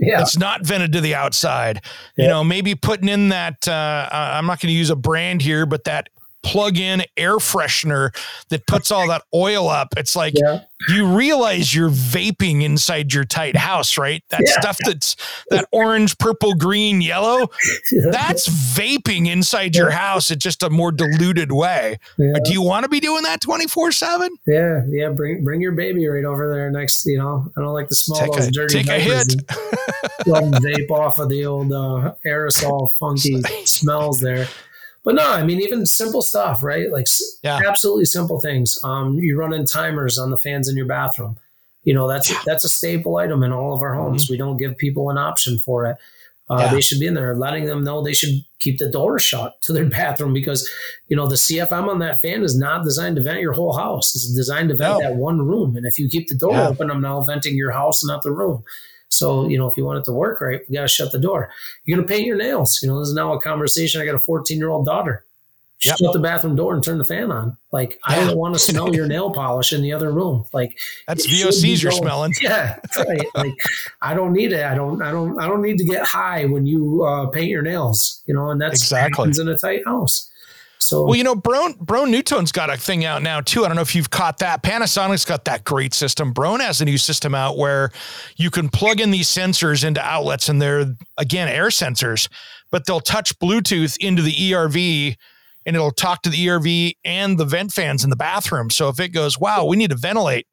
Yeah. 0.00 0.22
It's 0.22 0.38
not 0.38 0.64
vented 0.64 0.92
to 0.94 1.00
the 1.00 1.14
outside. 1.14 1.84
You 2.16 2.26
know, 2.26 2.42
maybe 2.42 2.74
putting 2.74 3.08
in 3.08 3.28
that, 3.28 3.68
uh, 3.68 4.08
uh, 4.10 4.30
I'm 4.34 4.46
not 4.46 4.60
going 4.60 4.72
to 4.72 4.78
use 4.78 4.90
a 4.90 4.96
brand 4.96 5.42
here, 5.42 5.66
but 5.66 5.84
that 5.84 6.08
plug-in 6.42 7.02
air 7.16 7.36
freshener 7.36 8.14
that 8.48 8.66
puts 8.66 8.90
all 8.90 9.08
that 9.08 9.22
oil 9.34 9.68
up. 9.68 9.94
It's 9.96 10.16
like 10.16 10.34
yeah. 10.36 10.60
you 10.88 11.06
realize 11.06 11.74
you're 11.74 11.90
vaping 11.90 12.62
inside 12.62 13.12
your 13.12 13.24
tight 13.24 13.56
house, 13.56 13.98
right? 13.98 14.22
That 14.30 14.42
yeah. 14.44 14.60
stuff 14.60 14.78
that's 14.84 15.16
that 15.50 15.68
orange, 15.72 16.16
purple, 16.18 16.54
green, 16.54 17.00
yellow. 17.00 17.48
That's 18.10 18.48
vaping 18.48 19.28
inside 19.28 19.76
your 19.76 19.90
house. 19.90 20.30
It's 20.30 20.42
just 20.42 20.62
a 20.62 20.70
more 20.70 20.92
diluted 20.92 21.52
way. 21.52 21.98
Yeah. 22.18 22.34
Do 22.44 22.52
you 22.52 22.62
want 22.62 22.84
to 22.84 22.88
be 22.88 23.00
doing 23.00 23.22
that 23.24 23.40
24-7? 23.40 24.28
Yeah, 24.46 24.82
yeah. 24.88 25.10
Bring 25.10 25.44
bring 25.44 25.60
your 25.60 25.72
baby 25.72 26.06
right 26.06 26.24
over 26.24 26.52
there 26.52 26.70
next, 26.70 27.04
you 27.06 27.18
know. 27.18 27.50
I 27.56 27.60
don't 27.60 27.72
like 27.72 27.88
the 27.88 27.96
smell 27.96 28.20
take 28.20 28.32
those 28.32 28.48
a, 28.48 28.50
dirty 28.50 28.82
take 28.82 28.88
a 28.88 29.00
hit. 29.00 29.28
vape 30.26 30.90
off 30.90 31.18
of 31.18 31.28
the 31.28 31.44
old 31.46 31.72
uh, 31.72 32.14
aerosol 32.26 32.88
funky 32.98 33.42
smells 33.64 34.20
there 34.20 34.46
but 35.04 35.14
no, 35.14 35.26
I 35.26 35.42
mean, 35.44 35.60
even 35.60 35.86
simple 35.86 36.22
stuff, 36.22 36.62
right? 36.62 36.90
Like 36.90 37.06
yeah. 37.42 37.60
absolutely 37.66 38.04
simple 38.04 38.40
things. 38.40 38.78
Um, 38.84 39.14
you 39.14 39.38
run 39.38 39.54
in 39.54 39.64
timers 39.64 40.18
on 40.18 40.30
the 40.30 40.38
fans 40.38 40.68
in 40.68 40.76
your 40.76 40.86
bathroom. 40.86 41.38
You 41.84 41.94
know, 41.94 42.06
that's, 42.06 42.30
yeah. 42.30 42.40
that's 42.44 42.64
a 42.64 42.68
staple 42.68 43.16
item 43.16 43.42
in 43.42 43.52
all 43.52 43.74
of 43.74 43.80
our 43.80 43.94
homes. 43.94 44.24
Mm-hmm. 44.24 44.32
We 44.34 44.38
don't 44.38 44.58
give 44.58 44.76
people 44.76 45.08
an 45.10 45.16
option 45.16 45.58
for 45.58 45.86
it. 45.86 45.96
Uh, 46.50 46.62
yeah. 46.62 46.72
They 46.72 46.80
should 46.80 46.98
be 46.98 47.06
in 47.06 47.14
there 47.14 47.36
letting 47.36 47.66
them 47.66 47.84
know 47.84 48.02
they 48.02 48.12
should 48.12 48.44
keep 48.58 48.78
the 48.78 48.90
door 48.90 49.18
shut 49.18 49.54
to 49.62 49.72
their 49.72 49.84
bathroom 49.88 50.34
because, 50.34 50.68
you 51.06 51.16
know, 51.16 51.28
the 51.28 51.36
CFM 51.36 51.88
on 51.88 52.00
that 52.00 52.20
fan 52.20 52.42
is 52.42 52.58
not 52.58 52.84
designed 52.84 53.16
to 53.16 53.22
vent 53.22 53.40
your 53.40 53.52
whole 53.52 53.72
house. 53.72 54.14
It's 54.14 54.34
designed 54.34 54.68
to 54.68 54.76
vent 54.76 55.00
no. 55.00 55.00
that 55.00 55.16
one 55.16 55.40
room. 55.46 55.76
And 55.76 55.86
if 55.86 55.98
you 55.98 56.08
keep 56.08 56.28
the 56.28 56.34
door 56.34 56.52
yeah. 56.52 56.68
open, 56.68 56.90
I'm 56.90 57.00
now 57.00 57.22
venting 57.22 57.56
your 57.56 57.70
house, 57.70 58.04
not 58.04 58.22
the 58.22 58.32
room. 58.32 58.64
So, 59.10 59.48
you 59.48 59.58
know, 59.58 59.68
if 59.68 59.76
you 59.76 59.84
want 59.84 59.98
it 59.98 60.04
to 60.06 60.12
work 60.12 60.40
right, 60.40 60.60
you 60.68 60.74
got 60.74 60.82
to 60.82 60.88
shut 60.88 61.12
the 61.12 61.18
door. 61.18 61.50
You're 61.84 61.96
going 61.96 62.06
to 62.06 62.12
paint 62.12 62.26
your 62.26 62.36
nails. 62.36 62.80
You 62.82 62.88
know, 62.88 62.98
this 63.00 63.08
is 63.08 63.14
now 63.14 63.32
a 63.32 63.40
conversation. 63.40 64.00
I 64.00 64.06
got 64.06 64.14
a 64.14 64.20
14 64.20 64.56
year 64.56 64.70
old 64.70 64.86
daughter. 64.86 65.24
Yep. 65.82 65.96
Shut 65.96 66.12
the 66.12 66.18
bathroom 66.18 66.56
door 66.56 66.74
and 66.74 66.84
turn 66.84 66.98
the 66.98 67.04
fan 67.04 67.32
on. 67.32 67.56
Like, 67.72 67.92
yeah. 68.06 68.16
I 68.16 68.24
don't 68.26 68.36
want 68.36 68.54
to 68.54 68.58
smell 68.58 68.94
your 68.94 69.06
nail 69.06 69.30
polish 69.30 69.72
in 69.72 69.80
the 69.80 69.94
other 69.94 70.12
room. 70.12 70.44
Like, 70.52 70.78
that's 71.06 71.26
VOCs 71.26 71.82
you're 71.82 71.92
smelling. 71.92 72.34
Yeah, 72.42 72.78
right. 72.98 73.26
like, 73.34 73.54
I 74.02 74.12
don't 74.12 74.32
need 74.32 74.52
it. 74.52 74.64
I 74.64 74.74
don't. 74.74 75.00
I 75.00 75.10
don't. 75.10 75.40
I 75.40 75.46
don't 75.46 75.62
need 75.62 75.78
to 75.78 75.84
get 75.84 76.04
high 76.04 76.44
when 76.44 76.66
you 76.66 77.04
uh, 77.04 77.28
paint 77.30 77.48
your 77.48 77.62
nails. 77.62 78.22
You 78.26 78.34
know, 78.34 78.50
and 78.50 78.60
that's 78.60 78.82
exactly 78.82 79.32
in 79.38 79.48
a 79.48 79.56
tight 79.56 79.84
house. 79.86 80.29
So 80.80 81.04
well, 81.04 81.14
you 81.14 81.24
know, 81.24 81.34
Broan 81.34 81.76
Broan 81.78 82.14
NuTone's 82.14 82.52
got 82.52 82.70
a 82.70 82.76
thing 82.76 83.04
out 83.04 83.22
now 83.22 83.40
too. 83.40 83.64
I 83.64 83.68
don't 83.68 83.76
know 83.76 83.82
if 83.82 83.94
you've 83.94 84.10
caught 84.10 84.38
that. 84.38 84.62
Panasonic's 84.62 85.24
got 85.24 85.44
that 85.44 85.64
great 85.64 85.94
system. 85.94 86.32
Broan 86.32 86.60
has 86.60 86.80
a 86.80 86.84
new 86.84 86.98
system 86.98 87.34
out 87.34 87.58
where 87.58 87.90
you 88.36 88.50
can 88.50 88.68
plug 88.68 89.00
in 89.00 89.10
these 89.10 89.28
sensors 89.28 89.84
into 89.84 90.00
outlets, 90.02 90.48
and 90.48 90.60
they're 90.60 90.94
again 91.18 91.48
air 91.48 91.68
sensors, 91.68 92.28
but 92.70 92.86
they'll 92.86 93.00
touch 93.00 93.38
Bluetooth 93.38 93.96
into 93.98 94.22
the 94.22 94.32
ERV 94.32 95.16
and 95.66 95.76
it'll 95.76 95.90
talk 95.90 96.22
to 96.22 96.30
the 96.30 96.46
ERV 96.46 96.96
and 97.04 97.38
the 97.38 97.44
vent 97.44 97.72
fans 97.72 98.02
in 98.02 98.10
the 98.10 98.16
bathroom. 98.16 98.70
So 98.70 98.88
if 98.88 98.98
it 98.98 99.10
goes, 99.10 99.38
wow, 99.38 99.66
we 99.66 99.76
need 99.76 99.90
to 99.90 99.96
ventilate, 99.96 100.46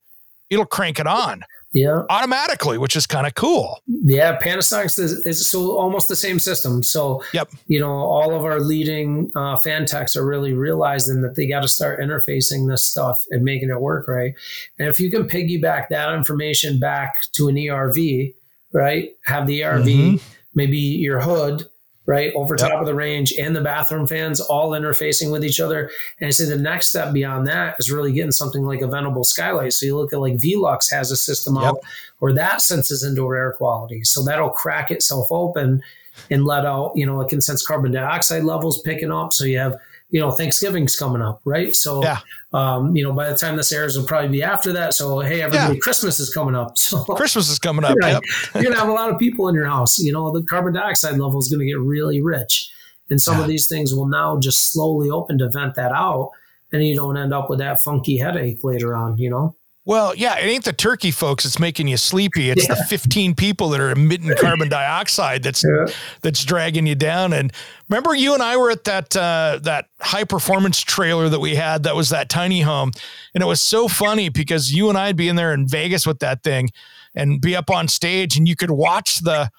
it'll 0.50 0.66
crank 0.66 1.00
it 1.00 1.08
on 1.08 1.44
yeah. 1.72 2.04
automatically 2.10 2.78
which 2.78 2.96
is 2.96 3.06
kind 3.06 3.28
of 3.28 3.36
cool. 3.36 3.82
Yeah 3.88 4.40
panasonic 4.40 4.86
is, 5.00 5.26
is, 5.26 5.48
so 5.48 5.78
almost 5.78 6.08
the 6.08 6.16
same 6.16 6.40
system. 6.40 6.84
So 6.84 7.24
yep. 7.34 7.50
you 7.68 7.80
know 7.80 7.92
all 7.92 8.36
of 8.36 8.46
our 8.46 8.60
leading 8.60 9.32
uh, 9.36 9.58
fan 9.58 9.86
techs 9.86 10.16
are 10.16 10.26
really 10.26 10.54
realizing 10.54 11.22
that 11.22 11.36
they 11.36 11.48
got 11.48 11.62
to 11.62 11.68
start 11.68 12.00
interfacing 12.00 12.70
this 12.70 12.86
stuff 12.86 13.24
and 13.30 13.44
making 13.44 13.70
it 13.70 13.82
work 13.82 14.08
right. 14.08 14.34
And 14.80 14.88
if 14.88 15.00
you 15.00 15.12
can 15.12 15.28
piggyback 15.28 15.90
that 15.90 16.14
information 16.14 16.80
back 16.80 17.16
to 17.34 17.48
an 17.48 17.56
erv 17.56 18.34
right 18.74 19.12
have 19.24 19.48
the 19.48 19.62
erv 19.62 19.86
mm-hmm. 19.86 20.18
maybe 20.54 20.78
your 20.78 21.22
hood 21.22 21.68
right 22.08 22.34
over 22.36 22.56
yep. 22.58 22.70
top 22.70 22.80
of 22.80 22.88
the 22.88 22.96
range 22.96 23.34
and 23.38 23.56
the 23.56 23.62
bathroom 23.62 24.08
fans 24.08 24.40
all 24.40 24.72
interfacing 24.72 25.32
with 25.32 25.46
each 25.46 25.60
other 25.60 25.92
and 26.20 26.34
so 26.34 26.46
the 26.46 26.58
next 26.58 26.88
step 26.88 27.14
beyond 27.14 27.46
that 27.46 27.76
is 27.78 27.92
really 27.92 28.12
getting 28.12 28.32
something 28.32 28.64
like 28.64 28.82
a 28.82 28.88
ventable 28.88 29.26
skylight 29.26 29.74
so 29.74 29.86
you 29.86 29.96
look 29.96 30.12
at 30.12 30.20
like 30.20 30.34
velux 30.38 30.90
has 30.90 31.12
a 31.12 31.18
system 31.18 31.56
yep. 31.56 31.66
out 31.66 31.80
where 32.20 32.34
that 32.34 32.62
senses 32.62 33.04
indoor 33.04 33.36
air 33.36 33.52
quality 33.52 34.04
so 34.04 34.24
that'll 34.24 34.50
crack 34.50 34.90
itself 34.90 35.28
open 35.30 35.84
and 36.32 36.46
let 36.46 36.66
out 36.66 36.92
you 36.96 37.06
know 37.06 37.22
it 37.22 37.30
can 37.30 37.42
sense 37.42 37.66
carbon 37.66 37.92
dioxide 37.92 38.44
levels 38.44 38.82
picking 38.82 39.12
up 39.12 39.32
so 39.32 39.44
you 39.44 39.58
have 39.58 39.80
you 40.10 40.22
know, 40.22 40.32
Thanksgiving's 40.32 40.96
coming 40.96 41.22
up, 41.22 41.42
right? 41.44 41.76
So, 41.76 42.02
yeah. 42.02 42.20
um, 42.54 42.96
you 42.96 43.04
know, 43.04 43.12
by 43.12 43.30
the 43.30 43.38
time 43.38 43.58
this 43.58 43.72
airs, 43.72 43.98
will 43.98 44.06
probably 44.06 44.30
be 44.30 44.42
after 44.42 44.72
that. 44.74 44.94
So, 44.94 45.20
hey, 45.20 45.42
everybody, 45.42 45.76
yeah. 45.76 45.80
Christmas 45.80 46.20
is 46.20 46.34
coming 46.34 46.56
up. 46.56 46.76
So, 46.88 47.04
Christmas 47.04 47.50
is 47.50 47.60
coming 47.60 47.84
up. 47.86 47.98
Yep. 48.02 48.24
you're 48.56 48.64
gonna 48.64 48.80
have 48.80 48.88
a 48.88 48.94
lot 48.94 49.12
of 49.12 49.20
people 49.20 49.50
in 49.50 49.56
your 49.56 49.66
house. 49.66 50.00
You 50.00 50.14
know, 50.14 50.32
the 50.32 50.44
carbon 50.44 50.74
dioxide 50.74 51.18
level 51.18 51.40
is 51.40 51.50
going 51.50 51.60
to 51.60 51.66
get 51.66 51.80
really 51.80 52.22
rich, 52.22 52.72
and 53.10 53.22
some 53.22 53.36
yeah. 53.36 53.42
of 53.42 53.48
these 53.48 53.68
things 53.68 53.94
will 53.94 54.08
now 54.08 54.40
just 54.40 54.72
slowly 54.72 55.10
open 55.10 55.38
to 55.40 55.50
vent 55.50 55.76
that 55.76 55.92
out, 55.92 56.32
and 56.72 56.86
you 56.86 56.96
don't 56.96 57.18
end 57.18 57.34
up 57.34 57.50
with 57.50 57.60
that 57.60 57.80
funky 57.84 58.18
headache 58.18 58.64
later 58.64 58.96
on. 58.96 59.18
You 59.18 59.30
know. 59.30 59.56
Well, 59.88 60.14
yeah, 60.14 60.38
it 60.38 60.44
ain't 60.44 60.66
the 60.66 60.74
turkey 60.74 61.12
folks 61.12 61.46
that's 61.46 61.60
making 61.60 61.88
you 61.88 61.96
sleepy. 61.96 62.50
It's 62.50 62.68
yeah. 62.68 62.76
the 62.76 62.84
15 62.84 63.36
people 63.36 63.70
that 63.70 63.80
are 63.80 63.90
emitting 63.90 64.36
carbon 64.38 64.68
dioxide 64.68 65.44
that's 65.44 65.64
yeah. 65.64 65.88
that's 66.22 66.44
dragging 66.44 66.86
you 66.86 66.94
down. 66.94 67.32
And 67.32 67.54
remember, 67.88 68.14
you 68.14 68.34
and 68.34 68.44
I 68.44 68.58
were 68.58 68.70
at 68.70 68.84
that 68.84 69.16
uh, 69.16 69.60
that 69.64 69.88
high 70.02 70.26
performance 70.26 70.82
trailer 70.82 71.30
that 71.30 71.40
we 71.40 71.56
had. 71.56 71.84
That 71.84 71.96
was 71.96 72.10
that 72.10 72.28
tiny 72.28 72.60
home, 72.60 72.92
and 73.34 73.42
it 73.42 73.48
was 73.48 73.62
so 73.62 73.88
funny 73.88 74.28
because 74.28 74.74
you 74.74 74.90
and 74.90 74.98
I'd 74.98 75.16
be 75.16 75.30
in 75.30 75.38
there 75.38 75.54
in 75.54 75.70
Vegas 75.70 76.06
with 76.06 76.20
that 76.20 76.44
thing, 76.44 76.70
and 77.16 77.40
be 77.40 77.56
up 77.56 77.70
on 77.70 77.88
stage, 77.88 78.36
and 78.36 78.46
you 78.46 78.58
could 78.58 78.72
watch 78.72 79.20
the 79.20 79.50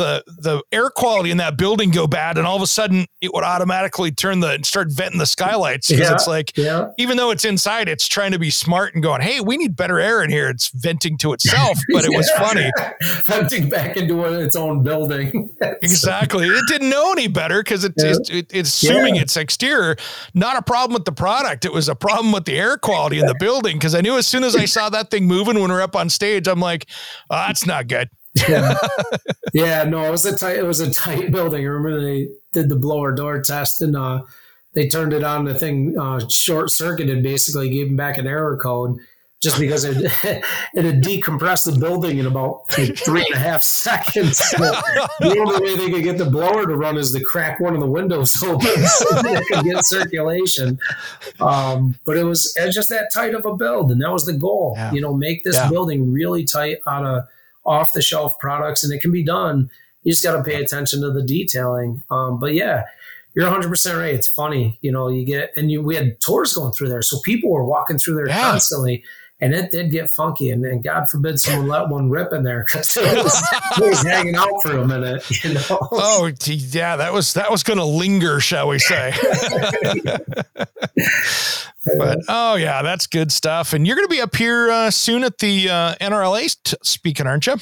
the 0.00 0.24
the 0.38 0.62
air 0.72 0.90
quality 0.90 1.30
in 1.30 1.36
that 1.36 1.56
building 1.56 1.90
go 1.90 2.06
bad 2.06 2.38
and 2.38 2.46
all 2.46 2.56
of 2.56 2.62
a 2.62 2.66
sudden 2.66 3.06
it 3.20 3.32
would 3.32 3.44
automatically 3.44 4.10
turn 4.10 4.40
the 4.40 4.58
start 4.62 4.88
venting 4.90 5.18
the 5.18 5.26
skylights. 5.26 5.88
Because 5.88 6.08
yeah, 6.08 6.14
it's 6.14 6.26
like 6.26 6.56
yeah. 6.56 6.88
even 6.98 7.16
though 7.16 7.30
it's 7.30 7.44
inside 7.44 7.88
it's 7.88 8.08
trying 8.08 8.32
to 8.32 8.38
be 8.38 8.50
smart 8.50 8.94
and 8.94 9.02
going 9.02 9.20
hey 9.20 9.40
we 9.40 9.56
need 9.56 9.76
better 9.76 10.00
air 10.00 10.22
in 10.22 10.30
here. 10.30 10.48
It's 10.48 10.70
venting 10.70 11.18
to 11.18 11.32
itself 11.32 11.78
but 11.92 12.04
it 12.04 12.10
was 12.10 12.28
funny. 12.30 12.70
Venting 13.24 13.68
back 13.68 13.96
into 13.96 14.24
its 14.24 14.56
own 14.56 14.82
building. 14.82 15.50
Exactly. 15.82 16.46
It 16.46 16.64
didn't 16.68 16.90
know 16.90 17.12
any 17.12 17.26
better 17.26 17.62
because 17.62 17.84
it, 17.84 17.92
yeah. 17.96 18.14
it, 18.28 18.50
it's 18.52 18.68
assuming 18.68 19.16
it's 19.16 19.36
exterior. 19.36 19.96
Not 20.34 20.56
a 20.56 20.62
problem 20.62 20.94
with 20.94 21.04
the 21.04 21.12
product. 21.12 21.64
It 21.64 21.72
was 21.72 21.88
a 21.88 21.94
problem 21.94 22.32
with 22.32 22.44
the 22.44 22.58
air 22.58 22.76
quality 22.76 23.18
in 23.18 23.26
the 23.26 23.34
building 23.38 23.76
because 23.76 23.94
i 23.94 24.00
knew 24.00 24.16
as 24.16 24.26
soon 24.26 24.44
as 24.44 24.56
i 24.56 24.64
saw 24.64 24.88
that 24.88 25.10
thing 25.10 25.26
moving 25.26 25.54
when 25.54 25.70
we 25.70 25.76
we're 25.76 25.82
up 25.82 25.96
on 25.96 26.08
stage 26.08 26.46
i'm 26.46 26.60
like 26.60 26.86
ah, 27.30 27.44
oh, 27.44 27.46
that's 27.48 27.66
not 27.66 27.86
good 27.88 28.08
yeah. 28.34 28.76
yeah, 29.52 29.84
no, 29.84 30.04
it 30.04 30.10
was 30.10 30.24
a 30.24 30.36
tight. 30.36 30.56
It 30.56 30.64
was 30.64 30.80
a 30.80 30.92
tight 30.92 31.32
building. 31.32 31.62
I 31.62 31.68
remember 31.68 32.00
they 32.00 32.28
did 32.52 32.68
the 32.68 32.76
blower 32.76 33.12
door 33.12 33.40
test, 33.42 33.82
and 33.82 33.96
uh, 33.96 34.22
they 34.74 34.88
turned 34.88 35.12
it 35.12 35.24
on. 35.24 35.44
The 35.44 35.54
thing 35.54 35.98
uh, 35.98 36.20
short 36.28 36.70
circuited, 36.70 37.22
basically 37.22 37.70
gave 37.70 37.88
them 37.88 37.96
back 37.96 38.18
an 38.18 38.26
error 38.26 38.56
code 38.56 38.98
just 39.40 39.58
because 39.58 39.84
it 39.84 39.96
it 40.74 40.84
had 40.84 41.02
decompressed 41.02 41.72
the 41.72 41.78
building 41.78 42.18
in 42.18 42.26
about 42.26 42.62
like 42.76 42.96
three 42.96 43.24
and 43.24 43.34
a 43.34 43.38
half 43.38 43.62
seconds. 43.62 44.38
So 44.38 44.58
the 44.58 45.38
only 45.38 45.60
way 45.60 45.76
they 45.76 45.90
could 45.90 46.04
get 46.04 46.18
the 46.18 46.26
blower 46.26 46.66
to 46.66 46.76
run 46.76 46.98
is 46.98 47.12
to 47.12 47.20
crack 47.20 47.58
one 47.58 47.74
of 47.74 47.80
the 47.80 47.86
windows 47.86 48.40
open 48.42 48.86
so 48.86 49.22
they 49.22 49.42
could 49.44 49.64
get 49.64 49.84
circulation. 49.86 50.78
Um, 51.40 51.98
but 52.04 52.16
it 52.16 52.24
was, 52.24 52.54
it 52.56 52.66
was 52.66 52.74
just 52.74 52.90
that 52.90 53.10
tight 53.12 53.34
of 53.34 53.46
a 53.46 53.56
build, 53.56 53.90
and 53.90 54.00
that 54.02 54.10
was 54.10 54.26
the 54.26 54.34
goal. 54.34 54.74
Yeah. 54.76 54.92
You 54.92 55.00
know, 55.00 55.14
make 55.14 55.42
this 55.42 55.56
yeah. 55.56 55.70
building 55.70 56.12
really 56.12 56.44
tight 56.44 56.78
out 56.86 57.04
of 57.04 57.24
off 57.64 57.92
the 57.92 58.02
shelf 58.02 58.38
products, 58.38 58.84
and 58.84 58.92
it 58.92 59.00
can 59.00 59.12
be 59.12 59.24
done. 59.24 59.70
You 60.02 60.12
just 60.12 60.24
got 60.24 60.36
to 60.36 60.42
pay 60.42 60.62
attention 60.62 61.02
to 61.02 61.10
the 61.10 61.22
detailing. 61.22 62.02
Um, 62.10 62.40
but 62.40 62.54
yeah, 62.54 62.84
you're 63.34 63.48
100% 63.48 63.98
right. 63.98 64.14
It's 64.14 64.28
funny, 64.28 64.78
you 64.80 64.90
know, 64.90 65.08
you 65.08 65.24
get, 65.24 65.52
and 65.56 65.70
you, 65.70 65.82
we 65.82 65.94
had 65.94 66.20
tours 66.20 66.54
going 66.54 66.72
through 66.72 66.88
there. 66.88 67.02
So 67.02 67.20
people 67.20 67.50
were 67.50 67.64
walking 67.64 67.98
through 67.98 68.14
there 68.14 68.28
yeah. 68.28 68.40
constantly 68.40 69.04
and 69.40 69.54
it 69.54 69.70
did 69.70 69.90
get 69.90 70.10
funky. 70.10 70.50
And, 70.50 70.64
and, 70.64 70.82
God 70.82 71.08
forbid 71.08 71.40
someone 71.40 71.68
let 71.68 71.88
one 71.88 72.10
rip 72.10 72.32
in 72.32 72.42
there 72.42 72.64
because 72.64 72.96
it, 72.96 73.04
it, 73.04 73.24
was 73.24 74.02
hanging 74.02 74.34
out 74.34 74.50
for 74.62 74.76
a 74.76 74.86
minute. 74.86 75.28
You 75.44 75.54
know? 75.54 75.78
Oh, 75.92 76.30
yeah, 76.44 76.96
that 76.96 77.12
was 77.12 77.32
that 77.34 77.50
was 77.50 77.62
going 77.62 77.78
to 77.78 77.84
linger, 77.84 78.40
shall 78.40 78.68
we 78.68 78.78
say? 78.78 79.12
but 81.98 82.18
oh 82.28 82.54
yeah, 82.56 82.82
that's 82.82 83.06
good 83.06 83.32
stuff. 83.32 83.72
And 83.72 83.86
you're 83.86 83.96
going 83.96 84.08
to 84.08 84.14
be 84.14 84.20
up 84.20 84.36
here 84.36 84.70
uh, 84.70 84.90
soon 84.90 85.24
at 85.24 85.38
the 85.38 85.68
uh, 85.68 85.94
NRLA 86.00 86.76
speaking, 86.84 87.26
aren't 87.26 87.46
you? 87.46 87.56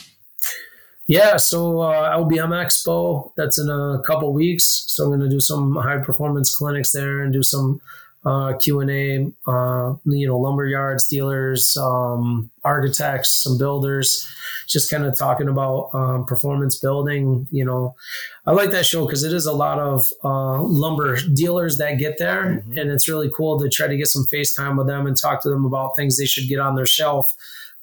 Yeah, 1.07 1.39
so 1.39 1.81
uh, 1.81 2.18
LBM 2.18 2.51
Expo. 2.51 3.33
That's 3.37 3.59
in 3.59 3.70
a 3.70 4.03
couple 4.07 4.33
weeks. 4.33 4.85
So 4.89 5.05
I'm 5.05 5.11
going 5.11 5.20
to 5.20 5.29
do 5.29 5.41
some 5.41 5.74
high 5.76 5.99
performance 5.99 6.55
clinics 6.55 6.93
there 6.93 7.20
and 7.20 7.33
do 7.33 7.43
some 7.43 7.81
uh, 8.25 8.55
Q 8.55 8.81
and 8.81 8.91
A. 8.91 9.51
Uh, 9.51 9.95
you 10.05 10.27
know, 10.27 10.39
lumber 10.39 10.66
yards, 10.66 11.07
dealers, 11.07 11.77
um, 11.77 12.51
architects, 12.64 13.43
some 13.43 13.59
builders, 13.59 14.29
just 14.66 14.91
kind 14.91 15.05
of 15.05 15.16
talking 15.16 15.49
about 15.49 15.91
um, 15.95 16.25
performance 16.25 16.77
building. 16.79 17.47
You 17.51 17.64
know, 17.64 17.95
I 18.47 18.53
like 18.53 18.71
that 18.71 18.87
show 18.87 19.07
because 19.07 19.23
it 19.23 19.33
is 19.33 19.47
a 19.47 19.53
lot 19.53 19.79
of 19.79 20.09
uh, 20.25 20.62
lumber 20.62 21.19
dealers 21.35 21.79
that 21.79 21.99
get 21.99 22.19
there, 22.19 22.45
mm-hmm. 22.45 22.77
and 22.77 22.91
it's 22.91 23.09
really 23.09 23.31
cool 23.35 23.59
to 23.61 23.69
try 23.69 23.87
to 23.87 23.97
get 23.97 24.09
some 24.09 24.27
FaceTime 24.33 24.77
with 24.77 24.87
them 24.87 25.07
and 25.07 25.16
talk 25.16 25.43
to 25.43 25.49
them 25.49 25.64
about 25.64 25.93
things 25.97 26.19
they 26.19 26.27
should 26.27 26.49
get 26.49 26.59
on 26.59 26.75
their 26.75 26.87
shelf. 26.87 27.27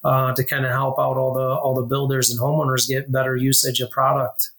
Uh, 0.04 0.36
to 0.36 0.44
kind 0.44 0.68
of 0.68 0.72
help 0.72 1.00
out 1.00 1.18
all 1.18 1.34
the 1.34 1.42
all 1.42 1.74
the 1.74 1.82
builders 1.82 2.30
and 2.30 2.40
homeowners 2.40 2.88
get 2.88 3.12
better 3.12 3.36
usage 3.36 3.80
of 3.80 3.90
product. 3.90 4.52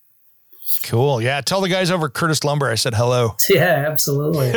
Cool. 0.86 1.20
Yeah. 1.20 1.40
Tell 1.40 1.60
the 1.60 1.68
guys 1.68 1.90
over 1.90 2.08
Curtis 2.08 2.44
Lumber 2.44 2.70
I 2.70 2.74
said 2.76 2.94
hello. 2.94 3.36
Yeah, 3.48 3.84
absolutely. 3.88 4.52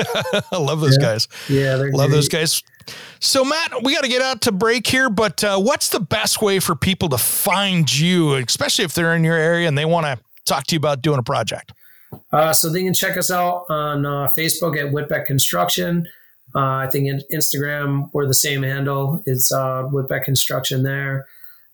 I 0.52 0.58
love 0.58 0.80
those 0.82 0.98
Yeah. 1.00 1.06
guys. 1.08 1.28
Yeah, 1.50 1.76
they're 1.76 1.92
Love 1.92 2.08
great. 2.10 2.16
those 2.16 2.28
guys. 2.30 2.64
So, 3.20 3.44
Matt, 3.46 3.84
we 3.84 3.94
got 3.94 4.04
to 4.04 4.10
get 4.10 4.22
out 4.22 4.42
to 4.42 4.52
break 4.52 4.88
here, 4.88 5.10
but 5.10 5.44
uh, 5.44 5.60
what's 5.60 5.90
the 5.90 6.00
best 6.00 6.42
way 6.42 6.60
for 6.60 6.76
people 6.76 7.10
to 7.10 7.18
find 7.18 7.94
you, 8.00 8.34
especially 8.36 8.86
if 8.86 8.94
they're 8.94 9.16
in 9.16 9.24
your 9.24 9.36
area 9.36 9.68
and 9.68 9.78
they 9.78 9.86
want 9.86 10.06
to 10.06 10.18
talk 10.46 10.66
to 10.68 10.76
you 10.76 10.80
about 10.80 11.02
doing 11.02 11.20
a 11.20 11.24
project? 11.24 11.72
Uh, 12.34 12.52
so 12.54 12.70
they 12.70 12.84
can 12.84 12.94
check 12.94 13.18
us 13.18 13.30
out 13.30 13.66
on 13.70 14.06
uh, 14.06 14.28
Facebook 14.38 14.76
at 14.78 14.92
Whitbeck 14.92 15.26
Construction. 15.28 16.08
Uh, 16.56 16.60
I 16.60 16.90
think 16.92 17.08
in 17.08 17.22
Instagram 17.32 18.10
we're 18.14 18.26
the 18.26 18.34
same 18.34 18.64
handle. 18.64 19.22
It's 19.28 19.52
uh, 19.52 19.84
Whitbeck 19.84 20.24
Construction 20.24 20.82
there. 20.82 21.28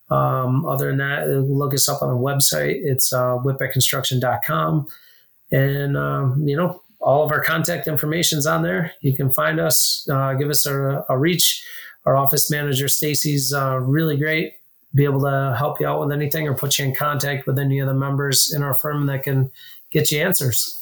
Um, 0.10 0.66
other 0.66 0.88
than 0.88 0.98
that, 0.98 1.28
look 1.28 1.74
us 1.74 1.90
up 1.90 2.02
on 2.02 2.10
the 2.10 2.16
website. 2.16 2.80
It's 2.84 3.12
uh, 3.12 3.38
whitbeckconstruction.com. 3.38 4.88
And, 5.52 5.98
um, 5.98 6.48
you 6.48 6.56
know, 6.56 6.82
all 7.00 7.24
of 7.24 7.32
our 7.32 7.42
contact 7.42 7.88
information's 7.88 8.46
on 8.46 8.64
there. 8.64 8.94
You 9.02 9.16
can 9.16 9.32
find 9.32 9.60
us, 9.60 10.08
uh, 10.12 10.34
give 10.34 10.50
us 10.50 10.66
a, 10.66 11.06
a 11.10 11.18
reach. 11.18 11.64
Our 12.06 12.16
office 12.16 12.52
manager, 12.52 12.88
Stacy's 12.88 13.54
uh, 13.54 13.80
really 13.80 14.18
great. 14.18 14.54
Be 14.94 15.06
able 15.06 15.22
to 15.22 15.56
help 15.58 15.80
you 15.80 15.88
out 15.88 16.00
with 16.00 16.12
anything 16.12 16.48
or 16.48 16.54
put 16.54 16.78
you 16.78 16.86
in 16.86 16.96
contact 16.96 17.48
with 17.48 17.60
any 17.60 17.80
of 17.80 17.88
the 17.88 17.94
members 17.94 18.54
in 18.56 18.64
our 18.64 18.76
firm 18.76 19.08
that 19.08 19.24
can 19.24 19.52
get 19.92 20.12
you 20.12 20.22
answers. 20.22 20.78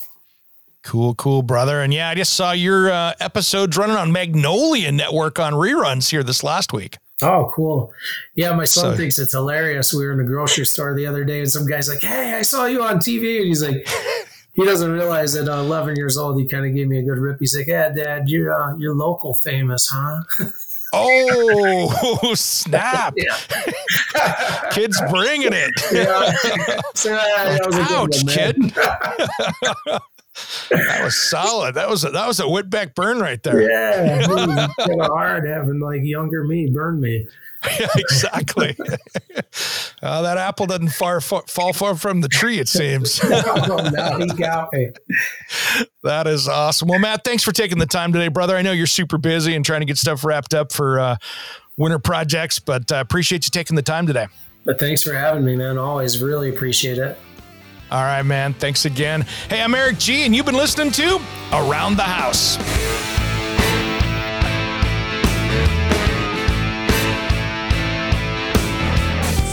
Cool, 0.84 1.16
cool, 1.16 1.44
brother. 1.44 1.82
And 1.82 1.94
yeah, 1.94 2.10
I 2.10 2.16
just 2.16 2.34
saw 2.34 2.52
your 2.52 2.92
uh, 2.92 3.14
episodes 3.22 3.78
running 3.78 3.96
on 3.96 4.12
Magnolia 4.12 4.92
Network 4.92 5.40
on 5.40 5.54
reruns 5.54 6.10
here 6.10 6.24
this 6.24 6.44
last 6.44 6.74
week. 6.74 6.98
Oh, 7.24 7.52
cool. 7.56 7.92
Yeah, 8.36 8.52
my 8.54 8.66
son 8.66 8.92
So- 8.92 8.98
thinks 8.98 9.18
it's 9.20 9.34
hilarious. 9.34 9.94
We 9.94 10.06
were 10.06 10.12
in 10.14 10.20
a 10.20 10.24
grocery 10.24 10.66
store 10.66 10.94
the 10.96 11.06
other 11.08 11.24
day 11.24 11.40
and 11.40 11.52
some 11.52 11.66
guy's 11.68 11.88
like, 11.90 12.02
Hey, 12.02 12.34
I 12.34 12.42
saw 12.42 12.66
you 12.66 12.84
on 12.84 12.98
TV. 12.98 13.38
And 13.38 13.48
he's 13.48 13.64
like, 13.64 13.88
he 14.54 14.66
doesn't 14.66 14.92
realize 14.92 15.34
that 15.34 15.48
at 15.48 15.58
11 15.58 15.96
years 15.96 16.18
old, 16.18 16.40
he 16.40 16.48
kind 16.48 16.66
of 16.66 16.74
gave 16.76 16.88
me 16.88 17.00
a 17.00 17.04
good 17.04 17.18
rip. 17.20 17.38
He's 17.40 17.56
like, 17.58 17.68
Yeah, 17.68 17.90
dad, 17.90 18.30
you're, 18.30 18.54
uh, 18.54 18.76
you're 18.78 18.96
local 18.96 19.34
famous, 19.44 19.88
huh? 19.92 20.22
Oh, 20.96 22.34
snap. 22.36 23.16
Kids 24.70 25.02
bringing 25.10 25.50
it. 25.52 25.72
yeah. 25.92 26.32
So, 26.94 27.16
uh, 27.16 27.18
that 27.50 27.66
was 27.66 27.76
a 27.76 27.84
good 27.84 27.92
Ouch, 27.92 28.28
kid. 29.88 30.04
That 30.70 31.02
was 31.04 31.16
solid. 31.30 31.76
That 31.76 31.90
was 31.90 32.04
a, 32.04 32.10
that 32.10 32.28
was 32.28 32.40
a 32.40 32.44
Whitbeck 32.44 32.96
burn 32.96 33.20
right 33.20 33.42
there. 33.44 33.62
Yeah. 33.62 34.20
It's 34.24 34.88
kind 34.88 35.02
of 35.02 35.08
hard 35.08 35.48
having 35.48 35.80
like 35.80 36.04
younger 36.04 36.44
me 36.44 36.70
burn 36.70 37.00
me. 37.00 37.28
Yeah, 37.80 37.88
exactly. 37.96 38.76
uh, 40.02 40.22
that 40.22 40.38
apple 40.38 40.66
doesn't 40.66 40.90
far, 40.90 41.22
fa- 41.22 41.44
fall 41.48 41.74
far 41.74 41.96
from 41.96 42.22
the 42.22 42.28
tree, 42.28 42.60
it 42.60 42.68
seems. 42.68 43.20
oh, 43.24 43.90
no, 43.94 44.18
he 44.18 44.28
got 44.28 44.74
me. 44.74 44.90
that 46.04 46.28
is 46.28 46.48
awesome. 46.48 46.88
Well, 46.88 47.00
Matt, 47.00 47.24
thanks 47.24 47.44
for 47.44 47.52
taking 47.52 47.78
the 47.78 47.86
time 47.86 48.12
today, 48.12 48.28
brother. 48.28 48.56
I 48.56 48.62
know 48.62 48.72
you're 48.72 48.88
super 48.88 49.18
busy 49.18 49.56
and 49.56 49.66
trying 49.66 49.82
to 49.82 49.86
get 49.86 49.98
stuff 49.98 50.24
wrapped 50.24 50.54
up 50.54 50.72
for 50.72 51.00
uh, 51.00 51.16
winter 51.78 52.00
projects, 52.00 52.60
but 52.60 52.92
uh, 52.92 52.96
appreciate 52.96 53.46
you 53.46 53.52
taking 53.52 53.76
the 53.76 53.82
time 53.82 54.08
today. 54.08 54.28
But 54.66 54.80
thanks 54.80 55.04
for 55.04 55.14
having 55.14 55.44
me, 55.44 55.56
man. 55.56 55.78
Always 55.78 56.22
really 56.22 56.50
appreciate 56.50 56.98
it. 56.98 57.18
All 57.94 58.02
right, 58.02 58.24
man. 58.24 58.56
Thanks 58.56 58.86
again. 58.86 59.22
Hey, 59.50 59.62
I'm 59.62 59.76
Eric 59.76 60.00
G, 60.00 60.26
and 60.26 60.36
you've 60.36 60.48
been 60.48 60.58
listening 60.58 60.92
to 60.94 61.22
Around 61.52 61.98
the 61.98 62.02
House. 62.02 62.58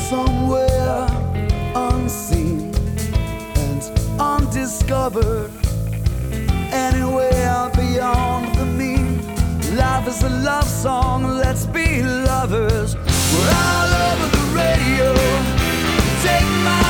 somewhere 0.09 1.07
unseen 1.75 2.75
and 3.57 3.83
undiscovered. 4.19 5.53
Anywhere 6.73 7.71
beyond 7.77 8.55
the 8.55 8.65
mean. 8.65 9.21
Life 9.77 10.09
is 10.09 10.23
a 10.23 10.31
love 10.31 10.67
song, 10.67 11.25
let's 11.25 11.67
be 11.67 12.03
lovers. 12.03 12.97
We're 12.97 13.53
all 13.69 13.93
over 14.09 14.29
the 14.35 14.45
radio. 14.57 15.15
Take 16.23 16.49
my 16.65 16.90